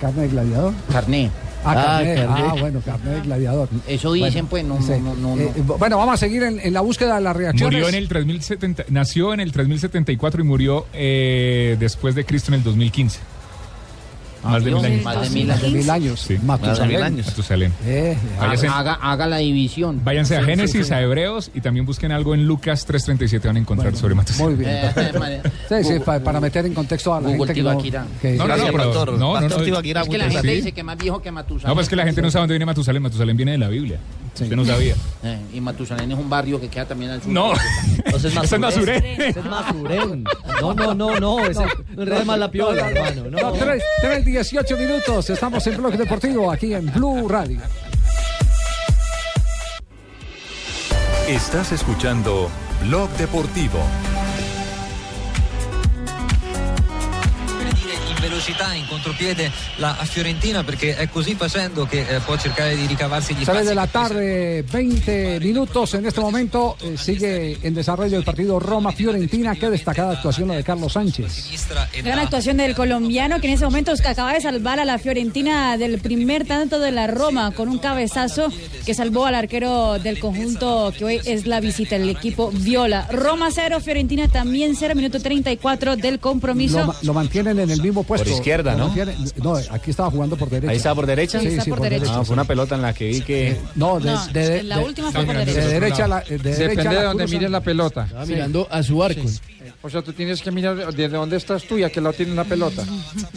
¿Carne 0.00 0.22
de 0.22 0.28
gladiador? 0.28 0.72
Carne. 0.92 1.30
Ah, 1.62 1.74
carne. 1.74 2.26
Ah, 2.26 2.54
bueno, 2.58 2.80
carne 2.82 3.10
de 3.10 3.20
gladiador. 3.20 3.68
Eso 3.86 4.12
dicen, 4.14 4.46
pues, 4.46 4.64
no, 4.64 4.80
sí. 4.80 4.92
no, 5.02 5.14
no, 5.14 5.36
no. 5.36 5.42
Eh, 5.42 5.52
bueno, 5.78 5.98
vamos 5.98 6.14
a 6.14 6.16
seguir 6.16 6.42
en, 6.42 6.58
en 6.58 6.72
la 6.72 6.80
búsqueda 6.80 7.16
de 7.16 7.20
las 7.20 7.36
reacciones. 7.36 7.74
Murió 7.80 7.88
en 7.90 7.94
el 7.96 8.08
3070, 8.08 8.84
nació 8.88 9.34
en 9.34 9.40
el 9.40 9.52
3074 9.52 10.40
y 10.40 10.44
murió 10.44 10.86
eh, 10.94 11.76
después 11.78 12.14
de 12.14 12.24
Cristo 12.24 12.50
en 12.50 12.54
el 12.60 12.64
2015. 12.64 13.18
Más 14.42 14.64
de 14.64 14.70
mil 14.70 14.84
años. 14.84 15.04
Más 15.04 15.20
de 15.22 15.30
mil 15.30 15.50
años. 15.50 15.72
mil 15.72 15.90
años. 15.90 16.20
Sí. 16.20 16.38
Matusalén. 16.42 17.16
Matusalén. 17.16 17.72
Eh, 17.84 18.16
Haga, 18.40 18.94
haga 18.94 19.26
la 19.26 19.38
división. 19.38 20.00
Váyanse 20.04 20.36
a 20.36 20.42
Génesis, 20.44 20.86
sí, 20.86 20.92
a 20.94 21.00
Hebreos 21.02 21.50
y 21.54 21.60
también 21.60 21.84
busquen 21.86 22.12
algo 22.12 22.34
en 22.34 22.46
Lucas 22.46 22.86
3.37 22.88 23.46
van 23.46 23.56
a 23.56 23.60
encontrar 23.60 23.94
sobre 23.96 24.14
Matusalén. 24.14 24.56
Muy 24.56 24.64
bien. 24.64 24.70
Eh, 24.80 24.92
perfecto. 24.94 25.50
Sí, 25.68 25.84
sí, 25.84 25.98
pa- 26.04 26.20
para 26.20 26.40
meter 26.40 26.64
en 26.66 26.74
contexto 26.74 27.14
a 27.14 27.20
la 27.20 27.28
Google 27.28 27.46
gente 27.54 27.54
que 27.54 27.62
no, 27.62 27.78
que- 28.20 28.36
No, 28.36 28.46
no, 28.48 28.56
no, 28.56 28.64
pero- 28.72 28.94
no, 28.94 29.40
no, 29.40 29.40
no. 29.40 29.46
Es 29.46 30.08
que 30.08 30.18
la 30.18 30.30
gente 30.30 30.48
Sí. 30.48 30.56
dice 30.56 30.72
que 30.72 30.82
más 30.82 30.96
viejo 30.98 31.20
que 31.22 31.30
Matusalén. 31.30 31.68
No, 31.68 31.74
pues 31.74 31.84
es 31.86 31.90
que 31.90 31.96
la 31.96 32.04
gente 32.04 32.22
no 32.22 32.30
sabe 32.30 32.42
dónde 32.42 32.54
viene 32.54 32.66
Matusalén. 32.66 33.02
Matusalén 33.02 33.36
viene 33.36 33.52
de 33.52 33.58
la 33.58 33.68
Biblia. 33.68 33.98
Usted 34.34 34.56
no 34.56 34.64
sabía. 34.64 34.94
Eh, 35.22 35.38
y 35.52 35.60
Matusalén 35.60 36.10
es 36.12 36.18
un 36.18 36.30
barrio 36.30 36.60
que 36.60 36.68
queda 36.68 36.86
también 36.86 37.10
al 37.10 37.22
sur. 37.22 37.30
No. 37.30 37.52
Entonces 38.04 38.34
Ese 38.36 38.54
es 38.56 38.58
Masurén. 38.60 39.04
Ese 39.04 39.40
es 39.40 39.44
Masurén. 39.44 40.24
No, 40.60 40.72
no, 40.74 40.94
no, 40.94 41.20
no. 41.20 41.44
Ese 41.44 41.60
no 41.94 42.02
enrede 42.02 42.24
más 42.24 42.38
la 42.38 42.50
piola, 42.50 42.88
hermano. 42.90 43.30
No. 43.30 43.38
No, 43.40 43.52
tres, 43.52 43.82
tres, 44.00 44.24
18 44.24 44.76
minutos. 44.76 45.28
Estamos 45.30 45.66
en 45.66 45.76
Blog 45.76 45.96
Deportivo 45.96 46.50
aquí 46.50 46.72
en 46.74 46.90
Blue 46.92 47.28
Radio. 47.28 47.60
Estás 51.28 51.72
escuchando 51.72 52.48
Blog 52.86 53.10
Deportivo. 53.10 53.78
Velocità, 58.40 58.72
in 58.72 58.86
contropiede 58.86 59.50
la 59.76 59.94
Fiorentina 59.94 60.64
perché 60.64 60.96
è 60.96 61.08
così 61.08 61.34
facendo 61.34 61.84
che 61.84 62.06
eh, 62.08 62.20
può 62.20 62.36
cercare 62.38 62.74
di 62.74 62.86
ricavarsi 62.86 63.34
gli 63.34 63.44
3 63.44 63.44
spazi. 63.44 63.66
de 63.66 63.74
la 63.74 63.86
tarde, 63.86 64.62
20 64.62 65.38
minutos. 65.40 65.94
En 65.94 66.06
este 66.06 66.20
momento 66.20 66.76
eh, 66.80 66.96
sigue 66.96 67.58
en 67.60 67.74
desarrollo 67.74 68.16
el 68.16 68.24
partido 68.24 68.58
Roma-Fiorentina. 68.58 69.54
Qué 69.54 69.68
destacada 69.68 70.12
actuación 70.12 70.48
la 70.48 70.54
de 70.54 70.64
Carlos 70.64 70.94
Sánchez. 70.94 71.50
Gran 72.02 72.18
actuación 72.18 72.56
del 72.56 72.74
colombiano 72.74 73.40
que 73.40 73.48
en 73.48 73.54
ese 73.54 73.64
momento 73.64 73.92
acaba 74.04 74.32
de 74.32 74.40
salvar 74.40 74.80
a 74.80 74.84
la 74.84 74.98
Fiorentina 74.98 75.76
del 75.76 76.00
primer 76.00 76.46
tanto 76.46 76.78
de 76.78 76.90
la 76.90 77.06
Roma 77.06 77.52
con 77.52 77.68
un 77.68 77.78
cabezazo 77.78 78.48
que 78.86 78.94
salvó 78.94 79.26
al 79.26 79.34
arquero 79.34 79.98
del 79.98 80.18
conjunto 80.18 80.92
que 80.96 81.04
hoy 81.04 81.20
es 81.24 81.46
la 81.46 81.60
visita 81.60 81.98
del 81.98 82.08
equipo 82.08 82.50
Viola. 82.52 83.06
Roma 83.10 83.48
0, 83.50 83.80
Fiorentina 83.80 84.28
también 84.28 84.74
0, 84.76 84.94
minuto 84.94 85.20
34 85.20 85.96
del 85.96 86.18
compromiso. 86.20 86.86
Lo, 86.86 86.94
lo 87.02 87.14
mantienen 87.14 87.58
en 87.58 87.70
el 87.70 87.82
mismo 87.82 88.02
puesto. 88.02 88.29
Izquierda, 88.32 88.74
¿no? 88.74 88.94
no, 89.42 89.54
aquí 89.56 89.90
estaba 89.90 90.10
jugando 90.10 90.36
por 90.36 90.48
derecha. 90.50 90.70
Ahí 90.70 90.76
está 90.76 90.94
por 90.94 91.06
derecha. 91.06 91.40
Sí, 91.40 91.48
está 91.48 91.62
sí, 91.64 91.70
por 91.70 91.78
por 91.78 91.84
derecha. 91.84 92.04
derecha. 92.04 92.20
Ah, 92.20 92.24
fue 92.24 92.34
una 92.34 92.44
pelota 92.44 92.74
en 92.74 92.82
la 92.82 92.92
que 92.92 93.08
vi 93.08 93.20
que. 93.22 93.56
No, 93.74 93.98
de, 94.00 94.10
No, 94.10 94.26
de- 94.28 94.58
en 94.60 94.68
la 94.68 94.78
de- 94.78 94.84
última 94.84 95.12
fue 95.12 95.20
de- 95.20 95.26
por 95.26 95.36
de 95.36 95.44
derecha. 95.44 95.68
derecha. 95.68 96.08
la- 96.08 96.20
de 96.20 96.38
derecha 96.38 96.58
Depende 96.68 96.84
la 96.84 97.00
de 97.00 97.06
donde 97.06 97.26
mires 97.26 97.50
la 97.50 97.60
pelota. 97.60 98.04
Estaba 98.04 98.26
mirando 98.26 98.68
a 98.70 98.82
su 98.82 99.02
arco. 99.02 99.20
O 99.82 99.90
sea, 99.90 100.02
tú 100.02 100.12
tienes 100.12 100.42
que 100.42 100.50
mirar 100.50 100.76
desde 100.94 101.16
dónde 101.16 101.36
estás 101.36 101.64
tú 101.64 101.78
y 101.78 101.82
a 101.82 101.90
qué 101.90 102.00
lado 102.00 102.12
tiene 102.12 102.34
la 102.34 102.44
pelota. 102.44 102.84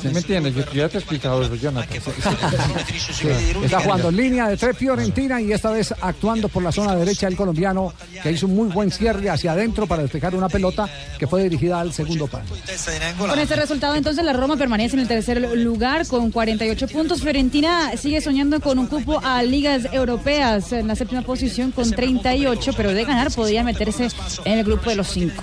¿Sí 0.02 0.08
me 0.10 0.20
entiendes? 0.20 0.56
Yo, 0.56 0.66
yo 0.66 0.74
ya 0.74 0.90
te 0.90 0.98
he 0.98 1.00
explicado 1.00 1.44
eso, 1.44 1.56
Jonathan. 1.56 1.98
Está 3.64 3.80
jugando 3.80 4.10
en 4.10 4.18
línea 4.18 4.48
de 4.48 4.58
tres 4.58 4.78
Fiorentina 4.78 5.42
y 5.42 5.52
esta 5.52 5.72
vez 5.72 5.94
actuando 6.02 6.50
por 6.50 6.64
la 6.64 6.72
zona 6.72 6.96
derecha 6.96 7.28
el 7.28 7.36
colombiano 7.36 7.94
que 8.22 8.32
hizo 8.32 8.48
un 8.48 8.56
muy 8.56 8.70
buen 8.70 8.92
cierre 8.92 9.30
hacia 9.30 9.54
adentro 9.54 9.88
para 9.88 10.02
despejar 10.02 10.36
una 10.36 10.50
pelota 10.50 10.90
que 11.18 11.28
fue 11.28 11.44
dirigida 11.44 11.80
al 11.80 11.94
segundo 11.94 12.28
palo. 12.28 12.46
Con 13.18 13.40
este 13.40 13.56
resultado, 13.56 13.96
entonces, 13.96 14.24
la 14.24 14.34
Roma 14.34 14.58
permanece 14.58 14.96
en 14.96 15.02
el 15.02 15.08
tercer 15.08 15.40
lugar 15.58 16.08
con 16.08 16.32
48 16.32 16.88
puntos. 16.88 17.22
Fiorentina 17.22 17.96
sigue 17.98 18.22
soñando 18.22 18.60
con 18.60 18.80
un 18.80 18.88
cupo 18.88 19.20
a 19.24 19.44
ligas 19.44 19.88
europeas 19.92 20.72
en 20.74 20.88
la 20.88 20.96
séptima 20.96 21.22
posición 21.22 21.72
con 21.72 21.90
38, 21.90 22.72
pero 22.76 22.94
de 22.94 23.06
ganar 23.06 23.32
podría 23.32 23.64
meterse 23.64 24.08
en 24.46 24.60
el 24.60 24.66
grupo 24.66 24.90
de 24.90 24.96
los 24.96 25.08
cinco. 25.08 25.42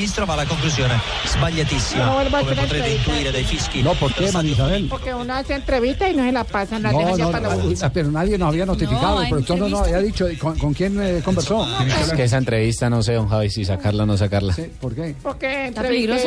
Sinistro, 0.00 0.26
ma 0.26 0.34
la 0.34 0.46
conclusione 0.46 0.94
sbagliatissima. 1.26 2.06
No, 2.06 2.14
come 2.14 2.30
potrete 2.30 2.60
entrevista. 2.62 3.10
intuire 3.10 3.30
dai 3.32 3.44
fischi. 3.44 3.82
No, 3.82 3.92
¿por 3.92 4.14
qué, 4.14 4.32
María 4.32 4.52
Isabel? 4.52 4.86
Porque 4.88 5.12
uno 5.12 5.34
hace 5.34 5.54
entrevista 5.54 6.08
y 6.08 6.16
no 6.16 6.24
se 6.24 6.32
la 6.32 6.42
pasan, 6.44 6.82
la 6.82 6.92
No, 6.92 7.00
dejan 7.00 7.18
no, 7.18 7.30
para 7.30 7.48
la 7.48 7.56
no, 7.56 7.64
última. 7.66 7.90
pero 7.92 8.10
nadie 8.10 8.38
nos 8.38 8.48
había 8.48 8.64
notificado, 8.64 9.16
No, 9.16 9.22
el 9.22 9.28
productor 9.28 9.58
no 9.58 9.68
nos 9.68 9.80
había 9.82 9.98
dicho 9.98 10.26
con, 10.38 10.58
con 10.58 10.72
quién 10.72 10.98
eh, 11.02 11.20
conversó. 11.22 11.68
Es 12.02 12.12
que 12.14 12.24
esa 12.24 12.38
entrevista 12.38 12.88
no 12.88 13.02
sé, 13.02 13.12
don 13.12 13.28
Javi, 13.28 13.50
si 13.50 13.62
sacarla 13.66 14.04
o 14.04 14.06
no 14.06 14.16
sacarla. 14.16 14.56
¿Por 14.80 14.94
qué? 14.94 15.14
Porque 15.22 15.70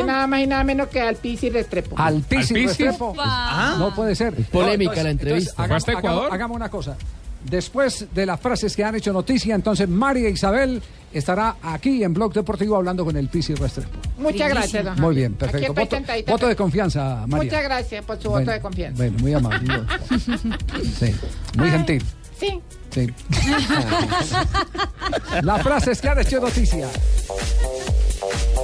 nada 0.06 0.26
más 0.28 0.40
y 0.40 0.46
nada 0.46 0.62
menos 0.62 0.86
que 0.86 1.00
al 1.00 1.16
Pisi 1.16 1.50
Restrepo. 1.50 1.96
Al 1.98 2.20
Pisi. 2.22 2.54
Restrepo. 2.54 3.12
Ah. 3.18 3.74
No 3.76 3.92
puede 3.92 4.14
ser. 4.14 4.34
polémica 4.52 5.02
la 5.02 5.10
entrevista. 5.10 5.64
hagamos, 5.64 6.30
hagamos 6.30 6.54
una 6.56 6.68
cosa. 6.68 6.96
Después 7.42 8.06
de 8.14 8.24
las 8.24 8.40
frases 8.40 8.74
que 8.76 8.84
han 8.84 8.94
hecho 8.94 9.12
noticia, 9.12 9.54
entonces 9.56 9.88
María 9.88 10.28
Isabel 10.30 10.80
estará 11.14 11.56
aquí 11.62 12.02
en 12.02 12.12
Blog 12.14 12.32
Deportivo 12.32 12.76
hablando 12.76 13.04
con 13.04 13.16
el 13.16 13.28
Pisi 13.28 13.54
Restrepo. 13.54 13.98
Muchas 14.18 14.48
gracias, 14.48 14.84
don 14.84 15.00
Muy 15.00 15.14
bien, 15.14 15.34
perfecto. 15.34 15.72
Voto, 15.74 15.96
voto 16.26 16.48
de 16.48 16.56
confianza, 16.56 17.24
María. 17.26 17.44
Muchas 17.44 17.64
gracias 17.64 18.04
por 18.04 18.20
su 18.20 18.30
Bueno, 18.30 18.44
voto 18.44 18.52
de 18.52 18.60
confianza. 18.60 18.96
Bueno, 18.96 19.18
muy 19.18 19.34
amable. 19.34 19.64
Sí, 20.98 21.14
muy 21.56 21.70
gentil. 21.70 22.04
Sí. 22.38 22.60
Sí. 22.90 23.12
Las 25.42 25.62
frases 25.62 26.00
que 26.00 26.08
han 26.08 26.18
hecho 26.20 26.40
noticia. 26.40 26.88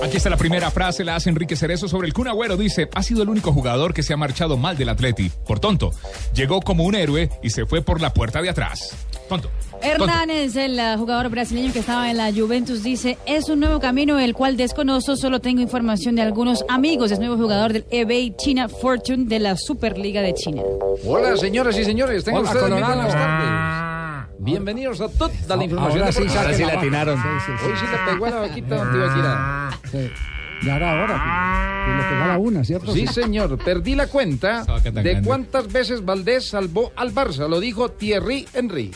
Aquí 0.02 0.16
está 0.16 0.30
la 0.30 0.36
primera 0.36 0.70
frase, 0.70 1.04
la 1.04 1.16
hace 1.16 1.28
Enrique 1.28 1.56
Cerezo 1.56 1.88
sobre 1.88 2.06
el 2.06 2.14
Kun 2.14 2.28
Agüero. 2.28 2.56
Dice, 2.56 2.88
ha 2.94 3.02
sido 3.02 3.22
el 3.22 3.28
único 3.28 3.52
jugador 3.52 3.92
que 3.92 4.02
se 4.02 4.14
ha 4.14 4.16
marchado 4.16 4.56
mal 4.56 4.76
del 4.76 4.88
Atleti. 4.88 5.30
Por 5.46 5.60
tonto. 5.60 5.92
Llegó 6.32 6.60
como 6.60 6.84
un 6.84 6.94
héroe 6.94 7.28
y 7.42 7.50
se 7.50 7.66
fue 7.66 7.82
por 7.82 8.00
la 8.00 8.14
puerta 8.14 8.40
de 8.40 8.48
atrás. 8.48 8.96
Tonto. 9.28 9.50
Hernández, 9.82 10.56
el 10.56 10.78
eh, 10.78 10.96
jugador 10.96 11.28
brasileño 11.30 11.72
que 11.72 11.78
estaba 11.78 12.10
en 12.10 12.16
la 12.16 12.32
Juventus, 12.32 12.82
dice, 12.82 13.18
es 13.26 13.48
un 13.48 13.60
nuevo 13.60 13.80
camino 13.80 14.18
el 14.18 14.34
cual 14.34 14.56
desconozco, 14.56 15.16
solo 15.16 15.40
tengo 15.40 15.60
información 15.60 16.14
de 16.16 16.22
algunos 16.22 16.64
amigos. 16.68 17.10
Es 17.10 17.18
nuevo 17.18 17.36
jugador 17.36 17.72
del 17.72 17.86
eBay 17.90 18.34
China 18.36 18.68
Fortune 18.68 19.24
de 19.26 19.38
la 19.38 19.56
Superliga 19.56 20.22
de 20.22 20.34
China. 20.34 20.62
Hola, 21.04 21.36
señoras 21.36 21.78
y 21.78 21.84
señores. 21.84 22.24
Tengan 22.24 22.42
Hola, 22.42 22.50
ustedes 22.50 22.70
muy 22.70 22.82
buenas 22.82 23.12
tardes. 23.12 24.30
Bienvenidos 24.38 25.00
a 25.00 25.08
toda 25.08 25.56
la 25.56 25.64
información. 25.64 26.02
Ahora 26.02 26.54
sí, 26.54 26.62
atinaron. 26.62 27.16
Sí, 27.16 27.28
sí, 27.46 27.52
sí. 27.58 27.66
Hoy 27.66 27.72
sí 27.78 27.86
le 27.90 28.12
pegó 28.12 28.26
a 28.26 28.30
la 28.30 28.40
vaquita. 28.40 29.70
Sí. 29.90 30.10
Ya 30.62 30.76
era 30.76 31.02
hora. 31.02 31.84
Que, 31.84 31.90
que 31.90 31.96
le 31.96 32.02
pegó 32.10 32.22
a 32.22 32.26
la 32.26 32.38
una, 32.38 32.64
¿cierto? 32.64 32.92
Sí, 32.92 33.06
señor. 33.06 33.58
Perdí 33.58 33.94
la 33.94 34.06
cuenta 34.06 34.64
de 34.82 35.22
cuántas 35.22 35.70
veces 35.72 36.04
Valdés 36.04 36.48
salvó 36.48 36.92
al 36.96 37.14
Barça. 37.14 37.48
Lo 37.48 37.60
dijo 37.60 37.90
Thierry 37.90 38.46
Henry. 38.54 38.92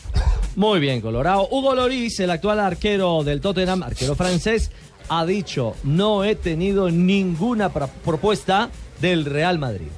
Muy 0.57 0.79
bien, 0.79 1.01
Colorado. 1.01 1.49
Hugo 1.51 1.75
Loris, 1.75 2.21
el 2.21 2.31
actual 2.31 2.61
arquero 2.61 3.25
del 3.25 3.41
Tottenham, 3.41 3.83
arquero 3.83 4.15
francés, 4.15 4.71
ha 5.09 5.27
dicho, 5.27 5.75
no 5.83 6.25
he 6.25 6.37
tenido 6.37 6.91
ninguna 6.91 7.71
propuesta 7.71 8.71
del 9.01 9.25
Real 9.25 9.59
Madrid. 9.59 9.89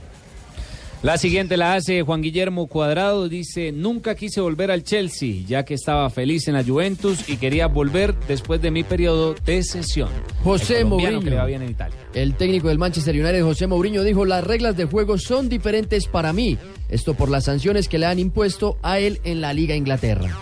La 1.06 1.18
siguiente 1.18 1.56
la 1.56 1.74
hace 1.74 2.02
Juan 2.02 2.20
Guillermo 2.20 2.66
Cuadrado. 2.66 3.28
Dice, 3.28 3.70
nunca 3.70 4.16
quise 4.16 4.40
volver 4.40 4.72
al 4.72 4.82
Chelsea, 4.82 5.44
ya 5.46 5.64
que 5.64 5.74
estaba 5.74 6.10
feliz 6.10 6.48
en 6.48 6.54
la 6.54 6.64
Juventus 6.64 7.28
y 7.28 7.36
quería 7.36 7.68
volver 7.68 8.18
después 8.26 8.60
de 8.60 8.72
mi 8.72 8.82
periodo 8.82 9.36
de 9.44 9.62
sesión. 9.62 10.08
José 10.42 10.80
El 10.80 10.86
Mourinho. 10.86 11.20
que 11.20 11.30
le 11.30 11.36
va 11.36 11.46
bien 11.46 11.62
en 11.62 11.70
Italia. 11.70 11.96
El 12.12 12.34
técnico 12.34 12.66
del 12.66 12.78
Manchester 12.78 13.14
United, 13.14 13.40
José 13.44 13.68
Mourinho, 13.68 14.02
dijo, 14.02 14.24
las 14.24 14.42
reglas 14.42 14.76
de 14.76 14.86
juego 14.86 15.16
son 15.16 15.48
diferentes 15.48 16.08
para 16.08 16.32
mí. 16.32 16.58
Esto 16.88 17.14
por 17.14 17.28
las 17.28 17.44
sanciones 17.44 17.86
que 17.86 17.98
le 17.98 18.06
han 18.06 18.18
impuesto 18.18 18.76
a 18.82 18.98
él 18.98 19.20
en 19.22 19.40
la 19.40 19.52
Liga 19.52 19.76
Inglaterra. 19.76 20.36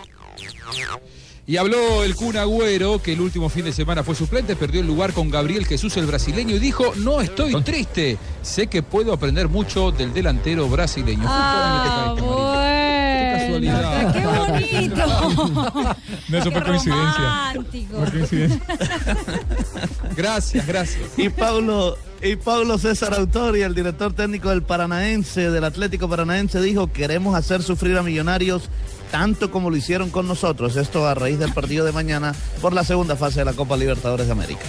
Y 1.46 1.58
habló 1.58 2.04
el 2.04 2.14
Kun 2.16 2.38
Agüero, 2.38 3.02
que 3.02 3.12
el 3.12 3.20
último 3.20 3.50
fin 3.50 3.66
de 3.66 3.72
semana 3.72 4.02
fue 4.02 4.14
suplente, 4.14 4.56
perdió 4.56 4.80
el 4.80 4.86
lugar 4.86 5.12
con 5.12 5.28
Gabriel 5.30 5.66
Jesús, 5.66 5.94
el 5.98 6.06
brasileño, 6.06 6.56
y 6.56 6.58
dijo, 6.58 6.94
no 6.96 7.20
estoy 7.20 7.52
triste, 7.62 8.16
sé 8.40 8.66
que 8.68 8.82
puedo 8.82 9.12
aprender 9.12 9.48
mucho 9.48 9.90
del 9.92 10.14
delantero 10.14 10.66
brasileño. 10.70 11.20
Justo 11.28 11.34
Ah, 11.36 12.14
bueno. 12.18 13.38
casualidad. 13.38 14.12
Qué 14.14 14.26
bonito. 14.26 15.94
No, 16.28 16.38
eso 16.38 16.50
fue 16.50 16.62
Qué 16.62 16.66
coincidencia. 16.68 17.52
romántico. 17.54 17.96
Fue 17.98 18.10
coincidencia. 18.10 18.60
Gracias, 20.16 20.66
gracias. 20.66 21.02
Y 21.18 21.28
Pablo, 21.28 21.98
y 22.22 22.36
Pablo 22.36 22.78
César 22.78 23.12
Autori, 23.14 23.60
el 23.62 23.74
director 23.74 24.12
técnico 24.14 24.48
del 24.50 24.62
Paranaense, 24.62 25.50
del 25.50 25.64
Atlético 25.64 26.08
Paranaense, 26.08 26.60
dijo, 26.62 26.86
queremos 26.92 27.34
hacer 27.36 27.62
sufrir 27.62 27.98
a 27.98 28.02
Millonarios 28.02 28.70
tanto 29.10 29.50
como 29.50 29.70
lo 29.70 29.76
hicieron 29.76 30.10
con 30.10 30.26
nosotros. 30.26 30.76
Esto 30.76 31.06
a 31.06 31.14
raíz 31.14 31.38
del 31.38 31.52
partido 31.52 31.84
de 31.84 31.92
mañana 31.92 32.34
por 32.60 32.72
la 32.72 32.84
segunda 32.84 33.16
fase 33.16 33.40
de 33.40 33.44
la 33.46 33.52
Copa 33.52 33.76
Libertadores 33.76 34.26
de 34.26 34.32
América. 34.32 34.64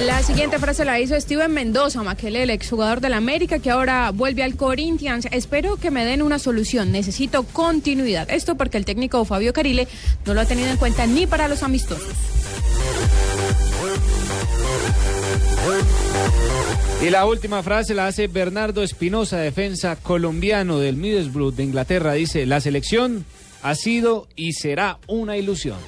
La 0.00 0.22
siguiente 0.22 0.58
frase 0.58 0.84
la 0.84 0.98
hizo 0.98 1.20
Steven 1.20 1.52
Mendoza, 1.52 2.02
Maquelele, 2.02 2.44
el 2.44 2.50
exjugador 2.50 3.00
del 3.00 3.12
América, 3.12 3.58
que 3.58 3.70
ahora 3.70 4.10
vuelve 4.10 4.42
al 4.42 4.56
Corinthians. 4.56 5.28
Espero 5.30 5.76
que 5.76 5.90
me 5.90 6.04
den 6.04 6.22
una 6.22 6.38
solución. 6.38 6.90
Necesito 6.90 7.44
continuidad. 7.44 8.28
Esto 8.30 8.56
porque 8.56 8.78
el 8.78 8.84
técnico 8.84 9.24
Fabio 9.24 9.52
Carile 9.52 9.86
no 10.24 10.34
lo 10.34 10.40
ha 10.40 10.46
tenido 10.46 10.70
en 10.70 10.76
cuenta 10.78 11.06
ni 11.06 11.26
para 11.26 11.46
los 11.46 11.62
amistosos. 11.62 12.08
Y 17.02 17.10
la 17.10 17.26
última 17.26 17.64
frase 17.64 17.94
la 17.94 18.06
hace 18.06 18.28
Bernardo 18.28 18.84
Espinosa, 18.84 19.38
defensa 19.38 19.96
colombiano 19.96 20.78
del 20.78 20.96
Middlesbrough 20.96 21.52
de 21.52 21.64
Inglaterra. 21.64 22.12
Dice, 22.12 22.46
la 22.46 22.60
selección 22.60 23.24
ha 23.60 23.74
sido 23.74 24.28
y 24.36 24.52
será 24.52 24.98
una 25.08 25.36
ilusión. 25.36 25.78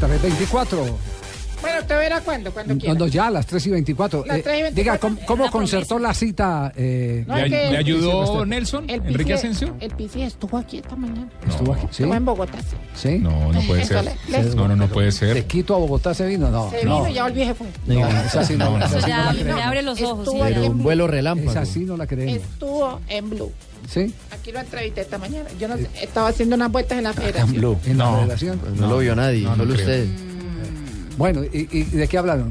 324. 0.00 1.19
Bueno, 1.60 1.84
te 1.86 1.94
verá 1.94 2.20
cuando, 2.20 2.52
cuando 2.52 2.74
No, 2.74 2.80
quiera. 2.80 2.94
no, 2.94 3.06
ya 3.06 3.26
a 3.26 3.30
las 3.30 3.46
3 3.46 3.66
y 3.66 3.70
24. 3.70 4.24
Las 4.26 4.38
Eh, 4.38 4.42
3 4.42 4.58
y 4.58 4.62
24, 4.62 4.98
diga, 5.10 5.16
¿cómo, 5.26 5.50
concertó 5.50 5.98
la 5.98 6.14
cita? 6.14 6.72
eh, 6.76 7.24
No, 7.26 7.36
el- 7.36 7.76
ayudó 7.76 8.46
Nelson? 8.46 8.88
El 8.88 9.02
¿Enrique 9.06 9.34
Asensio? 9.34 9.76
El 9.80 9.90
Pisi 9.94 10.22
estuvo 10.22 10.56
aquí 10.56 10.78
esta 10.78 10.96
mañana. 10.96 11.28
¿Estuvo 11.48 11.72
aquí? 11.74 11.82
¿Sí? 11.90 12.02
Estuvo 12.02 12.14
en 12.14 12.24
Bogotá. 12.24 12.58
¿Sí? 12.94 13.18
No, 13.18 13.52
no 13.52 13.60
puede 13.62 13.84
ser. 13.84 14.04
le- 14.04 14.42
le- 14.42 14.54
No, 14.54 14.68
no, 14.68 14.76
no 14.76 14.88
puede 14.88 15.06
¿De 15.06 15.12
ser. 15.12 15.44
Quito 15.46 15.74
a 15.74 15.78
Bogotá 15.78 16.14
se 16.14 16.26
vino? 16.26 16.50
No. 16.50 16.70
Se 16.70 16.84
no. 16.84 16.98
vino 16.98 17.08
y 17.10 17.14
ya 17.14 17.24
volví 17.24 17.44
se 17.44 17.54
fue. 17.54 17.66
No, 17.86 18.08
esa 18.08 18.44
sí 18.44 18.56
no, 18.56 18.76
esa 18.78 18.86
Eso 18.98 19.06
sí 19.06 19.44
no 19.44 19.54
me 19.56 19.62
abre 19.62 19.82
los 19.82 20.00
ojos. 20.02 20.28
Sí. 20.30 20.38
en- 20.40 20.82
vuelo 20.82 21.06
relámpago. 21.06 21.50
Esa 21.50 21.64
sí 21.66 21.80
no 21.80 21.96
la 21.96 22.06
creemos. 22.06 22.36
Estuvo 22.36 23.00
en 23.08 23.30
Blue. 23.30 23.52
¿Sí? 23.88 24.14
Aquí 24.30 24.52
lo 24.52 24.60
entrevisté 24.60 25.00
esta 25.00 25.18
mañana. 25.18 25.48
Yo 25.58 25.66
no 25.66 25.76
sé, 25.76 25.88
estaba 26.00 26.28
haciendo 26.28 26.54
unas 26.54 26.70
vueltas 26.70 26.98
en 26.98 27.04
la 27.04 27.12
federación. 27.12 27.78
En 27.86 27.98
la 27.98 28.04
No. 28.04 28.16
federación. 28.20 28.60
No, 28.76 28.86
lo 28.88 28.98
vio 28.98 29.16
nadie, 29.16 29.42
no, 29.42 29.50
no 29.50 29.56
solo 29.64 29.74
usted. 29.74 30.06
Bueno, 31.16 31.44
¿y, 31.44 31.68
y 31.70 31.84
de 31.84 32.08
qué 32.08 32.18
hablaron? 32.18 32.50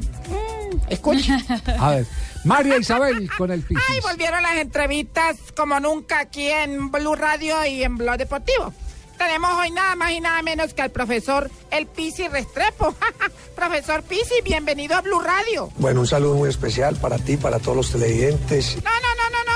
Escucha. 0.88 1.38
A 1.78 1.90
ver, 1.90 2.06
María 2.44 2.76
Isabel 2.78 3.28
con 3.36 3.50
el 3.50 3.62
Piscis. 3.62 3.84
Ay, 3.88 4.00
volvieron 4.00 4.42
las 4.42 4.56
entrevistas 4.56 5.36
como 5.56 5.78
nunca 5.80 6.20
aquí 6.20 6.48
en 6.48 6.90
Blue 6.90 7.14
Radio 7.14 7.64
y 7.64 7.82
en 7.82 7.96
Blog 7.96 8.18
Deportivo. 8.18 8.72
Tenemos 9.16 9.50
hoy 9.52 9.70
nada 9.70 9.96
más 9.96 10.12
y 10.12 10.20
nada 10.20 10.40
menos 10.42 10.72
que 10.72 10.80
al 10.80 10.90
profesor 10.90 11.50
El 11.70 11.86
Pisi 11.86 12.26
Restrepo. 12.28 12.94
profesor 13.54 14.02
Pisi, 14.02 14.40
bienvenido 14.42 14.96
a 14.96 15.02
Blue 15.02 15.20
Radio. 15.20 15.70
Bueno, 15.76 16.00
un 16.00 16.06
saludo 16.06 16.36
muy 16.36 16.48
especial 16.48 16.96
para 16.96 17.18
ti, 17.18 17.36
para 17.36 17.58
todos 17.58 17.76
los 17.76 17.92
televidentes. 17.92 18.76
No, 18.76 18.90
no, 18.90 18.90
no, 18.90 19.30
no, 19.30 19.44
no. 19.44 19.49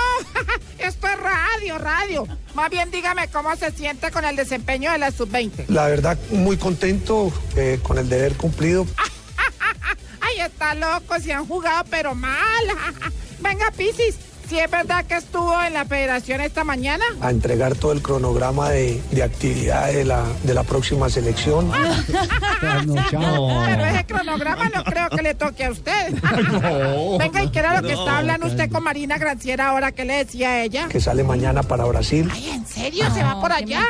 Esto 0.84 1.06
es 1.08 1.18
radio, 1.18 1.78
radio. 1.78 2.28
Más 2.52 2.68
bien 2.68 2.90
dígame 2.90 3.28
cómo 3.28 3.56
se 3.56 3.70
siente 3.70 4.10
con 4.10 4.26
el 4.26 4.36
desempeño 4.36 4.92
de 4.92 4.98
la 4.98 5.10
sub-20. 5.10 5.68
La 5.68 5.86
verdad, 5.86 6.18
muy 6.30 6.58
contento 6.58 7.32
eh, 7.56 7.80
con 7.82 7.96
el 7.96 8.06
deber 8.10 8.36
cumplido. 8.36 8.86
Ay, 10.20 10.40
está 10.40 10.74
loco, 10.74 11.18
si 11.20 11.32
han 11.32 11.46
jugado, 11.46 11.84
pero 11.88 12.14
mal. 12.14 12.66
Venga, 13.40 13.70
Pisis, 13.70 14.16
si 14.48 14.58
es 14.58 14.70
verdad 14.70 15.04
que 15.04 15.16
estuvo 15.16 15.60
en 15.62 15.74
la 15.74 15.84
federación 15.84 16.40
esta 16.40 16.64
mañana. 16.64 17.04
A 17.20 17.30
entregar 17.30 17.74
todo 17.74 17.92
el 17.92 18.02
cronograma 18.02 18.70
de, 18.70 19.02
de 19.10 19.22
actividades 19.22 19.96
de 19.96 20.04
la, 20.04 20.24
de 20.42 20.54
la 20.54 20.62
próxima 20.62 21.08
selección. 21.08 21.70
Pero 22.60 23.84
ese 23.86 24.06
cronograma 24.06 24.68
no 24.68 24.84
creo 24.84 25.08
que 25.10 25.22
le 25.22 25.34
toque 25.34 25.64
a 25.64 25.70
usted. 25.70 26.14
Venga, 27.18 27.42
¿y 27.42 27.50
qué 27.50 27.58
era 27.58 27.80
lo 27.80 27.86
que 27.86 27.94
está 27.94 28.18
hablando 28.18 28.46
usted 28.46 28.70
con 28.70 28.82
Marina 28.82 29.18
Granciera 29.18 29.68
ahora? 29.68 29.92
¿Qué 29.92 30.04
le 30.04 30.24
decía 30.24 30.50
a 30.50 30.62
ella? 30.62 30.88
Que 30.88 31.00
sale 31.00 31.24
mañana 31.24 31.62
para 31.62 31.84
Brasil. 31.84 32.28
Ay, 32.32 32.50
¿en 32.50 32.66
serio? 32.66 33.04
¿Se 33.12 33.22
va 33.22 33.40
por 33.40 33.52
allá? 33.52 33.82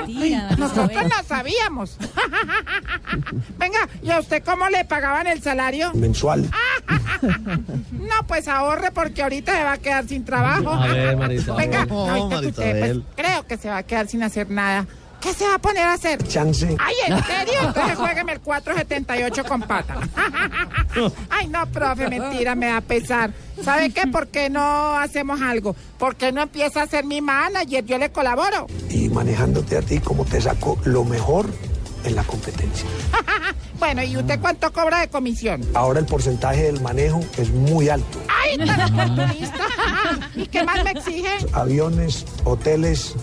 Nosotros 0.58 1.04
no 1.04 1.24
sabíamos. 1.26 1.98
Venga, 3.58 3.88
¿y 4.02 4.10
a 4.10 4.18
usted 4.20 4.42
cómo 4.44 4.68
le 4.68 4.84
pagaban 4.84 5.26
el 5.26 5.42
salario? 5.42 5.92
Mensual. 5.94 6.50
No, 7.92 8.26
pues 8.26 8.48
ahorre 8.48 8.90
porque 8.92 9.22
ahorita 9.22 9.52
se 9.56 9.64
va 9.64 9.72
a 9.72 9.78
quedar 9.78 10.06
sin 10.06 10.24
trabajo. 10.24 10.43
A 10.44 10.86
ver, 10.86 11.32
Isabel. 11.32 11.56
Venga, 11.70 11.86
No, 11.86 12.00
ahorita 12.10 12.26
María 12.36 12.48
escuché, 12.48 12.74
pues, 12.80 12.98
creo 13.16 13.46
que 13.46 13.56
se 13.56 13.68
va 13.68 13.78
a 13.78 13.82
quedar 13.82 14.06
sin 14.08 14.22
hacer 14.22 14.50
nada. 14.50 14.86
¿Qué 15.20 15.32
se 15.32 15.46
va 15.48 15.54
a 15.54 15.58
poner 15.58 15.84
a 15.84 15.94
hacer? 15.94 16.22
Chance. 16.28 16.76
Ay, 16.78 16.94
¿en 17.06 17.24
serio? 17.24 17.54
Entonces 17.62 17.96
juegueme 17.96 18.32
el 18.32 18.40
478 18.40 19.44
con 19.44 19.62
pata. 19.62 19.96
Ay, 21.30 21.46
no, 21.48 21.66
profe, 21.66 22.08
mentira, 22.08 22.54
me 22.54 22.66
da 22.66 22.80
pesar. 22.82 23.30
¿Sabe 23.62 23.90
qué? 23.90 24.06
¿Por 24.06 24.28
qué 24.28 24.50
no 24.50 24.98
hacemos 24.98 25.40
algo? 25.40 25.74
¿Por 25.98 26.16
qué 26.16 26.30
no 26.30 26.42
empieza 26.42 26.82
a 26.82 26.86
ser 26.86 27.04
mi 27.06 27.22
manager? 27.22 27.84
Yo 27.86 27.96
le 27.96 28.10
colaboro. 28.12 28.66
Y 28.90 29.08
manejándote 29.08 29.78
a 29.78 29.82
ti 29.82 29.98
como 29.98 30.26
te 30.26 30.42
saco 30.42 30.78
lo 30.84 31.04
mejor 31.04 31.46
en 32.04 32.16
la 32.16 32.22
competencia. 32.24 32.86
Bueno, 33.84 34.02
¿y 34.02 34.16
usted 34.16 34.40
cuánto 34.40 34.72
cobra 34.72 35.00
de 35.00 35.08
comisión? 35.08 35.60
Ahora 35.74 36.00
el 36.00 36.06
porcentaje 36.06 36.62
del 36.62 36.80
manejo 36.80 37.20
es 37.36 37.50
muy 37.50 37.90
alto. 37.90 38.18
¡Ay, 38.28 38.56
tan 38.56 38.80
oportunista! 38.94 39.66
¿Y 40.34 40.46
qué 40.46 40.64
más 40.64 40.82
me 40.82 40.92
exige? 40.92 41.28
Aviones, 41.52 42.24
hoteles, 42.44 43.14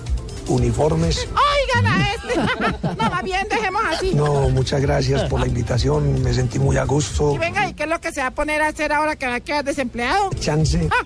uniformes. 0.52 1.28
Oigan 1.28 1.88
a 1.88 2.14
este. 2.14 2.22
No, 3.02 3.10
más 3.10 3.24
bien 3.24 3.46
dejemos 3.50 3.82
así. 3.90 4.14
No, 4.14 4.50
muchas 4.50 4.82
gracias 4.82 5.24
por 5.30 5.40
la 5.40 5.48
invitación. 5.48 6.22
Me 6.24 6.34
sentí 6.34 6.60
muy 6.60 6.78
a 6.78 6.84
gusto. 6.86 7.34
Y 7.36 7.38
venga, 7.38 7.68
¿y 7.68 7.74
qué 7.74 7.84
es 7.84 7.90
lo 7.90 8.00
que 8.00 8.12
se 8.12 8.22
va 8.22 8.28
a 8.28 8.32
poner 8.32 8.62
a 8.62 8.68
hacer 8.68 8.92
ahora 8.94 9.16
que 9.16 9.28
va 9.28 9.36
a 9.36 9.40
quedar 9.40 9.64
desempleado? 9.66 10.30
Chance. 10.40 10.88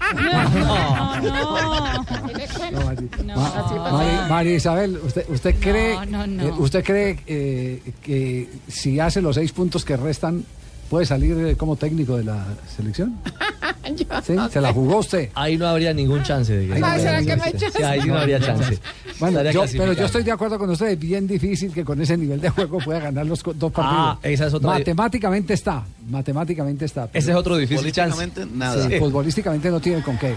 Ma- 3.36 3.92
Mari- 3.92 4.30
María 4.30 4.56
Isabel, 4.56 5.00
¿usted, 5.04 5.26
usted 5.30 5.56
cree, 5.60 6.06
no, 6.08 6.26
no. 6.28 6.44
eh, 6.44 6.52
usted 6.58 6.84
cree 6.84 7.20
eh, 7.28 7.82
que 8.02 8.50
si 8.68 9.00
hace 9.00 9.22
los 9.22 9.36
seis 9.36 9.52
puntos 9.52 9.84
que 9.86 9.98
restan, 9.98 10.44
puede 10.90 11.06
salir 11.06 11.38
eh, 11.38 11.56
como 11.56 11.76
técnico 11.76 12.18
de 12.18 12.24
la 12.26 12.46
selección? 12.76 13.18
¿Sí? 14.26 14.36
¿Se 14.52 14.62
la 14.62 14.74
jugó 14.74 14.98
usted? 14.98 15.30
Ahí 15.36 15.58
no 15.58 15.68
habría 15.68 15.94
ningún 15.94 16.24
chance 16.24 16.56
de 16.56 16.68
que. 16.68 16.74
Ahí 16.74 16.82
no 16.82 16.88
Ay, 16.88 17.00
¿será 17.02 17.24
que 17.24 17.36
no 17.36 17.44
hay 17.44 17.52
Sí, 17.58 17.84
ahí 17.84 18.02
sí 18.02 18.08
no 18.08 18.18
habría 18.18 18.40
chance. 18.40 18.80
Bueno, 19.20 19.44
yo- 19.52 19.64
pero 19.78 19.94
yo 19.94 20.06
estoy 20.06 20.24
de 20.24 20.32
acuerdo 20.32 20.58
con 20.58 20.70
usted, 20.70 20.88
es 20.88 21.00
bien 21.00 21.28
difícil 21.28 21.72
que 21.74 21.84
con 21.86 22.02
ese 22.02 22.18
nivel 22.18 22.42
de 22.42 22.50
juego 22.50 22.80
pueda 22.80 23.00
ganar 23.00 23.26
los 23.26 23.42
dos 23.44 23.72
partidos. 23.72 23.78
Ah, 23.82 24.20
esa 24.24 24.48
es 24.48 24.54
otra- 24.54 24.72
Matemáticamente 24.72 25.54
está, 25.54 25.84
matemáticamente 26.10 26.86
está. 26.86 27.10
Ese 27.14 27.32
es 27.32 27.38
otro 27.38 27.58
difícil 27.58 27.92
chance. 27.92 28.12
Futbolísticamente, 28.16 28.58
nada. 28.58 28.90
Sí, 28.90 29.00
futbolísticamente 29.00 29.70
no 29.70 29.80
tiene 29.80 30.02
con 30.02 30.18
qué. 30.18 30.34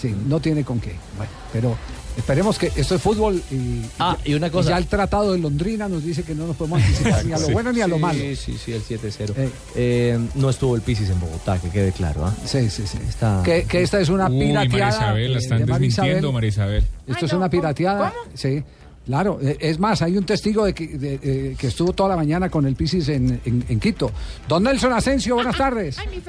Sí, 0.00 0.14
no 0.26 0.40
tiene 0.40 0.64
con 0.64 0.80
qué. 0.80 0.94
Bueno, 1.16 1.32
pero 1.52 1.76
esperemos 2.16 2.58
que 2.58 2.70
esto 2.76 2.94
es 2.94 3.02
fútbol 3.02 3.42
y, 3.50 3.80
Ah, 3.98 4.16
y 4.24 4.34
una 4.34 4.50
cosa. 4.50 4.70
ya 4.70 4.78
el 4.78 4.86
tratado 4.86 5.32
de 5.32 5.38
Londrina 5.38 5.88
nos 5.88 6.04
dice 6.04 6.22
que 6.22 6.34
no 6.34 6.46
nos 6.46 6.56
podemos 6.56 6.80
anticipar 6.82 7.24
ni 7.24 7.32
a 7.32 7.38
lo 7.38 7.46
Sí. 7.46 7.52
bueno 7.52 7.72
ni 7.72 7.80
a 7.80 7.86
lo 7.88 7.96
Sí, 7.96 8.00
malo. 8.02 8.18
Sí, 8.18 8.58
sí, 8.64 8.72
el 8.72 8.82
7-0. 8.82 9.32
Eh, 9.74 10.18
no 10.34 10.50
estuvo 10.50 10.74
el 10.76 10.82
Pisis 10.82 11.08
en 11.10 11.20
Bogotá, 11.20 11.58
que 11.58 11.68
quede 11.70 11.92
claro. 11.92 12.26
¿ah? 12.26 12.34
Sí, 12.44 12.68
sí, 12.70 12.84
sí. 12.86 12.98
Está... 13.08 13.42
Que, 13.44 13.64
que 13.64 13.82
esta 13.82 14.00
es 14.00 14.08
una 14.08 14.28
Uy, 14.28 14.38
pirateada. 14.38 14.88
Isabel, 14.90 15.32
la 15.32 15.38
eh, 15.38 15.42
están 15.42 15.58
de 15.58 15.66
María 15.66 15.86
desmintiendo, 15.88 16.18
Isabel. 16.18 16.32
María 16.34 16.48
Isabel. 16.48 16.84
Esto 17.06 17.26
es 17.26 17.32
una 17.32 17.48
pirateada, 17.50 18.12
sí. 18.34 18.62
Claro, 19.04 19.40
eh, 19.42 19.56
es 19.58 19.80
más, 19.80 20.00
hay 20.00 20.16
un 20.16 20.24
testigo 20.24 20.64
de 20.64 20.72
que, 20.74 20.86
de, 20.86 21.14
eh, 21.20 21.56
que 21.58 21.66
estuvo 21.66 21.92
toda 21.92 22.10
la 22.10 22.16
mañana 22.16 22.48
con 22.48 22.66
el 22.66 22.76
Pisis 22.76 23.08
en, 23.08 23.40
en- 23.44 23.64
en 23.68 23.80
Quito. 23.80 24.12
Don 24.46 24.62
Nelson 24.62 24.92
Asensio, 24.92 25.34
buenas 25.34 25.56
tardes. 25.56 25.98
Ay, 25.98 26.06
mi 26.08 26.22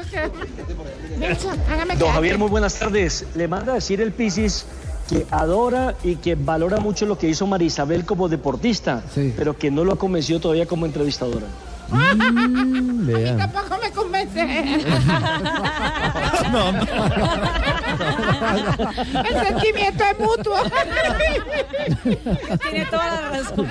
Nelson, 1.19 1.55
hágame 1.69 1.95
Don. 1.97 2.11
Javier, 2.11 2.39
muy 2.39 2.49
buenas 2.49 2.73
tardes. 2.79 3.25
Le 3.35 3.47
manda 3.47 3.73
a 3.73 3.75
decir 3.75 4.01
el 4.01 4.11
Pisis 4.11 4.65
que 5.09 5.25
adora 5.31 5.95
y 6.03 6.15
que 6.17 6.35
valora 6.35 6.79
mucho 6.79 7.05
lo 7.05 7.17
que 7.17 7.27
hizo 7.27 7.47
Marisabel 7.47 8.05
como 8.05 8.29
deportista, 8.29 9.03
pero 9.37 9.57
que 9.57 9.71
no 9.71 9.83
lo 9.83 9.93
ha 9.93 9.97
convencido 9.97 10.39
todavía 10.39 10.65
como 10.65 10.85
entrevistadora. 10.85 11.47
A 11.91 12.15
mí 12.15 13.37
tampoco 13.37 13.77
me 13.81 13.91
convence. 13.91 14.41
No, 16.51 16.71
no. 16.71 16.81
El 19.23 19.45
sentimiento 19.47 20.03
es 20.03 20.19
mutuo. 20.19 20.57
Tiene 22.61 22.85
toda 22.85 23.05
la 23.07 23.29
razón. 23.29 23.67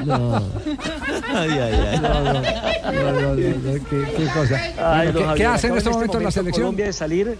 Ay, 1.34 1.50
ay, 1.50 1.86
ay. 1.90 2.00
No, 2.00 2.08
no, 2.24 2.32
no, 2.32 2.40
no, 3.12 3.34
no, 3.34 3.84
qué, 3.88 4.04
qué 4.16 4.26
cosa. 4.34 4.60
Ay, 4.78 5.08
Bueno, 5.12 5.18
¿qué, 5.18 5.24
Javier, 5.24 5.36
qué 5.36 5.46
hace 5.46 5.66
en 5.66 5.72
acaba 5.72 5.78
este 5.78 5.90
momento 5.90 6.18
en 6.18 6.24
la 6.24 6.30
selección? 6.30 6.64
Colombia 6.64 6.86
de 6.86 6.92
salir. 6.92 7.38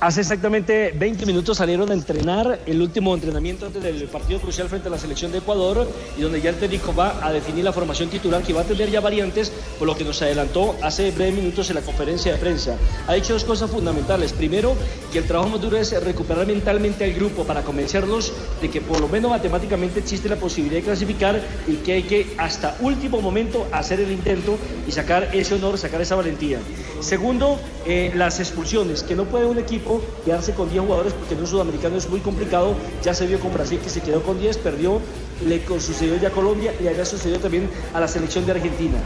Hace 0.00 0.20
exactamente 0.20 0.94
20 0.96 1.26
minutos 1.26 1.56
salieron 1.56 1.90
a 1.90 1.92
entrenar 1.92 2.60
el 2.66 2.80
último 2.80 3.12
entrenamiento 3.14 3.66
antes 3.66 3.82
del 3.82 4.04
partido 4.04 4.38
crucial 4.38 4.68
frente 4.68 4.86
a 4.86 4.92
la 4.92 4.98
selección 4.98 5.32
de 5.32 5.38
Ecuador 5.38 5.88
y 6.16 6.20
donde 6.22 6.40
ya 6.40 6.50
el 6.50 6.56
técnico 6.56 6.94
va 6.94 7.18
a 7.20 7.32
definir 7.32 7.64
la 7.64 7.72
formación 7.72 8.08
titular 8.08 8.44
que 8.44 8.52
va 8.52 8.60
a 8.60 8.64
tener 8.64 8.92
ya 8.92 9.00
variantes 9.00 9.50
por 9.76 9.88
lo 9.88 9.96
que 9.96 10.04
nos 10.04 10.22
adelantó 10.22 10.76
hace 10.84 11.10
breves 11.10 11.34
minutos 11.34 11.68
en 11.70 11.74
la 11.74 11.82
conferencia 11.82 12.30
de 12.30 12.38
prensa. 12.38 12.76
Ha 13.08 13.14
dicho 13.14 13.32
dos 13.32 13.42
cosas 13.42 13.72
fundamentales. 13.72 14.32
Primero, 14.32 14.76
que 15.12 15.18
el 15.18 15.26
trabajo 15.26 15.50
más 15.50 15.60
duro 15.60 15.76
es 15.76 15.92
recuperar 16.04 16.46
mentalmente 16.46 17.04
al 17.04 17.12
grupo 17.12 17.44
para 17.44 17.62
convencerlos 17.62 18.32
de 18.60 18.70
que 18.70 18.80
por 18.80 19.00
lo 19.00 19.08
menos 19.08 19.30
matemáticamente 19.30 20.00
existe 20.00 20.28
la 20.28 20.36
posibilidad 20.36 20.80
de 20.80 20.84
clasificar 20.84 21.40
y 21.66 21.76
que 21.76 21.92
hay 21.94 22.02
que 22.02 22.34
hasta 22.36 22.76
último 22.80 23.20
momento 23.20 23.66
hacer 23.72 24.00
el 24.00 24.10
intento 24.10 24.58
y 24.86 24.92
sacar 24.92 25.30
ese 25.32 25.54
honor, 25.54 25.78
sacar 25.78 26.00
esa 26.00 26.14
valentía. 26.14 26.58
Segundo, 27.00 27.58
eh, 27.86 28.12
las 28.14 28.40
expulsiones, 28.40 29.02
que 29.02 29.14
no 29.14 29.24
puede 29.24 29.46
un 29.46 29.58
equipo 29.58 30.02
quedarse 30.24 30.52
con 30.52 30.70
10 30.70 30.84
jugadores 30.84 31.12
porque 31.12 31.34
en 31.34 31.40
un 31.40 31.46
sudamericano 31.46 31.96
es 31.96 32.08
muy 32.08 32.20
complicado. 32.20 32.74
Ya 33.02 33.14
se 33.14 33.26
vio 33.26 33.40
con 33.40 33.52
Brasil 33.52 33.78
que 33.82 33.90
se 33.90 34.00
quedó 34.00 34.22
con 34.22 34.38
10, 34.38 34.58
perdió, 34.58 35.00
le 35.46 35.62
sucedió 35.80 36.16
ya 36.16 36.28
a 36.28 36.32
Colombia 36.32 36.72
y 36.82 36.88
allá 36.88 37.04
sucedió 37.04 37.38
también 37.38 37.68
a 37.94 38.00
la 38.00 38.08
selección 38.08 38.44
de 38.46 38.52
Argentina. 38.52 38.98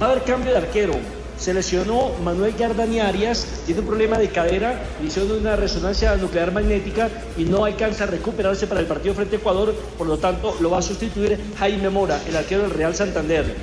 Va 0.00 0.06
a 0.06 0.10
haber 0.12 0.24
cambio 0.24 0.52
de 0.52 0.58
arquero. 0.58 1.19
Se 1.40 1.54
lesionó 1.54 2.10
Manuel 2.22 2.52
Gardani 2.52 3.00
Arias, 3.00 3.62
tiene 3.64 3.80
un 3.80 3.86
problema 3.86 4.18
de 4.18 4.28
cadera, 4.28 4.82
hicieron 5.02 5.40
una 5.40 5.56
resonancia 5.56 6.14
nuclear 6.16 6.52
magnética 6.52 7.08
y 7.38 7.44
no 7.44 7.64
alcanza 7.64 8.04
a 8.04 8.08
recuperarse 8.08 8.66
para 8.66 8.80
el 8.80 8.86
partido 8.86 9.14
frente 9.14 9.36
a 9.36 9.38
Ecuador, 9.38 9.74
por 9.96 10.06
lo 10.06 10.18
tanto 10.18 10.54
lo 10.60 10.68
va 10.68 10.80
a 10.80 10.82
sustituir 10.82 11.40
Jaime 11.58 11.88
Mora, 11.88 12.20
el 12.28 12.36
arquero 12.36 12.60
del 12.60 12.72
Real 12.72 12.94
Santander. 12.94 13.54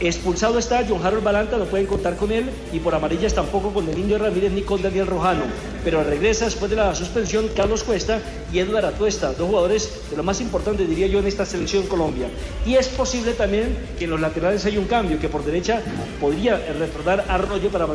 Expulsado 0.00 0.58
está 0.58 0.84
John 0.88 1.06
Harold 1.06 1.22
Balanta, 1.22 1.56
no 1.56 1.66
pueden 1.66 1.86
contar 1.86 2.16
con 2.16 2.32
él, 2.32 2.50
y 2.72 2.80
por 2.80 2.96
amarillas 2.96 3.32
tampoco 3.32 3.72
con 3.72 3.88
el 3.88 3.96
Indio 3.96 4.18
Ramírez 4.18 4.50
ni 4.50 4.62
con 4.62 4.82
Daniel 4.82 5.06
Rojano. 5.06 5.44
Pero 5.84 6.02
regresa 6.02 6.46
después 6.46 6.70
de 6.70 6.76
la 6.76 6.94
suspensión 6.94 7.48
Carlos 7.54 7.84
Cuesta 7.84 8.20
y 8.50 8.58
Eduardo 8.58 8.88
Atuesta, 8.88 9.34
dos 9.34 9.48
jugadores 9.48 10.00
de 10.10 10.16
lo 10.16 10.22
más 10.22 10.40
importante, 10.40 10.86
diría 10.86 11.06
yo, 11.06 11.18
en 11.18 11.26
esta 11.26 11.44
selección 11.44 11.86
Colombia. 11.86 12.28
Y 12.64 12.76
es 12.76 12.88
posible 12.88 13.34
también 13.34 13.76
que 13.98 14.04
en 14.04 14.10
los 14.10 14.20
laterales 14.20 14.64
haya 14.64 14.78
un 14.78 14.86
cambio, 14.86 15.18
que 15.20 15.28
por 15.28 15.44
derecha 15.44 15.82
podría 16.20 16.56
retornar 16.56 17.26
Arroyo 17.28 17.68
para 17.68 17.86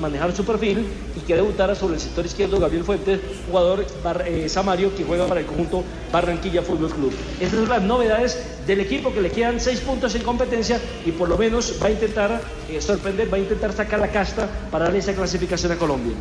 manejar, 0.00 0.34
su 0.34 0.44
perfil 0.44 0.86
y 1.16 1.20
que 1.20 1.36
debutara 1.36 1.74
sobre 1.74 1.94
el 1.94 2.00
sector 2.00 2.26
izquierdo 2.26 2.58
Gabriel 2.58 2.84
Fuentes, 2.84 3.20
jugador 3.48 3.86
eh, 4.26 4.48
Samario 4.48 4.94
que 4.94 5.04
juega 5.04 5.26
para 5.26 5.40
el 5.40 5.46
conjunto 5.46 5.84
Barranquilla 6.12 6.62
Fútbol 6.62 6.90
Club. 6.90 7.12
Estas 7.40 7.60
son 7.60 7.68
las 7.68 7.82
novedades 7.82 8.38
del 8.66 8.80
equipo 8.80 9.12
que 9.12 9.20
le 9.20 9.30
quedan 9.30 9.60
seis 9.60 9.80
puntos 9.80 10.14
en 10.16 10.22
competencia 10.22 10.80
y 11.04 11.12
por 11.12 11.28
lo 11.28 11.38
menos 11.38 11.74
va 11.80 11.86
a 11.86 11.90
intentar 11.90 12.40
eh, 12.68 12.80
sorprender, 12.80 13.32
va 13.32 13.36
a 13.36 13.40
intentar 13.40 13.72
sacar 13.72 14.00
la 14.00 14.08
casta 14.08 14.48
para 14.70 14.94
esa 14.96 15.12
clasificación 15.12 15.72
a 15.72 15.76
Colombia. 15.76 16.14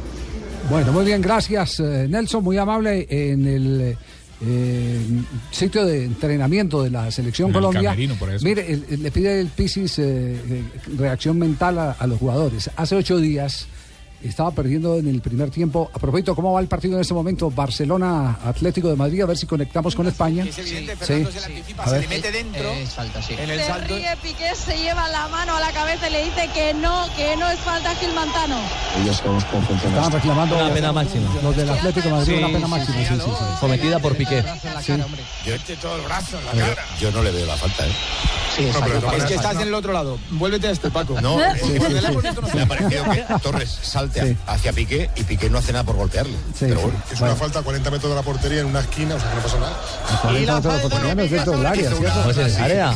Bueno, 0.69 0.91
muy 0.91 1.05
bien, 1.05 1.21
gracias 1.21 1.79
eh, 1.79 2.07
Nelson, 2.09 2.43
muy 2.43 2.57
amable 2.57 3.05
en 3.09 3.45
el 3.47 3.97
eh, 4.41 4.99
sitio 5.51 5.85
de 5.85 6.05
entrenamiento 6.05 6.83
de 6.83 6.89
la 6.89 7.09
selección 7.11 7.49
En 7.49 7.53
Colombia. 7.53 7.83
camerino, 7.91 8.15
por 8.15 8.31
eso. 8.33 8.43
Mire, 8.43 8.71
el- 8.73 8.83
el- 8.89 9.03
le 9.03 9.11
pide 9.11 9.39
el 9.39 9.47
Pisis 9.47 9.99
eh, 9.99 10.03
eh, 10.03 10.63
reacción 10.97 11.37
mental 11.37 11.77
a, 11.79 11.91
a 11.91 12.07
los 12.07 12.19
jugadores. 12.19 12.69
Hace 12.75 12.95
ocho 12.95 13.17
días 13.17 13.67
estaba 14.27 14.51
perdiendo 14.51 14.97
en 14.97 15.07
el 15.07 15.21
primer 15.21 15.49
tiempo. 15.51 15.89
A 15.93 15.99
propósito, 15.99 16.35
¿cómo 16.35 16.53
va 16.53 16.61
el 16.61 16.67
partido 16.67 16.95
en 16.95 17.01
este 17.01 17.13
momento? 17.13 17.49
Barcelona 17.51 18.39
Atlético 18.45 18.89
de 18.89 18.95
Madrid, 18.95 19.21
a 19.21 19.25
ver 19.25 19.37
si 19.37 19.45
conectamos 19.45 19.95
con 19.95 20.07
España. 20.07 20.43
Es 20.45 20.57
evidente, 20.57 20.93
Sí. 20.95 21.05
Fernando 21.05 21.31
se 21.31 21.39
la 21.41 21.45
anticipa, 21.47 21.83
A 21.83 21.85
se 21.87 21.91
ver. 21.93 22.01
le 22.01 22.07
mete 22.07 22.31
dentro. 22.31 22.71
En 22.71 22.77
el 22.79 22.87
Se 23.59 23.65
salto. 23.67 23.87
ríe 23.95 24.17
Piqué, 24.21 24.55
se 24.55 24.77
lleva 24.77 25.07
la 25.09 25.27
mano 25.27 25.55
a 25.55 25.59
la 25.59 25.71
cabeza 25.71 26.07
y 26.09 26.11
le 26.11 26.25
dice 26.25 26.49
que 26.53 26.73
no, 26.73 27.05
que 27.15 27.35
no 27.37 27.49
es 27.49 27.59
falta 27.59 27.91
a 27.91 27.95
Gil 27.95 28.13
Mantano. 28.13 28.57
Ya 29.05 29.13
sabemos 29.13 29.45
cómo 29.45 29.61
funciona 29.67 29.95
Estaban 29.95 30.11
reclamando 30.11 30.55
Una 30.57 30.73
pena 30.73 30.91
máxima. 30.93 31.29
los 31.43 31.55
del 31.55 31.69
Atlético 31.69 32.07
de 32.07 32.13
Madrid, 32.13 32.33
Sí, 32.33 32.37
una 32.39 32.47
pena 32.47 32.65
sí, 32.65 32.71
máxima. 32.71 32.97
Sí, 32.97 33.05
sí, 33.05 33.21
sí. 33.21 33.43
Cometida 33.59 33.99
por 33.99 34.15
Piqué. 34.15 34.43
Sí. 34.83 34.93
Yo 35.45 35.53
este 35.55 35.75
todo 35.77 35.95
el 35.97 36.01
brazo 36.03 36.37
en 36.39 36.59
la 36.59 36.67
cara. 36.67 36.85
Yo 36.99 37.11
no 37.11 37.21
le 37.23 37.31
veo 37.31 37.45
la 37.45 37.55
falta, 37.57 37.85
¿eh? 37.85 37.91
Sí, 38.55 38.69
No, 38.73 38.79
pero 38.85 39.01
no 39.01 39.11
es 39.13 39.23
que 39.25 39.35
estás 39.35 39.55
en 39.55 39.61
el 39.67 39.73
otro 39.73 39.91
lado. 39.93 40.17
Vuélvete 40.31 40.67
a 40.67 40.71
este, 40.71 40.89
Paco. 40.89 41.19
No, 41.21 41.37
Sí, 41.55 41.59
sí, 41.61 41.79
sí. 41.79 42.55
me 42.55 42.61
ha 42.61 42.65
parecido 42.67 43.03
que 43.11 43.23
Torres 43.43 43.69
salte 43.81 44.29
Sí. 44.31 44.37
hacia 44.47 44.71
Piqué 44.73 45.09
y 45.15 45.23
Piqué 45.23 45.49
no 45.49 45.57
hace 45.57 45.71
nada 45.73 45.83
por 45.83 45.95
golpearle. 45.95 46.35
pero 46.59 46.81
bueno, 46.81 46.97
Es 47.11 47.19
una 47.21 47.35
falta 47.35 47.59
a 47.59 47.63
40 47.63 47.91
metros 47.91 48.09
de 48.11 48.15
la 48.15 48.21
portería 48.23 48.61
en 48.61 48.67
una 48.67 48.79
esquina, 48.81 49.15
o 49.15 49.19
sea 49.19 49.29
que 49.29 49.35
no 49.35 49.41
pasa 49.41 49.59
nada. 49.59 50.39
Y 50.39 50.45
la 50.45 50.61
falta 50.61 51.15
no 51.15 51.21
es 51.21 51.31
dentro 51.31 51.51
del 51.57 51.65
área. 51.65 52.95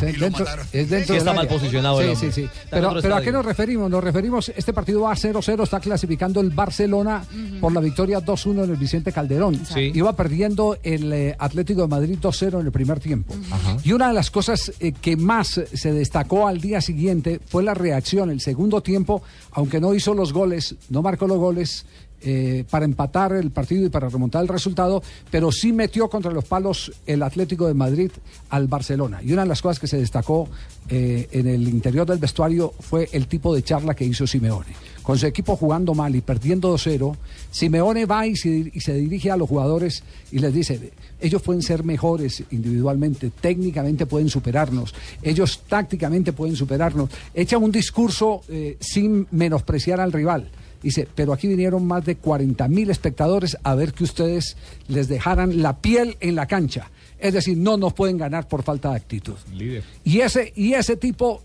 Sí, 0.72 1.16
está 1.16 1.34
mal 1.34 1.48
posicionado 1.48 2.02
el 2.02 2.16
Sí, 2.16 2.32
sí, 2.32 2.44
sí. 2.44 2.50
Pero, 2.70 3.16
¿a 3.16 3.22
qué 3.22 3.32
nos 3.32 3.46
referimos? 3.46 3.90
Nos 3.90 4.04
referimos, 4.04 4.50
este 4.56 4.74
partido 4.74 5.02
va 5.02 5.12
a 5.12 5.16
0-0, 5.16 5.64
está 5.64 5.80
clasificando 5.80 6.40
el 6.42 6.50
Barcelona 6.52 7.24
por 7.60 7.72
la 7.74 7.82
victoria 7.82 8.20
2-1 8.20 8.64
en 8.64 8.70
el 8.72 8.76
Vicente 8.78 9.12
Calderón. 9.12 9.60
Iba 9.76 10.14
perdiendo 10.14 10.78
el 10.84 11.12
eh, 11.14 11.36
Atlético 11.38 11.82
de 11.82 11.88
Madrid 11.88 12.18
2-0 12.22 12.60
en 12.60 12.66
el 12.66 12.72
primer 12.72 13.00
tiempo. 13.00 13.36
Y 13.84 13.92
una 13.94 14.08
de 14.10 14.14
las 14.14 14.32
cosas 14.32 14.72
eh, 14.80 14.92
que 14.94 15.16
más 15.16 15.49
se 15.50 15.94
destacó 15.94 16.48
al 16.48 16.62
día 16.62 16.82
siguiente 16.82 17.40
fue 17.46 17.64
la 17.64 17.74
reacción. 17.74 18.30
El 18.30 18.42
segundo 18.42 18.82
tiempo, 18.82 19.22
aunque 19.52 19.80
no 19.80 19.94
hizo 19.94 20.14
los 20.14 20.34
goles, 20.34 20.76
no 20.90 21.02
marcó 21.02 21.28
los 21.28 21.38
goles, 21.38 21.86
eh, 22.22 22.66
para 22.70 22.86
empatar 22.86 23.34
el 23.34 23.52
partido 23.52 23.86
y 23.86 23.90
para 23.90 24.10
remontar 24.10 24.42
el 24.42 24.48
resultado, 24.48 25.02
pero 25.32 25.52
sí 25.52 25.72
metió 25.72 26.10
contra 26.10 26.32
los 26.32 26.46
palos 26.46 26.92
el 27.06 27.24
Atlético 27.24 27.68
de 27.68 27.74
Madrid 27.74 28.12
al 28.50 28.68
Barcelona. 28.68 29.22
Y 29.24 29.32
una 29.32 29.44
de 29.44 29.48
las 29.48 29.62
cosas 29.62 29.80
que 29.80 29.88
se 29.88 29.98
destacó 29.98 30.50
eh, 30.90 31.28
en 31.32 31.48
el 31.48 31.68
interior 31.68 32.08
del 32.08 32.18
vestuario 32.18 32.74
fue 32.80 33.08
el 33.12 33.28
tipo 33.28 33.54
de 33.54 33.64
charla 33.64 33.94
que 33.94 34.06
hizo 34.06 34.26
Simeone. 34.28 34.74
Con 35.04 35.18
su 35.18 35.26
equipo 35.26 35.56
jugando 35.56 35.94
mal 35.94 36.16
y 36.16 36.22
perdiendo 36.22 36.76
2-0, 36.76 37.16
Simeone 37.52 38.06
va 38.06 38.28
y 38.28 38.36
se, 38.36 38.94
dirige 38.94 39.32
a 39.32 39.38
los 39.38 39.48
jugadores 39.48 40.04
y 40.32 40.40
les 40.40 40.54
dice, 40.54 40.92
ellos 41.20 41.42
pueden 41.42 41.62
ser 41.62 41.84
mejores 41.84 42.44
individualmente, 42.52 43.32
técnicamente 43.42 44.06
pueden 44.06 44.30
superarnos, 44.30 44.94
ellos 45.22 45.62
tácticamente 45.68 46.34
pueden 46.34 46.56
superarnos. 46.56 47.10
Echa 47.34 47.58
un 47.58 47.72
discurso 47.72 48.42
eh, 48.50 48.78
sin 48.80 49.28
menospreciar 49.32 50.00
al 50.00 50.12
rival. 50.12 50.50
Dice, 50.82 51.08
pero 51.14 51.34
aquí 51.34 51.48
vinieron 51.48 51.86
más 51.86 52.06
de 52.06 52.16
40 52.16 52.68
mil 52.68 52.90
espectadores 52.90 53.58
a 53.64 53.76
ver 53.76 53.94
que 53.94 54.04
ustedes 54.04 54.56
les 54.88 55.08
dejaran 55.08 55.62
la 55.62 55.78
piel 55.78 56.18
en 56.22 56.36
la 56.36 56.46
cancha. 56.46 56.90
Es 57.18 57.34
decir, 57.34 57.58
no 57.58 57.76
nos 57.76 57.94
pueden 57.94 58.18
ganar 58.18 58.48
por 58.48 58.64
falta 58.64 58.92
de 58.92 58.96
actitud. 58.96 59.36
Líder. 59.54 59.84
Y 60.06 60.22
ese, 60.22 60.54
y 60.56 60.74
ese 60.74 60.96
tipo 60.96 61.44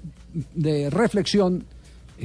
de 0.54 0.88
reflexión 0.90 1.64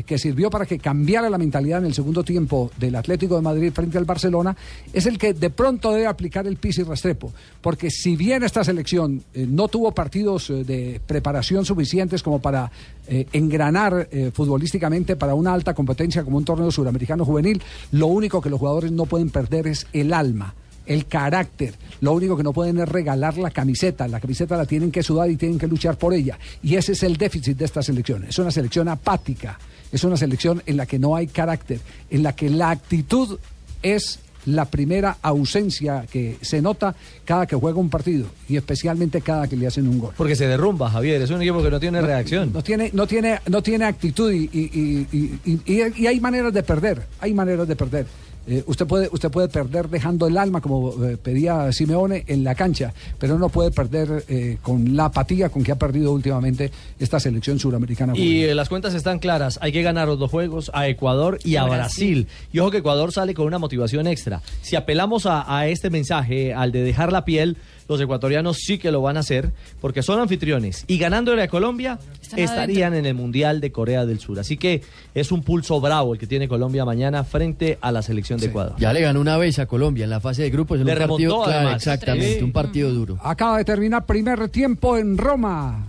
que 0.06 0.18
sirvió 0.18 0.50
para 0.50 0.66
que 0.66 0.80
cambiara 0.80 1.30
la 1.30 1.38
mentalidad 1.38 1.80
en 1.80 1.86
el 1.86 1.94
segundo 1.94 2.24
tiempo 2.24 2.72
del 2.78 2.96
Atlético 2.96 3.36
de 3.36 3.42
Madrid 3.42 3.72
frente 3.74 3.98
al 3.98 4.06
Barcelona, 4.06 4.56
es 4.94 5.06
el 5.06 5.18
que 5.18 5.34
de 5.34 5.50
pronto 5.50 5.92
debe 5.92 6.08
aplicar 6.08 6.48
el 6.48 6.58
Pisi 6.58 6.84
Restrepo. 6.84 7.32
Porque 7.62 7.90
si 7.90 8.16
bien 8.16 8.44
esta 8.44 8.64
selección 8.64 9.24
eh, 9.34 9.46
no 9.48 9.68
tuvo 9.68 9.92
partidos 9.92 10.50
eh, 10.50 10.64
de 10.64 11.02
preparación 11.06 11.66
suficientes 11.66 12.24
como 12.24 12.40
para 12.40 12.72
eh, 13.12 13.26
engranar 13.34 14.08
eh, 14.12 14.30
futbolísticamente 14.32 15.16
para 15.16 15.34
una 15.34 15.52
alta 15.52 15.74
competencia 15.74 16.24
como 16.24 16.38
un 16.38 16.46
torneo 16.46 16.70
suramericano 16.70 17.26
juvenil, 17.26 17.60
lo 17.92 18.06
único 18.06 18.40
que 18.40 18.52
los 18.52 18.60
jugadores 18.60 18.92
no 18.92 19.08
pueden 19.08 19.32
perder 19.32 19.66
es 19.66 19.88
el 19.94 20.14
alma 20.14 20.54
el 20.86 21.06
carácter. 21.06 21.76
Lo 22.02 22.14
único 22.14 22.36
que 22.36 22.42
no 22.42 22.52
pueden 22.52 22.80
es 22.80 22.90
regalar 22.90 23.38
la 23.38 23.52
camiseta. 23.52 24.08
La 24.08 24.20
camiseta 24.20 24.58
la 24.58 24.66
tienen 24.66 24.92
que 24.92 25.04
sudar 25.04 25.30
y 25.30 25.38
tienen 25.38 25.60
que 25.60 25.68
luchar 25.68 26.00
por 26.00 26.16
ella. 26.16 26.40
Y 26.64 26.76
ese 26.76 26.94
es 26.94 27.04
el 27.04 27.16
déficit 27.16 27.58
de 27.58 27.66
esta 27.66 27.84
selección. 27.84 28.24
Es 28.24 28.40
una 28.40 28.50
selección 28.50 28.88
apática. 28.88 29.60
Es 29.92 30.04
una 30.04 30.18
selección 30.18 30.62
en 30.66 30.78
la 30.78 30.86
que 30.86 31.00
no 31.00 31.16
hay 31.16 31.28
carácter, 31.28 31.80
en 32.10 32.24
la 32.24 32.36
que 32.36 32.50
la 32.50 32.70
actitud 32.72 33.40
es 33.82 34.20
la 34.46 34.66
primera 34.66 35.18
ausencia 35.22 36.06
que 36.10 36.38
se 36.42 36.62
nota 36.62 36.96
cada 37.26 37.46
que 37.46 37.56
juega 37.56 37.78
un 37.78 37.90
partido 37.90 38.28
y 38.48 38.56
especialmente 38.56 39.22
cada 39.22 39.48
que 39.48 39.56
le 39.58 39.68
hacen 39.68 39.88
un 39.88 40.00
gol. 40.00 40.14
Porque 40.16 40.36
se 40.36 40.48
derrumba, 40.48 40.90
Javier. 40.90 41.22
Es 41.22 41.30
un 41.30 41.42
equipo 41.42 41.62
que 41.62 41.70
no 41.70 41.80
tiene 41.80 42.02
reacción. 42.02 42.52
No 42.54 42.64
tiene, 42.64 42.90
no 42.94 43.06
tiene, 43.06 43.40
no 43.48 43.62
tiene 43.62 43.86
actitud 43.86 44.32
y, 44.32 44.50
y- 44.52 45.08
y- 45.12 45.40
y- 45.46 45.62
y- 45.66 45.94
y 46.04 46.08
hay 46.08 46.20
maneras 46.20 46.54
de 46.54 46.64
perder, 46.64 47.04
hay 47.20 47.34
maneras 47.34 47.68
de 47.68 47.76
perder. 47.76 48.06
Eh, 48.50 48.64
usted 48.66 48.88
puede 48.88 49.10
usted 49.12 49.30
puede 49.30 49.48
perder 49.48 49.90
dejando 49.90 50.26
el 50.26 50.38
alma, 50.38 50.60
como 50.60 51.06
eh, 51.06 51.18
pedía 51.18 51.72
Simeone, 51.72 52.24
en 52.28 52.44
la 52.44 52.56
cancha, 52.56 52.94
pero 53.20 53.38
no 53.38 53.50
puede 53.50 53.70
perder 53.70 54.26
eh, 54.28 54.58
con 54.64 54.96
la 54.96 55.06
apatía 55.06 55.50
con 55.50 55.64
que 55.64 55.72
ha 55.72 55.78
perdido 55.78 56.12
últimamente 56.12 56.72
esta 57.00 57.20
selección 57.20 57.60
suramericana. 57.60 58.14
Y 58.18 58.44
eh, 58.44 58.56
las 58.56 58.68
cuentas 58.68 58.96
están 58.96 59.20
claras. 59.20 59.60
Hay 59.62 59.72
que 59.72 59.84
ganar 59.84 60.08
los 60.08 60.18
dos 60.18 60.32
juegos 60.32 60.72
a 60.74 60.88
Ecuador 60.88 61.38
y 61.44 61.58
a 61.58 61.66
Brasil. 61.66 62.28
Y 62.52 62.60
ojo 62.60 62.72
que 62.72 62.78
Ecuador 62.78 63.12
sale 63.12 63.36
con 63.36 63.46
una 63.46 63.60
motivación 63.60 64.08
extra. 64.08 64.42
Si 64.62 64.76
apelamos 64.76 65.28
a, 65.28 65.56
a 65.56 65.68
este 65.68 65.92
mensaje, 65.92 66.54
al 66.54 66.72
de 66.72 66.82
dejar 66.82 67.12
la 67.12 67.26
piel, 67.26 67.56
los 67.90 68.00
ecuatorianos 68.00 68.58
sí 68.60 68.78
que 68.78 68.92
lo 68.92 69.02
van 69.02 69.18
a 69.18 69.22
hacer 69.22 69.52
porque 69.82 70.04
son 70.04 70.20
anfitriones. 70.20 70.86
Y 70.88 70.98
ganándole 71.00 71.42
a 71.42 71.48
Colombia, 71.48 72.00
Están 72.22 72.40
estarían 72.40 72.94
en 72.94 73.06
el 73.06 73.16
Mundial 73.16 73.60
de 73.60 73.72
Corea 73.72 74.06
del 74.06 74.20
Sur. 74.20 74.40
Así 74.40 74.56
que 74.58 74.82
es 75.16 75.32
un 75.32 75.42
pulso 75.42 75.82
bravo 75.82 76.14
el 76.14 76.20
que 76.20 76.28
tiene 76.28 76.48
Colombia 76.48 76.86
mañana 76.86 77.24
frente 77.24 77.78
a 77.82 77.92
la 77.92 78.02
selección 78.04 78.40
de 78.40 78.46
Ecuador. 78.46 78.76
Ya 78.78 78.94
le 78.94 79.02
ganó 79.02 79.20
una 79.20 79.38
vez 79.38 79.58
a 79.60 79.66
Colombia 79.66 80.04
en 80.04 80.12
la 80.12 80.20
fase 80.20 80.44
de 80.44 80.52
grupos. 80.52 80.80
en 80.80 80.86
Le 80.86 80.94
un 80.94 81.00
partido, 81.00 81.44
claro. 81.44 81.72
Exactamente, 81.72 82.38
Sí. 82.38 82.44
un 82.44 82.52
partido 82.52 82.94
duro. 82.94 83.18
Acaba 83.24 83.58
de 83.58 83.66
terminar 83.66 84.06
primer 84.06 84.50
tiempo 84.50 84.96
en 84.96 85.18
Roma. 85.18 85.89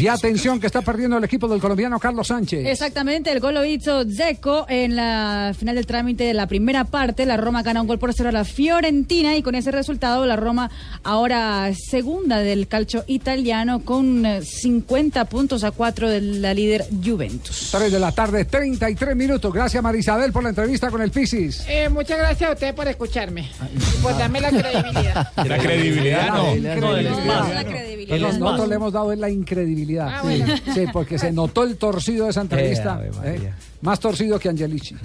Y 0.00 0.08
atención 0.08 0.60
que 0.60 0.66
está 0.66 0.82
perdiendo 0.82 1.16
el 1.18 1.24
equipo 1.24 1.48
del 1.48 1.60
colombiano 1.60 1.98
Carlos 1.98 2.28
Sánchez. 2.28 2.66
Exactamente, 2.66 3.30
el 3.32 3.40
gol 3.40 3.54
lo 3.54 3.64
hizo 3.64 4.04
Zeco 4.04 4.66
en 4.68 4.96
la 4.96 5.54
final 5.58 5.74
del 5.74 5.86
trámite 5.86 6.24
de 6.24 6.34
la 6.34 6.46
primera 6.46 6.84
parte. 6.84 7.26
La 7.26 7.36
Roma 7.36 7.62
gana 7.62 7.80
un 7.80 7.86
gol 7.86 7.98
por 7.98 8.12
cero 8.14 8.28
a 8.28 8.32
la 8.32 8.44
Fiorentina 8.44 9.36
y 9.36 9.42
con 9.42 9.54
ese 9.54 9.70
resultado 9.70 10.26
la 10.26 10.36
Roma 10.36 10.70
ahora 11.02 11.70
segunda 11.74 12.38
del 12.38 12.68
calcio 12.68 13.04
italiano 13.06 13.80
con 13.84 14.24
eh, 14.26 14.42
50 14.42 15.24
puntos 15.26 15.64
a 15.64 15.70
4 15.70 16.08
de 16.08 16.20
la 16.20 16.54
líder 16.54 16.86
Juventus. 17.04 17.70
3 17.72 17.92
de 17.92 17.98
la 17.98 18.12
tarde, 18.12 18.44
33 18.44 19.16
minutos. 19.16 19.52
Gracias 19.52 19.82
Marisabel 19.82 20.32
por 20.32 20.42
la 20.42 20.50
entrevista 20.50 20.90
con 20.90 21.02
el 21.02 21.10
Pisis. 21.10 21.64
Eh, 21.68 21.88
muchas 21.88 22.18
gracias 22.18 22.50
a 22.50 22.52
ustedes 22.52 22.74
por 22.74 22.88
escucharme 22.88 23.48
y 23.74 24.02
por 24.02 24.16
darme 24.16 24.40
la 24.40 24.50
credibilidad. 24.50 25.32
La 25.36 25.58
credibilidad 25.58 26.28
no. 26.28 26.54
La 26.56 27.62
incredibilidad. 27.62 28.09
El 28.10 28.22
Nosotros 28.22 28.68
le 28.68 28.74
hemos 28.74 28.92
dado 28.92 29.12
es 29.12 29.18
la 29.18 29.30
incredibilidad. 29.30 30.08
Ah, 30.08 30.20
sí, 30.22 30.38
bueno. 30.38 30.54
sí, 30.74 30.84
porque 30.92 31.18
se 31.18 31.32
notó 31.32 31.62
el 31.64 31.76
torcido 31.76 32.24
de 32.24 32.30
esa 32.30 32.40
entrevista. 32.42 33.00
Eh, 33.04 33.10
María. 33.16 33.50
¿eh? 33.50 33.54
Más 33.82 34.00
torcido 34.00 34.38
que 34.38 34.48
Angelici. 34.48 34.96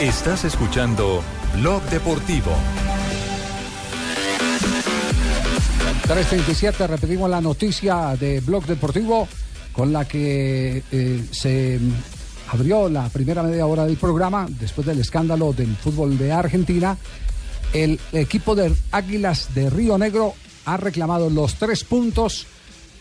Estás 0.00 0.44
escuchando 0.44 1.22
Blog 1.56 1.82
Deportivo. 1.84 2.50
3.37, 6.08 6.86
repetimos 6.86 7.30
la 7.30 7.40
noticia 7.40 8.14
de 8.18 8.40
Blog 8.40 8.66
Deportivo 8.66 9.26
con 9.72 9.92
la 9.92 10.04
que 10.06 10.82
eh, 10.92 11.24
se 11.30 11.80
abrió 12.52 12.88
la 12.88 13.08
primera 13.08 13.42
media 13.42 13.66
hora 13.66 13.86
del 13.86 13.96
programa 13.96 14.46
después 14.48 14.86
del 14.86 15.00
escándalo 15.00 15.52
del 15.52 15.74
fútbol 15.76 16.18
de 16.18 16.32
Argentina. 16.32 16.96
El 17.74 17.98
equipo 18.12 18.54
de 18.54 18.72
Águilas 18.92 19.52
de 19.52 19.68
Río 19.68 19.98
Negro 19.98 20.34
ha 20.64 20.76
reclamado 20.76 21.28
los 21.28 21.56
tres 21.56 21.82
puntos 21.82 22.46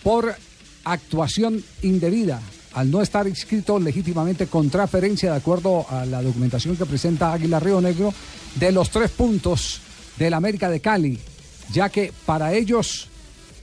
por 0.02 0.36
actuación 0.84 1.64
indebida 1.84 2.42
al 2.74 2.90
no 2.90 3.04
estar 3.04 3.28
inscrito 3.28 3.80
legítimamente 3.80 4.48
con 4.48 4.72
transferencia 4.72 5.30
de 5.30 5.38
acuerdo 5.38 5.86
a 5.88 6.08
la 6.08 6.24
documentación 6.24 6.76
que 6.76 6.88
presenta 6.88 7.32
Águila 7.32 7.60
Río 7.60 7.82
Negro 7.82 8.12
de 8.56 8.72
los 8.72 8.90
tres 8.90 9.12
puntos 9.12 9.80
del 10.18 10.34
América 10.34 10.72
de 10.72 10.80
Cali, 10.80 11.20
ya 11.72 11.90
que 11.90 12.12
para 12.26 12.56
ellos 12.56 13.10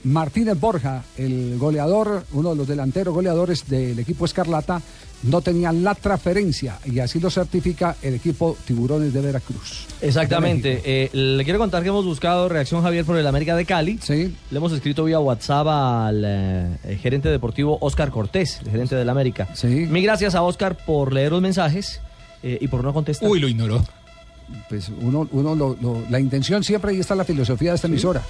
Martínez 0.05 0.59
Borja, 0.59 1.03
el 1.19 1.59
goleador, 1.59 2.25
uno 2.33 2.51
de 2.51 2.57
los 2.57 2.67
delanteros 2.69 3.15
goleadores 3.15 3.69
del 3.69 3.99
equipo 3.99 4.25
Escarlata, 4.25 4.81
no 5.25 5.43
tenía 5.43 5.71
la 5.73 5.95
transferencia 5.95 6.79
y 6.87 6.99
así 7.01 7.21
lo 7.21 7.29
certifica 7.29 7.97
el 8.01 8.15
equipo 8.15 8.57
Tiburones 8.67 9.13
de 9.13 9.21
Veracruz. 9.21 9.87
Exactamente. 10.01 10.81
Eh, 10.85 11.11
le 11.13 11.45
quiero 11.45 11.59
contar 11.59 11.83
que 11.83 11.91
hemos 11.91 12.07
buscado 12.07 12.49
reacción 12.49 12.83
Javier 12.83 13.05
por 13.05 13.19
el 13.19 13.27
América 13.27 13.55
de 13.55 13.67
Cali. 13.67 13.99
Sí. 14.03 14.35
Le 14.51 14.57
hemos 14.57 14.73
escrito 14.73 15.05
vía 15.05 15.21
WhatsApp 15.21 15.67
al 15.69 16.23
eh, 16.27 16.99
gerente 17.03 17.29
deportivo 17.29 17.77
Oscar 17.83 18.11
Cortés, 18.11 18.61
el 18.65 18.71
gerente 18.71 18.95
del 18.97 19.09
América. 19.11 19.49
Sí. 19.55 19.67
Mil 19.91 20.03
gracias 20.05 20.35
a 20.35 20.41
Oscar 20.43 20.79
por 20.87 21.13
leer 21.13 21.33
los 21.33 21.43
mensajes 21.43 22.01
eh, 22.43 22.57
y 22.59 22.69
por 22.69 22.83
no 22.83 22.95
contestar. 22.95 23.29
Uy, 23.29 23.41
lo 23.41 23.49
ignoró. 23.49 23.85
Pues 24.71 24.91
uno, 25.03 25.29
uno 25.31 25.55
lo- 25.55 25.77
lo- 25.81 26.03
la 26.09 26.19
intención 26.19 26.65
siempre, 26.65 26.95
y 26.95 26.99
está 27.01 27.15
la 27.15 27.25
filosofía 27.25 27.71
de 27.71 27.77
esta 27.77 27.87
emisora. 27.89 28.23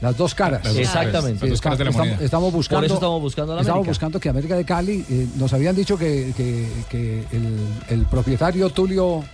Las 0.00 0.16
dos 0.16 0.34
caras. 0.34 0.62
Las 0.64 0.74
dos 0.74 0.82
Exactamente. 0.82 1.40
Las 1.40 1.50
dos 1.50 1.60
caras 1.60 1.78
de 1.78 1.84
la 1.84 1.90
estamos, 2.20 2.52
buscando. 2.52 2.78
Por 2.80 2.84
eso 2.86 2.94
estamos 2.94 3.20
buscando 3.20 3.52
a 3.52 3.56
la 3.56 3.62
estamos 3.62 3.86
buscando 3.86 4.20
que 4.20 4.28
América 4.28 4.56
de 4.56 4.64
Cali. 4.64 5.04
eh, 5.10 5.26
nos 5.36 5.52
habían 5.52 5.74
dicho 5.74 5.96
que, 5.98 6.32
que- 6.36 6.68
que 6.88 7.24
el, 7.32 7.56
el 7.88 8.06
propietario 8.06 8.70
Tulio. 8.70 9.24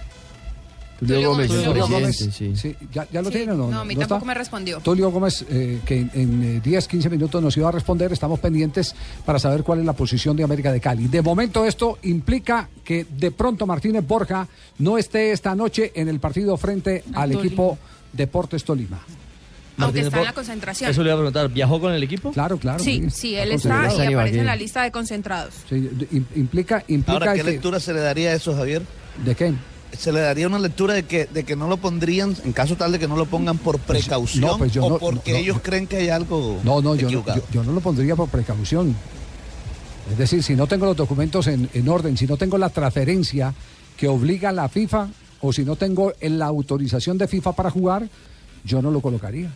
Tulio 0.99 1.31
Gómez, 1.31 1.51
el 1.51 1.57
Tulio 1.65 1.73
presidente, 1.73 2.01
Gómez, 2.01 2.17
sí. 2.35 2.57
sí, 2.57 2.77
¿ya, 2.93 3.07
ya 3.13 3.21
lo 3.21 3.29
Sí, 3.29 3.35
tiene 3.39 3.53
o 3.53 3.57
no? 3.57 3.69
no, 3.69 3.81
a 3.81 3.85
mí 3.85 3.95
¿No 3.95 4.01
tampoco 4.01 4.19
está? 4.21 4.27
me 4.27 4.35
respondió. 4.35 4.79
Tulio 4.79 5.11
Gómez, 5.11 5.45
eh, 5.51 5.81
que 5.85 5.99
en, 5.99 6.11
en, 6.15 6.43
eh, 6.57 6.61
10, 6.65 6.87
15 6.89 7.11
minutos 7.11 7.43
nos 7.43 7.55
iba 7.57 7.69
a 7.69 7.73
responder, 7.73 8.13
estamos 8.13 8.39
pendientes 8.39 8.95
para 9.27 9.41
saber 9.41 9.65
cuál 9.65 9.81
es 9.81 9.85
la 9.85 9.93
posición 9.93 10.37
de 10.37 10.45
América 10.45 10.73
de 10.73 10.81
Cali. 10.81 11.09
De 11.09 11.21
momento 11.21 11.65
esto 11.67 11.99
implica 12.05 12.69
que 12.85 13.05
de 13.11 13.33
pronto 13.33 13.67
Martínez 13.67 14.07
Borja 14.07 14.47
no 14.79 14.97
esté 14.97 15.33
esta 15.33 15.55
noche 15.57 15.91
en 15.97 16.09
el 16.09 16.21
partido 16.21 16.57
frente 16.57 17.03
al 17.13 17.33
equipo 17.33 17.77
Deportes 18.13 18.65
Tolima. 18.65 19.01
Aunque 19.77 20.03
Martínez 20.03 20.07
está 20.07 20.19
en 20.21 20.25
la 20.25 20.33
concentración. 20.33 20.91
Eso 20.91 21.03
le 21.03 21.09
iba 21.09 21.15
a 21.15 21.19
preguntar. 21.19 21.49
¿Viajó 21.51 21.81
con 21.81 21.93
el 21.93 22.03
equipo? 22.03 22.31
Claro, 22.33 22.59
claro. 22.59 22.79
Sí, 22.83 23.11
sí, 23.11 23.35
él 23.35 23.53
Está 23.53 23.89
y 24.09 24.13
aparece 24.13 24.39
en 24.41 24.47
la 24.47 24.55
lista 24.57 24.83
de 24.83 24.91
concentrados. 24.93 25.53
Sí, 25.69 25.77
im- 26.13 26.25
implica, 26.37 26.85
implica 26.89 27.13
Ahora, 27.13 27.33
¿qué 27.35 27.41
que- 27.43 27.51
lectura 27.51 27.81
se 27.81 27.93
le 27.93 28.01
daría 28.01 28.31
a 28.31 28.35
eso, 28.35 28.55
Javier? 28.55 28.83
¿De 29.25 29.35
qué? 29.35 29.53
Se 29.99 30.13
le 30.13 30.21
daría 30.21 30.47
una 30.49 30.59
lectura 30.59 30.95
de 30.95 31.05
que, 31.05 31.27
de 31.27 31.45
que 31.45 31.55
no 31.57 31.69
lo 31.69 31.77
pondrían, 31.77 32.37
en 32.45 32.53
caso 32.53 32.77
tal 32.77 32.93
de 32.93 32.99
que 32.99 33.07
no 33.09 33.17
lo 33.17 33.27
pongan 33.27 33.59
por 33.59 33.79
precaución 33.79 34.43
no, 34.45 34.59
pues 34.59 34.73
yo 34.73 34.85
o 34.85 34.91
no- 34.91 34.99
porque 34.99 35.33
no, 35.33 35.39
ellos 35.39 35.57
no. 35.57 35.63
creen 35.63 35.87
que 35.87 35.97
hay 35.99 36.09
algo 36.09 36.61
No, 36.65 36.81
no, 36.81 36.95
yo 36.97 37.09
yo, 37.09 37.25
yo 37.53 37.63
no 37.65 37.73
lo 37.73 37.81
pondría 37.81 38.15
por 38.17 38.29
precaución. 38.29 38.95
Es 40.11 40.19
decir, 40.19 40.43
si 40.43 40.55
no 40.55 40.67
tengo 40.67 40.87
los 40.87 40.97
documentos 40.97 41.47
en, 41.47 41.69
en 41.73 41.89
orden, 41.89 42.17
si 42.17 42.27
no 42.27 42.37
tengo 42.37 42.59
la 42.59 42.69
transferencia 42.71 43.55
que 43.97 44.07
obliga 44.09 44.51
a 44.51 44.53
la 44.53 44.69
FIFA 44.69 45.09
o 45.41 45.53
si 45.53 45.65
no 45.65 45.77
tengo 45.77 46.13
en 46.21 46.39
la 46.39 46.47
autorización 46.47 47.17
de 47.17 47.27
FIFA 47.29 47.53
para 47.53 47.71
jugar, 47.71 48.09
yo 48.65 48.83
no 48.83 48.91
lo 48.91 49.01
colocaría. 49.01 49.51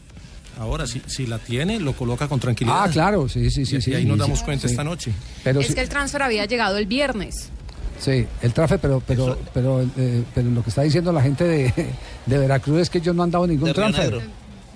Ahora, 0.58 0.86
si, 0.86 1.00
si 1.06 1.26
la 1.26 1.38
tiene, 1.38 1.78
lo 1.78 1.92
coloca 1.92 2.26
con 2.28 2.40
tranquilidad. 2.40 2.84
Ah, 2.84 2.88
claro, 2.90 3.28
sí, 3.28 3.48
sí, 3.50 3.64
sí. 3.64 3.76
Y- 3.76 3.80
sí 3.80 3.90
y 3.92 3.94
ahí 3.94 4.04
nos 4.04 4.18
damos 4.18 4.40
sí, 4.40 4.44
cuenta 4.44 4.66
sí. 4.66 4.72
esta 4.72 4.84
noche. 4.84 5.12
Pero 5.44 5.60
es 5.60 5.74
que 5.74 5.80
el 5.80 5.88
transfer 5.88 6.22
había 6.22 6.44
llegado 6.46 6.76
el 6.78 6.86
viernes. 6.86 7.50
sí, 8.00 8.26
el 8.42 8.52
trafe, 8.52 8.78
pero, 8.78 9.02
pero, 9.06 9.38
pero, 9.54 9.82
eh, 9.96 10.22
pero 10.34 10.50
lo 10.50 10.62
que 10.62 10.70
está 10.70 10.82
diciendo 10.82 11.12
la 11.12 11.22
gente 11.22 11.44
de, 11.44 11.72
de 12.26 12.38
Veracruz 12.38 12.80
es 12.80 12.90
que 12.90 12.98
ellos 12.98 13.14
no 13.14 13.22
han 13.22 13.30
dado 13.30 13.46
ningún 13.46 13.72
transfer. 13.72 14.12
Negro. 14.14 14.22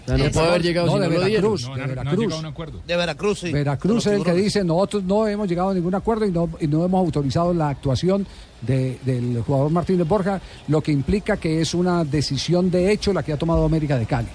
O 0.03 0.05
sea, 0.05 0.17
no 0.19 0.31
puede 0.33 0.49
haber 0.49 0.63
llegado 0.63 0.87
no, 0.89 0.93
si 0.95 0.99
de 0.99 1.09
no. 1.09 1.21
Veracruz, 1.21 1.63
No, 1.63 1.69
de 1.69 1.71
no, 1.73 1.77
no 1.77 1.83
han 1.83 1.89
Veracruz. 1.97 2.19
llegado 2.21 2.37
a 2.37 2.41
un 2.41 2.47
acuerdo. 2.47 2.81
De 2.85 2.97
Veracruz, 2.97 3.39
sí. 3.39 3.53
Veracruz 3.53 4.07
es 4.07 4.13
el 4.15 4.25
que 4.25 4.33
dice, 4.35 4.65
nosotros 4.65 5.05
no 5.05 5.29
hemos 5.29 5.49
llegado 5.49 5.71
a 5.71 5.75
ningún 5.75 5.95
acuerdo 5.95 6.27
y 6.27 6.33
no, 6.33 6.49
y 6.61 6.67
no 6.67 6.85
hemos 6.85 6.99
autorizado 7.05 7.55
la 7.55 7.69
actuación 7.69 8.27
de- 8.63 8.99
del 9.05 9.41
jugador 9.47 9.71
Martínez 9.71 10.07
Borja, 10.09 10.41
lo 10.67 10.81
que 10.81 10.91
implica 10.91 11.37
que 11.37 11.61
es 11.61 11.73
una 11.75 12.05
decisión 12.05 12.69
de 12.71 12.91
hecho 12.91 13.13
la 13.13 13.23
que 13.23 13.33
ha 13.33 13.37
tomado 13.37 13.65
América 13.65 13.97
de 13.97 14.07
Cali. 14.07 14.29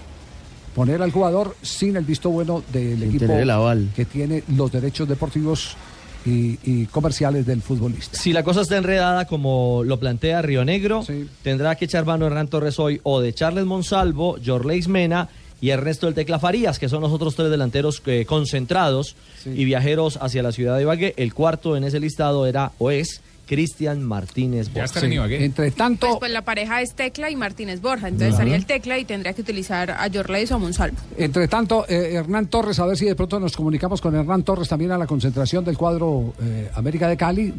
Poner 0.77 1.01
al 1.01 1.11
jugador 1.11 1.55
sin 1.63 1.97
el 1.97 2.05
visto 2.05 2.29
bueno 2.29 2.63
del 2.71 2.99
Sin 2.99 3.09
equipo 3.09 3.25
tener 3.25 3.41
el 3.41 3.49
aval. 3.49 3.89
que 3.95 4.05
tiene 4.05 4.43
los 4.55 4.71
derechos 4.71 5.09
deportivos 5.09 5.75
y, 6.23 6.59
y 6.63 6.85
comerciales 6.85 7.47
del 7.47 7.63
futbolista. 7.63 8.15
Si 8.15 8.31
la 8.31 8.43
cosa 8.43 8.61
está 8.61 8.77
enredada 8.77 9.25
como 9.25 9.83
lo 9.83 9.97
plantea 9.99 10.43
Río 10.43 10.63
Negro, 10.63 11.03
tendrá 11.41 11.75
que 11.75 11.85
echar 11.85 12.05
mano 12.05 12.27
Hernán 12.27 12.47
Torres 12.47 12.77
hoy 12.77 13.01
o 13.01 13.21
de 13.21 13.33
Charles 13.33 13.65
Monsalvo, 13.65 14.37
Jorleis 14.45 14.87
Mena 14.87 15.29
y 15.59 15.71
Ernesto 15.71 16.05
del 16.05 16.13
Tecla 16.13 16.37
Farías, 16.37 16.77
que 16.77 16.89
son 16.89 17.01
los 17.01 17.11
otros 17.11 17.33
tres 17.35 17.49
delanteros 17.49 18.03
eh, 18.05 18.25
concentrados 18.27 19.15
y 19.45 19.65
viajeros 19.65 20.19
hacia 20.21 20.43
la 20.43 20.51
ciudad 20.51 20.75
de 20.75 20.83
Ibagué. 20.83 21.15
El 21.17 21.33
cuarto 21.33 21.75
en 21.75 21.85
ese 21.85 21.99
listado 21.99 22.45
era 22.45 22.73
o 22.77 22.91
es 22.91 23.21
Cristian 23.47 24.03
Martínez 24.03 24.71
Borja. 24.71 24.99
Entre 25.43 25.71
tanto, 25.71 26.05
Pues, 26.07 26.19
pues 26.19 26.31
la 26.31 26.43
pareja 26.43 26.81
es 26.81 26.93
Tecla 26.93 27.31
y 27.31 27.35
Martínez 27.35 27.81
Borja. 27.81 28.09
Entonces 28.09 28.33
estaría 28.33 28.55
el 28.55 28.65
Tecla 28.65 28.99
y 28.99 29.05
tendría 29.05 29.33
que 29.33 29.41
utilizar 29.41 29.89
a 29.89 30.07
Jorleis 30.13 30.51
o 30.51 30.55
a 30.55 30.57
Monsalvo. 30.59 30.97
Entre 31.17 31.47
tanto, 31.47 31.85
eh, 31.87 32.13
Hernán 32.13 32.47
Torres, 32.47 32.77
a 32.79 32.85
ver 32.85 32.97
si 32.97 33.05
de 33.05 33.15
pronto 33.15 33.39
nos 33.39 33.55
comunicamos 33.55 34.01
con 34.01 34.13
Hernán 34.13 34.43
Torres 34.43 34.67
también 34.67 34.91
a 34.91 34.97
la 34.97 35.07
concentración 35.07 35.63
del 35.65 35.77
cuadro 35.77 36.33
eh, 36.41 36.69
América 36.75 37.07
de 37.07 37.17
Cali. 37.17 37.47
Eh, 37.47 37.53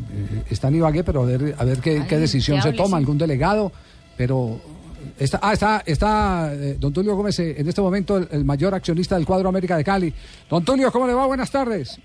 está 0.50 0.68
en 0.68 0.76
Ibagué, 0.76 1.02
pero 1.02 1.22
a 1.22 1.26
ver, 1.26 1.54
a 1.58 1.64
ver 1.64 1.78
qué, 1.78 2.00
Ay, 2.00 2.06
qué 2.08 2.18
decisión 2.18 2.62
se 2.62 2.72
toma, 2.72 2.98
algún 2.98 3.18
delegado. 3.18 3.72
Pero 4.16 4.60
está, 5.18 5.40
ah, 5.42 5.52
está, 5.52 5.82
está 5.86 6.52
eh, 6.52 6.76
don 6.78 6.92
Tulio 6.92 7.16
Gómez, 7.16 7.38
eh, 7.38 7.54
en 7.58 7.68
este 7.68 7.80
momento 7.80 8.18
el, 8.18 8.28
el 8.30 8.44
mayor 8.44 8.74
accionista 8.74 9.14
del 9.14 9.24
cuadro 9.24 9.48
América 9.48 9.76
de 9.76 9.84
Cali. 9.84 10.12
Don 10.50 10.64
Tulio, 10.64 10.92
¿cómo 10.92 11.06
le 11.06 11.14
va? 11.14 11.26
Buenas 11.26 11.50
tardes. 11.50 11.98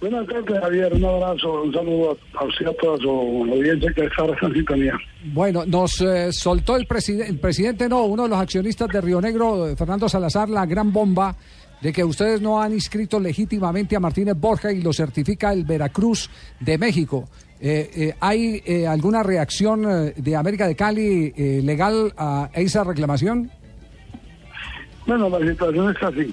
Buenas 0.00 0.26
tardes, 0.28 0.58
Javier. 0.60 0.94
Un 0.94 1.04
abrazo, 1.04 1.62
un 1.62 1.72
saludo 1.74 2.16
a, 2.38 2.44
usted 2.46 2.66
a 2.66 2.72
toda 2.74 2.96
su 2.98 3.10
audiencia 3.10 3.92
que 3.94 4.04
está 4.06 4.24
en 4.46 4.54
sintonía. 4.54 4.94
Bueno, 5.34 5.64
nos 5.66 6.00
eh, 6.00 6.32
soltó 6.32 6.76
el, 6.76 6.86
preside- 6.86 7.26
el 7.28 7.38
presidente, 7.38 7.86
no, 7.88 8.04
uno 8.04 8.22
de 8.22 8.30
los 8.30 8.38
accionistas 8.38 8.88
de 8.88 9.00
Río 9.00 9.20
Negro, 9.20 9.68
eh, 9.68 9.76
Fernando 9.76 10.08
Salazar, 10.08 10.48
la 10.48 10.64
gran 10.64 10.90
bomba 10.92 11.36
de 11.82 11.92
que 11.92 12.02
ustedes 12.02 12.40
no 12.40 12.60
han 12.62 12.72
inscrito 12.72 13.20
legítimamente 13.20 13.94
a 13.96 14.00
Martínez 14.00 14.36
Borja 14.38 14.72
y 14.72 14.80
lo 14.82 14.92
certifica 14.92 15.52
el 15.52 15.64
Veracruz 15.64 16.30
de 16.60 16.78
México. 16.78 17.28
Eh, 17.60 17.90
eh, 17.94 18.14
¿Hay 18.20 18.62
eh, 18.64 18.86
alguna 18.86 19.22
reacción 19.22 20.12
de 20.16 20.36
América 20.36 20.66
de 20.66 20.74
Cali 20.76 21.30
legal 21.62 22.12
a 22.16 22.48
esa 22.54 22.84
reclamación? 22.84 23.50
Bueno, 25.10 25.28
la 25.28 25.44
situación 25.44 25.90
es 25.90 26.00
así. 26.04 26.32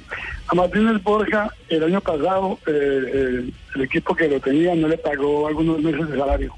A 0.50 0.54
Martínez 0.54 1.02
Borja, 1.02 1.52
el 1.68 1.84
año 1.84 2.00
pasado, 2.00 2.60
eh, 2.68 3.02
eh, 3.12 3.50
el 3.74 3.82
equipo 3.82 4.16
que 4.16 4.28
lo 4.28 4.40
tenía 4.40 4.76
no 4.76 4.88
le 4.88 5.00
pagó 5.00 5.48
algunos 5.48 5.82
meses 5.82 6.08
de 6.08 6.16
salario. 6.16 6.54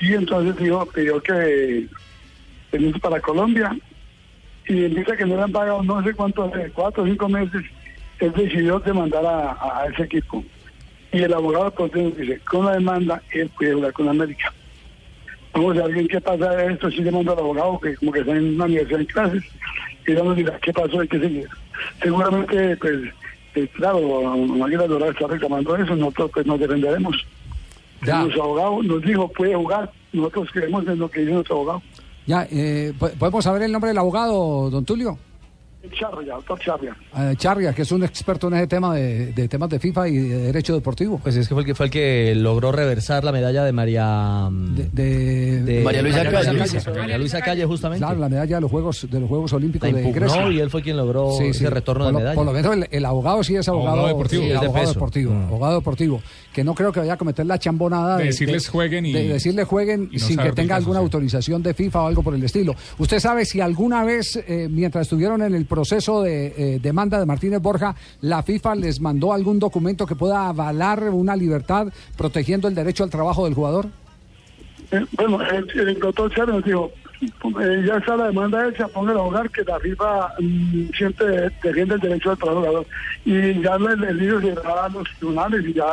Y 0.00 0.14
entonces 0.14 0.56
dijo, 0.58 0.86
pidió 0.86 1.20
que 1.20 1.88
venirse 2.70 3.00
para 3.00 3.20
Colombia 3.20 3.76
y 4.68 4.74
dice 4.74 5.16
que 5.16 5.26
no 5.26 5.34
le 5.34 5.42
han 5.42 5.50
pagado 5.50 5.82
no 5.82 6.00
sé 6.04 6.14
cuánto, 6.14 6.44
hace 6.44 6.70
cuatro 6.70 7.02
o 7.02 7.06
cinco 7.06 7.28
meses, 7.28 7.64
él 8.20 8.32
decidió 8.32 8.78
demandar 8.78 9.26
a, 9.26 9.86
ese 9.92 10.04
equipo. 10.04 10.44
Y 11.10 11.22
el 11.22 11.34
abogado 11.34 11.74
dice, 11.92 12.38
con 12.48 12.66
la 12.66 12.74
demanda, 12.74 13.20
él 13.32 13.50
puede 13.58 13.74
jugar 13.74 13.92
con 13.94 14.08
América. 14.08 14.52
Vamos 15.54 15.76
a 15.76 15.88
ver 15.88 15.98
en 15.98 16.06
qué 16.06 16.20
pasa 16.20 16.50
de 16.50 16.72
esto, 16.72 16.88
si 16.88 17.02
demanda 17.02 17.32
al 17.32 17.40
abogado, 17.40 17.80
que 17.80 17.96
como 17.96 18.12
que 18.12 18.20
está 18.20 18.30
en 18.30 18.54
una 18.54 18.66
universidad 18.66 19.00
en 19.00 19.06
clases, 19.06 19.42
y 20.06 20.14
vamos 20.14 20.32
a 20.32 20.36
decir 20.36 20.52
qué 20.62 20.72
pasó 20.72 21.02
y 21.02 21.08
qué 21.08 21.18
seguir. 21.20 21.48
Seguramente, 22.02 22.76
pues, 22.76 22.94
eh, 23.54 23.68
claro, 23.74 24.00
Maguila 24.36 24.86
Dorada 24.86 25.12
está 25.12 25.26
reclamando 25.26 25.76
eso, 25.76 25.94
nosotros 25.96 26.30
pues 26.34 26.46
nos 26.46 26.58
defenderemos. 26.60 27.16
Nuestro 28.22 28.42
abogado 28.44 28.82
nos 28.82 29.02
dijo, 29.02 29.28
puede 29.28 29.54
jugar, 29.54 29.90
nosotros 30.12 30.48
creemos 30.52 30.86
en 30.88 30.98
lo 30.98 31.08
que 31.10 31.20
dice 31.20 31.32
nuestro 31.32 31.56
abogado. 31.56 31.82
Ya, 32.26 32.46
eh, 32.50 32.92
¿po- 32.98 33.10
¿podemos 33.18 33.44
saber 33.44 33.62
el 33.62 33.72
nombre 33.72 33.88
del 33.88 33.98
abogado, 33.98 34.70
don 34.70 34.84
Tulio? 34.84 35.18
Charria, 35.90 36.34
doctor 36.34 36.58
Charria. 36.60 36.96
Eh, 37.18 37.34
Charria, 37.36 37.72
que 37.74 37.82
es 37.82 37.92
un 37.92 38.02
experto 38.04 38.48
en 38.48 38.54
ese 38.54 38.66
tema 38.68 38.94
de, 38.94 39.32
de 39.32 39.48
temas 39.48 39.68
de 39.68 39.78
FIFA 39.80 40.08
y 40.08 40.16
de 40.16 40.38
derecho 40.38 40.74
deportivo. 40.74 41.18
Pues 41.22 41.36
es 41.36 41.48
que 41.48 41.54
fue 41.54 41.62
el 41.62 41.66
que 41.66 41.74
fue 41.74 41.86
el 41.86 41.92
que 41.92 42.34
logró 42.36 42.70
reversar 42.72 43.24
la 43.24 43.32
medalla 43.32 43.64
de 43.64 43.72
María 43.72 44.48
de, 44.50 45.82
María 45.84 46.02
Luisa 46.02 46.24
Calle. 46.30 46.52
Luisa. 46.52 46.90
María 46.92 47.18
Luisa 47.18 47.40
Calle, 47.40 47.64
justamente. 47.66 48.04
Claro, 48.04 48.18
la 48.20 48.28
medalla 48.28 48.56
de 48.56 48.60
los 48.60 48.70
Juegos, 48.70 49.06
de 49.10 49.20
los 49.20 49.28
Juegos 49.28 49.52
Olímpicos 49.52 49.90
La 49.90 49.96
de 49.98 50.02
impugnó 50.04 50.26
Grecia. 50.26 50.50
y 50.50 50.60
él 50.60 50.70
fue 50.70 50.82
quien 50.82 50.96
logró 50.96 51.40
ese 51.40 51.68
retorno 51.70 52.04
por 52.04 52.06
de 52.06 52.12
lo- 52.12 52.18
medalla. 52.20 52.34
Por 52.36 52.46
lo 52.46 52.52
menos 52.52 52.74
el, 52.76 52.88
el 52.90 53.04
abogado 53.04 53.42
sí 53.44 53.56
es 53.56 53.68
abogado, 53.68 53.88
Abogado 53.96 54.08
deportivo. 54.16 54.42
sí, 54.42 54.48
Sí, 54.48 54.54
es 54.54 54.60
de 54.60 54.66
abogado 54.66 54.88
deportivo, 54.92 55.32
Mm. 55.34 55.42
abogado 55.44 55.74
deportivo, 55.76 56.22
que 56.52 56.62
no 56.64 56.74
creo 56.74 56.92
que 56.92 57.00
vaya 57.00 57.14
a 57.14 57.16
cometer 57.16 57.46
la 57.46 57.58
chambonada 57.58 58.18
De 58.18 58.24
decirles 58.24 58.68
jueguen 58.68 59.06
y- 59.06 59.12
de 59.12 59.28
decirle 59.28 59.64
jueguen 59.64 60.08
y 60.12 60.16
no 60.18 60.26
sin 60.26 60.38
que 60.38 60.52
tenga 60.52 60.76
alguna 60.76 60.98
autorización 60.98 61.62
de 61.62 61.74
FIFA 61.74 62.02
o 62.02 62.06
algo 62.08 62.22
por 62.22 62.34
el 62.34 62.42
estilo. 62.44 62.74
¿Usted 62.98 63.18
sabe 63.20 63.44
si 63.44 63.60
alguna 63.60 64.04
vez, 64.04 64.36
eh, 64.46 64.68
mientras 64.70 65.02
estuvieron 65.02 65.42
en 65.42 65.54
el 65.54 65.64
proceso 65.66 66.22
de 66.22 66.54
eh, 66.56 66.78
demanda 66.82 67.18
de 67.18 67.26
Martínez 67.26 67.60
Borja, 67.60 67.94
la 68.20 68.42
FIFA 68.42 68.74
les 68.76 69.00
mandó 69.00 69.32
algún 69.32 69.58
documento 69.58 70.06
que 70.06 70.14
pueda 70.16 70.48
avalar 70.48 71.02
una 71.10 71.34
libertad 71.36 71.88
protegiendo 72.16 72.68
el 72.68 72.74
derecho 72.74 73.04
al 73.04 73.10
trabajo 73.10 73.44
del 73.44 73.54
jugador? 73.54 73.86
Eh, 74.90 75.00
bueno, 75.12 75.40
el, 75.42 75.70
el 75.88 75.98
doctor 75.98 76.30
Charria 76.34 76.54
nos 76.54 76.64
dijo, 76.64 76.90
eh, 77.22 77.84
ya 77.86 77.96
está 77.96 78.16
la 78.16 78.26
demanda 78.26 78.68
hecha, 78.68 78.88
ponga 78.88 79.12
el 79.12 79.18
hogar 79.18 79.48
que 79.50 79.62
la 79.64 79.78
FIFA 79.80 80.28
mm, 80.40 80.88
siempre 80.96 81.50
defiende 81.62 81.94
el 81.94 82.00
derecho 82.00 82.30
del 82.30 82.38
trabajador. 82.38 82.86
Y 83.24 83.62
ya 83.62 83.76
el, 83.76 84.04
el 84.04 84.16
lío 84.18 84.40
se 84.40 84.50
a 84.50 84.88
los 84.90 85.08
tribunales 85.18 85.64
y 85.66 85.72
ya 85.72 85.84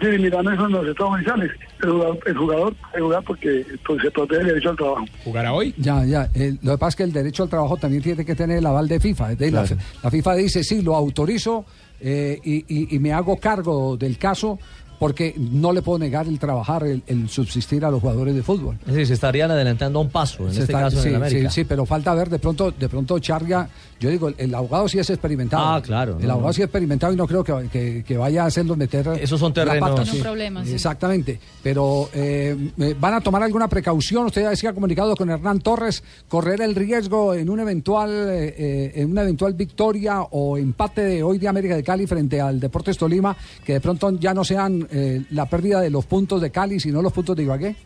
dirimirán 0.00 0.46
eso 0.52 0.66
en 0.66 0.72
los 0.72 0.86
estados 0.86 1.14
oficiales. 1.14 1.50
El 1.82 1.90
jugador, 1.90 2.18
el 2.26 2.36
jugador 2.36 2.74
puede 2.90 3.02
jugar 3.04 3.24
porque 3.24 3.66
pues, 3.86 4.02
se 4.02 4.10
protege 4.10 4.40
el 4.40 4.46
derecho 4.48 4.70
al 4.70 4.76
trabajo. 4.76 5.04
¿Jugará 5.24 5.52
hoy? 5.52 5.74
Ya, 5.78 6.04
ya. 6.04 6.28
Eh, 6.34 6.56
lo 6.62 6.72
que 6.72 6.78
pasa 6.78 6.88
es 6.90 6.96
que 6.96 7.02
el 7.04 7.12
derecho 7.12 7.42
al 7.44 7.48
trabajo 7.48 7.76
también 7.76 8.02
tiene 8.02 8.24
que 8.24 8.34
tener 8.34 8.58
el 8.58 8.66
aval 8.66 8.88
de 8.88 9.00
FIFA. 9.00 9.32
Es 9.32 9.38
decir, 9.38 9.54
la- 9.54 9.64
Claro. 9.64 9.82
la, 10.02 10.10
FIFA 10.10 10.34
dice, 10.34 10.64
sí, 10.64 10.82
lo 10.82 10.94
autorizo 10.96 11.64
eh, 12.00 12.38
y, 12.44 12.56
y- 12.68 12.94
y 12.96 12.98
me 12.98 13.12
hago 13.12 13.38
cargo 13.38 13.96
del 13.96 14.18
caso 14.18 14.58
porque 14.98 15.34
no 15.36 15.72
le 15.72 15.82
puedo 15.82 15.98
negar 15.98 16.26
el 16.26 16.38
trabajar, 16.38 16.84
el, 16.84 17.02
el 17.06 17.28
subsistir 17.28 17.84
a 17.84 17.90
los 17.90 18.00
jugadores 18.00 18.34
de 18.34 18.42
fútbol. 18.42 18.76
Es 18.82 18.92
decir, 18.92 19.06
se 19.08 19.14
estarían 19.14 19.50
adelantando 19.50 19.98
a 19.98 20.02
un 20.02 20.10
paso, 20.10 20.46
en 20.46 20.54
Se 20.54 20.60
este 20.60 20.72
está- 20.72 20.80
caso 20.84 21.02
sí, 21.02 21.08
en 21.08 21.14
América. 21.16 21.50
sí, 21.50 21.60
sí, 21.62 21.64
pero 21.64 21.84
falta 21.86 22.14
ver, 22.14 22.30
de 22.30 22.38
pronto, 22.38 22.70
de 22.70 22.88
pronto 22.88 23.18
Charria, 23.18 23.68
yo 24.00 24.10
digo, 24.10 24.28
el, 24.28 24.34
el 24.38 24.54
abogado 24.54 24.88
sí 24.88 24.98
es 24.98 25.08
experimentado. 25.10 25.64
Ah, 25.66 25.82
claro, 25.82 26.16
El 26.20 26.26
no, 26.26 26.32
abogado 26.32 26.48
no. 26.48 26.52
sí 26.54 26.62
es 26.62 26.66
experimentado 26.66 27.12
y 27.12 27.16
no 27.16 27.26
creo 27.26 27.42
que, 27.44 27.68
que- 27.70 28.04
que 28.06 28.16
vaya 28.16 28.44
a 28.44 28.46
hacerlo 28.46 28.76
meter. 28.76 29.06
Esos 29.20 29.40
son 29.40 29.52
terrenos- 29.52 29.80
pata, 29.90 30.02
Tiene 30.02 30.10
un 30.10 30.16
sí. 30.16 30.22
problema, 30.22 30.64
sí. 30.64 30.72
Exactamente. 30.74 31.38
Pero 31.62 32.08
eh, 32.14 32.56
eh, 32.78 32.94
van 32.98 33.14
a 33.14 33.20
tomar 33.20 33.42
alguna 33.42 33.68
precaución. 33.68 34.26
Usted 34.26 34.42
ya 34.42 34.50
decía 34.50 34.72
comunicado 34.72 35.14
con 35.16 35.30
Hernán 35.30 35.60
Torres, 35.60 36.02
correr 36.28 36.60
el 36.60 36.74
riesgo 36.74 37.34
en 37.34 37.48
un 37.50 37.60
eventual, 37.60 38.10
eh, 38.10 38.54
eh, 38.56 38.92
en 38.96 39.10
una 39.10 39.22
eventual 39.22 39.54
victoria 39.54 40.20
o 40.22 40.56
empate 40.58 41.02
de 41.02 41.22
hoy 41.22 41.38
de 41.38 41.48
América 41.48 41.74
de 41.76 41.82
Cali 41.82 42.06
frente 42.06 42.40
al 42.40 42.60
Deportes 42.60 42.96
Tolima, 42.98 43.36
que 43.64 43.74
de 43.74 43.80
pronto 43.80 44.10
ya 44.18 44.32
no 44.34 44.44
sean 44.44 44.85
eh, 44.90 45.22
la 45.30 45.46
pérdida 45.46 45.80
de 45.80 45.90
los 45.90 46.06
puntos 46.06 46.40
de 46.40 46.50
Cali, 46.50 46.80
sino 46.80 47.02
los 47.02 47.12
puntos 47.12 47.36
de 47.36 47.42
Ibagué. 47.44 47.76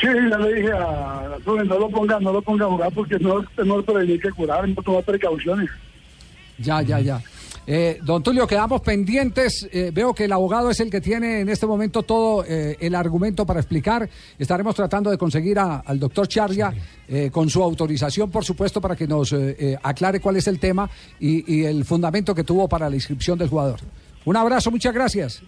Sí, 0.00 0.08
ya 0.30 0.38
le 0.38 0.54
dije 0.54 0.72
a 0.72 1.36
Rubén, 1.44 1.68
no 1.68 1.78
lo 1.78 1.88
ponga, 1.88 2.18
no 2.18 2.32
lo 2.32 2.42
ponga 2.42 2.64
a 2.64 2.68
jugar 2.68 2.92
porque 2.92 3.18
no 3.20 3.40
es 3.40 3.46
mejor 3.58 3.84
prevenir 3.84 4.20
que 4.20 4.30
curar, 4.30 4.68
no 4.68 4.82
tomar 4.82 5.04
precauciones. 5.04 5.70
Ya, 6.58 6.82
ya, 6.82 6.98
ya. 7.00 7.22
Eh, 7.64 8.00
don 8.02 8.20
Tulio, 8.24 8.44
quedamos 8.44 8.80
pendientes. 8.80 9.68
Eh, 9.70 9.92
veo 9.94 10.12
que 10.12 10.24
el 10.24 10.32
abogado 10.32 10.70
es 10.70 10.80
el 10.80 10.90
que 10.90 11.00
tiene 11.00 11.40
en 11.42 11.48
este 11.48 11.64
momento 11.66 12.02
todo 12.02 12.44
eh, 12.44 12.76
el 12.80 12.96
argumento 12.96 13.46
para 13.46 13.60
explicar. 13.60 14.08
Estaremos 14.36 14.74
tratando 14.74 15.10
de 15.10 15.16
conseguir 15.18 15.60
a- 15.60 15.76
al 15.86 16.00
doctor 16.00 16.26
Charria 16.26 16.74
eh, 17.06 17.30
con 17.30 17.48
su 17.48 17.62
autorización, 17.62 18.30
por 18.32 18.44
supuesto, 18.44 18.80
para 18.80 18.96
que 18.96 19.06
nos 19.06 19.32
eh, 19.32 19.56
eh, 19.56 19.76
aclare 19.80 20.18
cuál 20.18 20.36
es 20.36 20.48
el 20.48 20.58
tema 20.58 20.90
y, 21.20 21.54
y 21.54 21.64
el 21.64 21.84
fundamento 21.84 22.34
que 22.34 22.42
tuvo 22.42 22.68
para 22.68 22.90
la 22.90 22.96
inscripción 22.96 23.38
del 23.38 23.48
jugador. 23.48 23.78
Un 24.24 24.36
abrazo, 24.36 24.72
muchas 24.72 24.92
gracias. 24.92 25.40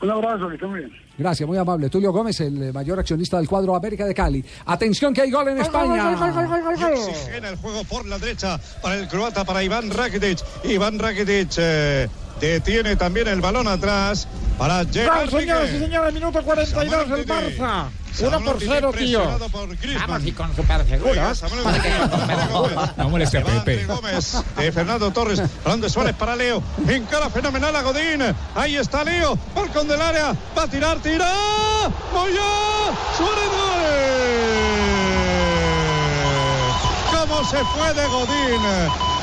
Un 0.00 0.10
abrazo, 0.10 0.48
que 0.48 0.66
muy 0.66 0.80
bien. 0.80 0.92
Gracias, 1.16 1.48
muy 1.48 1.56
amable. 1.56 1.88
Tulio 1.88 2.12
Gómez, 2.12 2.38
el 2.40 2.62
eh, 2.62 2.72
mayor 2.72 2.98
accionista 2.98 3.38
del 3.38 3.48
cuadro 3.48 3.74
América 3.74 4.04
de 4.04 4.14
Cali. 4.14 4.44
Atención 4.66 5.14
que 5.14 5.22
hay 5.22 5.30
gol 5.30 5.48
en 5.48 5.58
España. 5.58 6.14
Oxigena 6.14 7.48
el 7.48 7.56
juego 7.56 7.84
por 7.84 8.06
la 8.06 8.18
derecha 8.18 8.60
para 8.82 8.96
el 8.96 9.08
croata, 9.08 9.44
para 9.44 9.62
Iván 9.62 9.90
Rakitic. 9.90 10.38
Iván 10.64 10.98
Rakitic 10.98 11.48
eh, 11.56 12.08
detiene 12.40 12.96
también 12.96 13.28
el 13.28 13.40
balón 13.40 13.68
atrás 13.68 14.28
para 14.58 14.84
Gerard 14.84 15.30
Gol, 15.30 15.40
señores 15.40 15.74
y 15.74 15.78
señores, 15.78 16.14
minuto 16.14 16.42
42 16.42 17.10
el 17.18 17.26
Barça. 17.26 17.86
1 18.20 18.40
por 18.44 18.56
0, 18.60 18.92
tío. 18.96 19.38
Vamos 20.06 20.24
y 20.24 20.32
con 20.32 20.54
super 20.56 20.86
seguros. 20.86 21.42
No 22.96 23.08
moleste 23.10 23.38
a 23.38 23.44
Pepe. 23.44 23.84
Gómez 23.84 24.36
de 24.56 24.72
Fernando 24.72 25.10
Torres, 25.10 25.42
de 25.78 25.90
Suárez 25.90 26.14
para 26.16 26.36
Leo, 26.36 26.62
encara 26.88 27.28
fenomenal 27.30 27.74
a 27.76 27.82
Godín, 27.82 28.22
ahí 28.54 28.76
está 28.76 29.04
Leo, 29.04 29.38
balcón 29.54 29.86
del 29.88 30.00
área, 30.00 30.34
va 30.56 30.62
a 30.62 30.68
tirar, 30.68 30.98
tira, 30.98 31.30
Moya, 32.12 32.42
Suárez 33.16 33.50
gol. 33.50 33.82
¿Cómo 37.20 37.44
se 37.44 37.58
fue 37.58 37.94
de 37.94 38.06
Godín? 38.06 38.62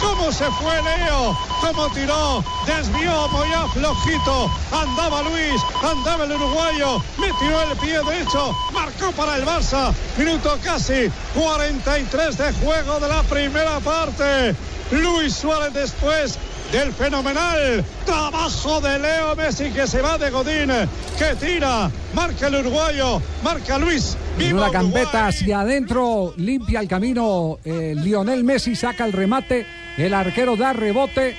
¿Cómo 0.04 0.32
se 0.32 0.46
fue 0.52 0.82
Leo? 0.84 1.38
¿Cómo 1.62 1.90
tiró? 1.90 2.44
Desvió 2.66 3.28
Moya 3.30 3.66
flojito. 3.74 4.50
Andaba 4.72 5.22
Luis, 5.24 5.62
andaba 5.82 6.26
el 6.26 6.32
uruguayo. 6.34 7.02
Metió 7.18 7.62
el 7.72 7.78
pie 7.78 8.00
derecho. 8.04 8.56
Marcó 8.74 9.12
para 9.14 9.38
el 9.38 9.46
Barça. 9.46 9.94
Minuto 10.18 10.58
casi 10.64 11.10
43 11.36 12.38
de 12.38 12.54
juego 12.54 13.00
de 13.00 13.08
la 13.08 13.24
primera 13.24 13.80
parte. 13.80 14.56
Luis 14.92 15.34
Suárez 15.36 15.74
después 15.74 16.38
del 16.72 16.92
fenomenal 16.92 17.84
trabajo 18.06 18.82
de 18.82 18.98
Leo 19.00 19.36
Messi 19.36 19.70
que 19.72 19.86
se 19.88 20.02
va 20.02 20.18
de 20.18 20.30
Godín, 20.32 20.70
que 21.18 21.36
tira, 21.40 21.90
marca 22.14 22.48
el 22.48 22.56
uruguayo, 22.56 23.22
marca 23.44 23.78
Luis. 23.78 24.18
¡Viva 24.38 24.62
Uruguay! 24.64 24.72
gambeta 24.72 25.28
hacia 25.28 25.62
adentro, 25.62 26.34
limpia 26.38 26.80
el 26.80 26.88
camino. 26.88 27.60
eh, 27.64 27.94
Lionel 27.96 28.44
Messi 28.44 28.76
saca 28.76 29.06
el 29.06 29.14
remate. 29.14 29.66
El 29.98 30.14
arquero 30.14 30.56
da 30.56 30.74
rebote. 30.74 31.36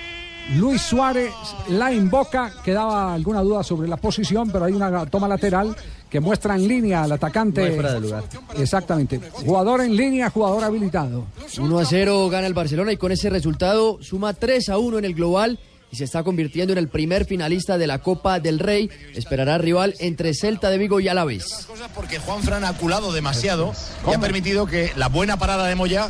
Luis 0.56 0.82
Suárez 0.82 1.32
la 1.68 1.92
invoca. 1.92 2.52
Quedaba 2.62 3.14
alguna 3.14 3.40
duda 3.40 3.62
sobre 3.62 3.88
la 3.88 3.96
posición, 3.96 4.50
pero 4.50 4.66
hay 4.66 4.74
una 4.74 5.06
toma 5.06 5.26
lateral 5.26 5.74
que 6.10 6.20
muestra 6.20 6.54
en 6.54 6.68
línea 6.68 7.02
al 7.02 7.12
atacante. 7.12 7.66
No 7.66 7.74
fuera 7.74 7.92
de 7.94 8.00
lugar. 8.00 8.24
Exactamente. 8.58 9.20
Jugador 9.32 9.80
en 9.80 9.96
línea, 9.96 10.30
jugador 10.30 10.62
habilitado. 10.64 11.24
1 11.58 11.78
a 11.78 11.84
0 11.84 12.28
gana 12.28 12.46
el 12.46 12.54
Barcelona 12.54 12.92
y 12.92 12.96
con 12.96 13.10
ese 13.10 13.30
resultado 13.30 13.98
suma 14.02 14.34
3 14.34 14.68
a 14.68 14.78
1 14.78 14.98
en 14.98 15.04
el 15.06 15.14
global 15.14 15.58
y 15.90 15.96
se 15.96 16.04
está 16.04 16.22
convirtiendo 16.22 16.72
en 16.72 16.78
el 16.78 16.88
primer 16.88 17.24
finalista 17.24 17.78
de 17.78 17.86
la 17.86 18.00
Copa 18.00 18.38
del 18.38 18.58
Rey. 18.58 18.90
Esperará 19.14 19.58
rival 19.58 19.94
entre 19.98 20.34
Celta 20.34 20.68
de 20.70 20.78
Vigo 20.78 21.00
y 21.00 21.08
Alavés. 21.08 21.68
porque 21.94 22.18
Juan 22.18 22.42
Fran 22.42 22.64
ha 22.64 22.74
culado 22.74 23.12
demasiado 23.12 23.72
y 24.10 24.12
ha 24.14 24.18
permitido 24.18 24.66
que 24.66 24.92
la 24.96 25.08
buena 25.08 25.36
parada 25.38 25.66
de 25.66 25.74
Moya, 25.74 26.08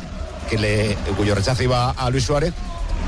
que 0.49 0.57
le, 0.57 0.95
cuyo 1.17 1.35
rechazo 1.35 1.63
iba 1.63 1.91
a 1.91 2.09
Luis 2.09 2.23
Suárez, 2.23 2.53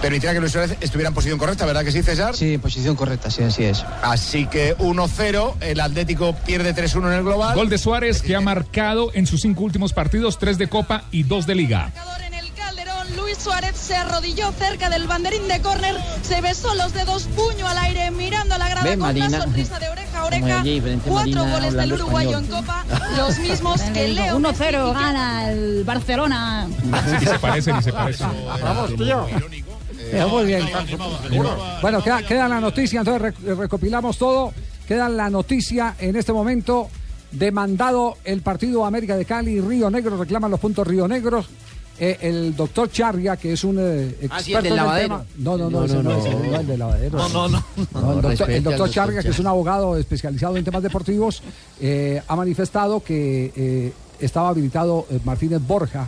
permitiera 0.01 0.33
que 0.33 0.39
Luis 0.39 0.51
Suárez 0.51 0.77
estuviera 0.81 1.09
en 1.09 1.15
posición 1.15 1.37
correcta, 1.37 1.65
¿verdad 1.65 1.83
que 1.83 1.91
sí, 1.91 2.03
César? 2.03 2.35
Sí, 2.35 2.55
en 2.55 2.61
posición 2.61 2.95
correcta, 2.95 3.31
sí, 3.31 3.43
así 3.43 3.63
es. 3.63 3.83
Así 4.01 4.45
que 4.47 4.77
1-0, 4.77 5.55
el 5.61 5.79
Atlético 5.79 6.35
pierde 6.45 6.75
3-1 6.75 7.07
en 7.07 7.13
el 7.13 7.23
global. 7.23 7.55
Gol 7.55 7.69
de 7.69 7.77
Suárez 7.77 8.21
que 8.21 8.35
ha 8.35 8.41
marcado 8.41 9.11
en 9.13 9.25
sus 9.27 9.41
cinco 9.41 9.63
últimos 9.63 9.93
partidos, 9.93 10.37
tres 10.37 10.57
de 10.57 10.67
Copa 10.69 11.05
y 11.11 11.23
dos 11.23 11.47
de 11.47 11.55
Liga. 11.55 11.91
En 12.25 12.33
el 12.33 12.51
Calderón, 12.53 13.15
Luis 13.15 13.37
Suárez 13.37 13.75
se 13.75 13.95
arrodilló 13.95 14.51
cerca 14.51 14.89
del 14.89 15.07
banderín 15.07 15.47
de 15.47 15.61
córner, 15.61 15.95
se 16.21 16.41
besó 16.41 16.75
los 16.75 16.93
dedos, 16.93 17.23
puño 17.35 17.67
al 17.67 17.77
aire, 17.79 18.11
mirando 18.11 18.55
a 18.55 18.57
la 18.57 18.69
grada 18.69 18.83
Ve, 18.83 18.91
con 18.91 18.99
Marina, 18.99 19.27
una 19.27 19.41
sonrisa 19.41 19.79
de 19.79 19.89
oreja 20.27 20.63
Cuatro 21.05 21.13
Marina, 21.13 21.51
goles 21.53 21.73
del 21.73 21.93
uruguayo 21.93 22.29
español. 22.39 22.43
en 22.45 22.65
Copa, 22.65 22.85
los 23.17 23.39
mismos 23.39 23.81
que 23.81 24.07
Leo 24.13 24.37
1-0 24.39 24.93
gana 24.93 25.51
el 25.51 25.83
Barcelona. 25.83 26.67
Y 27.21 27.25
se 27.25 27.39
parecen, 27.39 27.77
y 27.77 27.81
se 27.83 27.93
parecen. 27.93 28.27
Vamos, 28.63 28.95
tío. 28.95 29.25
Eh, 29.99 30.25
muy 30.29 30.45
bien. 30.45 30.63
Bueno, 31.81 32.01
queda, 32.03 32.21
queda 32.23 32.47
la 32.47 32.59
noticia, 32.61 32.99
entonces 32.99 33.33
rec- 33.33 33.57
recopilamos 33.57 34.17
todo. 34.17 34.53
Queda 34.87 35.09
la 35.09 35.29
noticia 35.29 35.95
en 35.99 36.15
este 36.15 36.31
momento. 36.31 36.89
Demandado 37.29 38.15
el 38.23 38.41
partido 38.41 38.85
América 38.85 39.17
de 39.17 39.25
Cali 39.25 39.51
y 39.57 39.61
Río 39.61 39.89
Negro, 39.89 40.15
reclaman 40.17 40.49
los 40.49 40.59
puntos 40.61 40.87
Río 40.87 41.07
Negros. 41.09 41.47
Eh, 41.99 42.17
el 42.21 42.55
doctor 42.55 42.91
Charria, 42.91 43.37
que 43.37 43.53
es 43.53 43.63
un 43.63 43.77
eh, 43.79 44.09
experto 44.21 44.35
Ah, 44.35 44.39
sí, 44.41 44.53
el 44.53 44.63
del 44.63 44.65
en 44.65 44.71
el 44.71 44.77
lavadero. 44.77 45.07
tema. 45.17 45.25
No, 45.37 45.57
no, 45.57 45.69
no, 45.69 45.81
No, 45.81 45.87
no, 45.87 46.03
no, 46.03 46.09
no. 46.43 46.59
el 46.59 46.67
del 46.67 46.79
lavadero. 46.79 47.17
No, 47.17 47.29
no, 47.29 47.49
no. 47.49 47.63
No, 47.93 47.99
el 48.11 48.15
No, 48.17 48.21
doctor, 48.21 48.51
el 48.51 48.63
doctor 48.63 48.89
Charria, 48.91 49.21
que 49.23 49.29
es 49.29 49.39
un 49.39 49.47
abogado 49.47 49.97
especializado 49.97 50.57
en 50.57 50.63
temas 50.63 50.83
deportivos, 50.83 51.41
eh, 51.81 52.21
ha 52.27 52.35
manifestado 52.35 53.01
que 53.03 53.51
eh, 53.55 53.93
estaba 54.19 54.49
habilitado 54.49 55.07
eh, 55.09 55.19
Martínez 55.23 55.59
Borja 55.65 56.07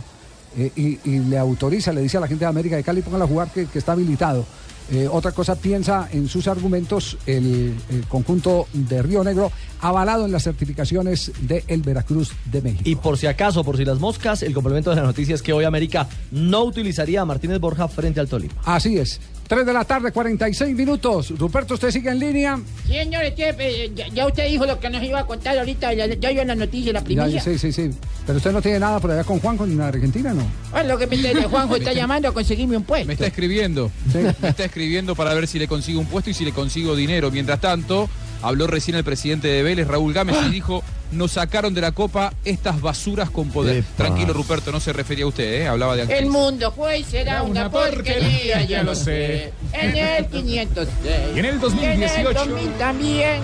eh, 0.56 0.70
y, 0.76 0.98
y 1.10 1.18
le 1.20 1.38
autoriza, 1.38 1.92
le 1.92 2.02
dice 2.02 2.18
a 2.18 2.20
la 2.20 2.28
gente 2.28 2.44
de 2.44 2.48
América 2.48 2.76
de 2.76 2.84
Cali, 2.84 3.02
póngala 3.02 3.24
a 3.24 3.28
jugar 3.28 3.50
que, 3.50 3.66
que 3.66 3.78
está 3.80 3.92
habilitado. 3.92 4.44
Eh, 4.92 5.08
otra 5.10 5.32
cosa 5.32 5.54
piensa 5.54 6.08
en 6.12 6.28
sus 6.28 6.48
argumentos 6.48 7.16
el, 7.26 7.74
el 7.90 8.06
conjunto 8.08 8.66
de 8.72 9.02
Río 9.02 9.22
Negro, 9.22 9.52
avalado 9.80 10.26
en 10.26 10.32
las 10.32 10.42
certificaciones 10.42 11.32
de 11.42 11.64
el 11.68 11.82
Veracruz 11.82 12.32
de 12.50 12.60
México. 12.60 12.82
Y 12.84 12.96
por 12.96 13.16
si 13.16 13.26
acaso, 13.26 13.62
por 13.62 13.76
si 13.76 13.84
las 13.84 14.00
moscas, 14.00 14.42
el 14.42 14.52
complemento 14.52 14.90
de 14.90 14.96
la 14.96 15.02
noticia 15.02 15.34
es 15.34 15.42
que 15.42 15.52
hoy 15.52 15.64
América 15.64 16.08
no 16.32 16.64
utilizaría 16.64 17.20
a 17.20 17.24
Martínez 17.24 17.60
Borja 17.60 17.88
frente 17.88 18.20
al 18.20 18.28
Tolima. 18.28 18.54
Así 18.64 18.98
es. 18.98 19.20
3 19.50 19.66
de 19.66 19.72
la 19.72 19.84
tarde, 19.84 20.12
46 20.12 20.76
minutos. 20.76 21.36
Ruperto, 21.36 21.74
usted 21.74 21.90
sigue 21.90 22.08
en 22.08 22.20
línea. 22.20 22.60
Señores, 22.86 23.34
che, 23.34 23.48
eh, 23.58 23.90
ya, 23.96 24.06
ya 24.06 24.24
usted 24.28 24.46
dijo 24.46 24.64
lo 24.64 24.78
que 24.78 24.88
nos 24.88 25.02
iba 25.02 25.18
a 25.18 25.26
contar 25.26 25.58
ahorita, 25.58 25.92
ya, 25.92 26.06
ya 26.06 26.30
yo 26.30 26.42
en 26.42 26.46
la 26.46 26.54
noticia, 26.54 26.92
la 26.92 27.00
Ya, 27.00 27.04
primicia. 27.04 27.40
sí, 27.40 27.58
sí, 27.58 27.72
sí. 27.72 27.90
Pero 28.24 28.36
usted 28.38 28.52
no 28.52 28.62
tiene 28.62 28.78
nada 28.78 29.00
por 29.00 29.10
allá 29.10 29.24
con 29.24 29.40
Juan, 29.40 29.56
con 29.56 29.80
Argentina, 29.80 30.32
¿no? 30.32 30.44
Ah, 30.72 30.84
lo 30.84 30.96
que 30.96 31.08
me 31.08 31.16
dice, 31.16 31.34
Juanjo 31.48 31.74
está 31.80 31.92
llamando 31.92 32.28
a 32.28 32.32
conseguirme 32.32 32.76
un 32.76 32.84
puesto. 32.84 33.08
Me 33.08 33.14
está 33.14 33.26
escribiendo. 33.26 33.90
Me 34.14 34.48
está 34.48 34.66
escribiendo 34.66 35.16
para 35.16 35.34
ver 35.34 35.48
si 35.48 35.58
le 35.58 35.66
consigo 35.66 35.98
un 35.98 36.06
puesto 36.06 36.30
y 36.30 36.34
si 36.34 36.44
le 36.44 36.52
consigo 36.52 36.94
dinero. 36.94 37.32
Mientras 37.32 37.60
tanto, 37.60 38.08
Habló 38.42 38.66
recién 38.66 38.96
el 38.96 39.04
presidente 39.04 39.48
de 39.48 39.62
Vélez, 39.62 39.86
Raúl 39.86 40.12
Gámez, 40.12 40.36
y 40.42 40.46
ah. 40.46 40.48
dijo, 40.48 40.82
nos 41.12 41.32
sacaron 41.32 41.74
de 41.74 41.80
la 41.80 41.92
Copa 41.92 42.32
estas 42.44 42.80
basuras 42.80 43.30
con 43.30 43.50
poder. 43.50 43.84
Tranquilo, 43.96 44.32
Ruperto, 44.32 44.72
no 44.72 44.80
se 44.80 44.92
refería 44.92 45.24
a 45.24 45.28
usted, 45.28 45.62
¿eh? 45.62 45.68
hablaba 45.68 45.96
de... 45.96 46.02
El 46.16 46.26
mundo 46.26 46.72
fue 46.72 46.98
y 46.98 47.04
será 47.04 47.42
una, 47.42 47.62
una 47.62 47.70
porquería, 47.70 48.22
porquería, 48.22 48.62
ya 48.62 48.82
lo 48.82 48.94
sé. 48.94 49.52
En 49.72 49.96
el 49.96 50.26
506. 50.30 50.96
Y 51.34 51.38
en 51.38 51.44
el 51.44 51.60
2018. 51.60 52.00
Y 52.00 52.20
en 52.20 52.26
el 52.26 52.34
2000 52.34 52.72
también. 52.78 53.40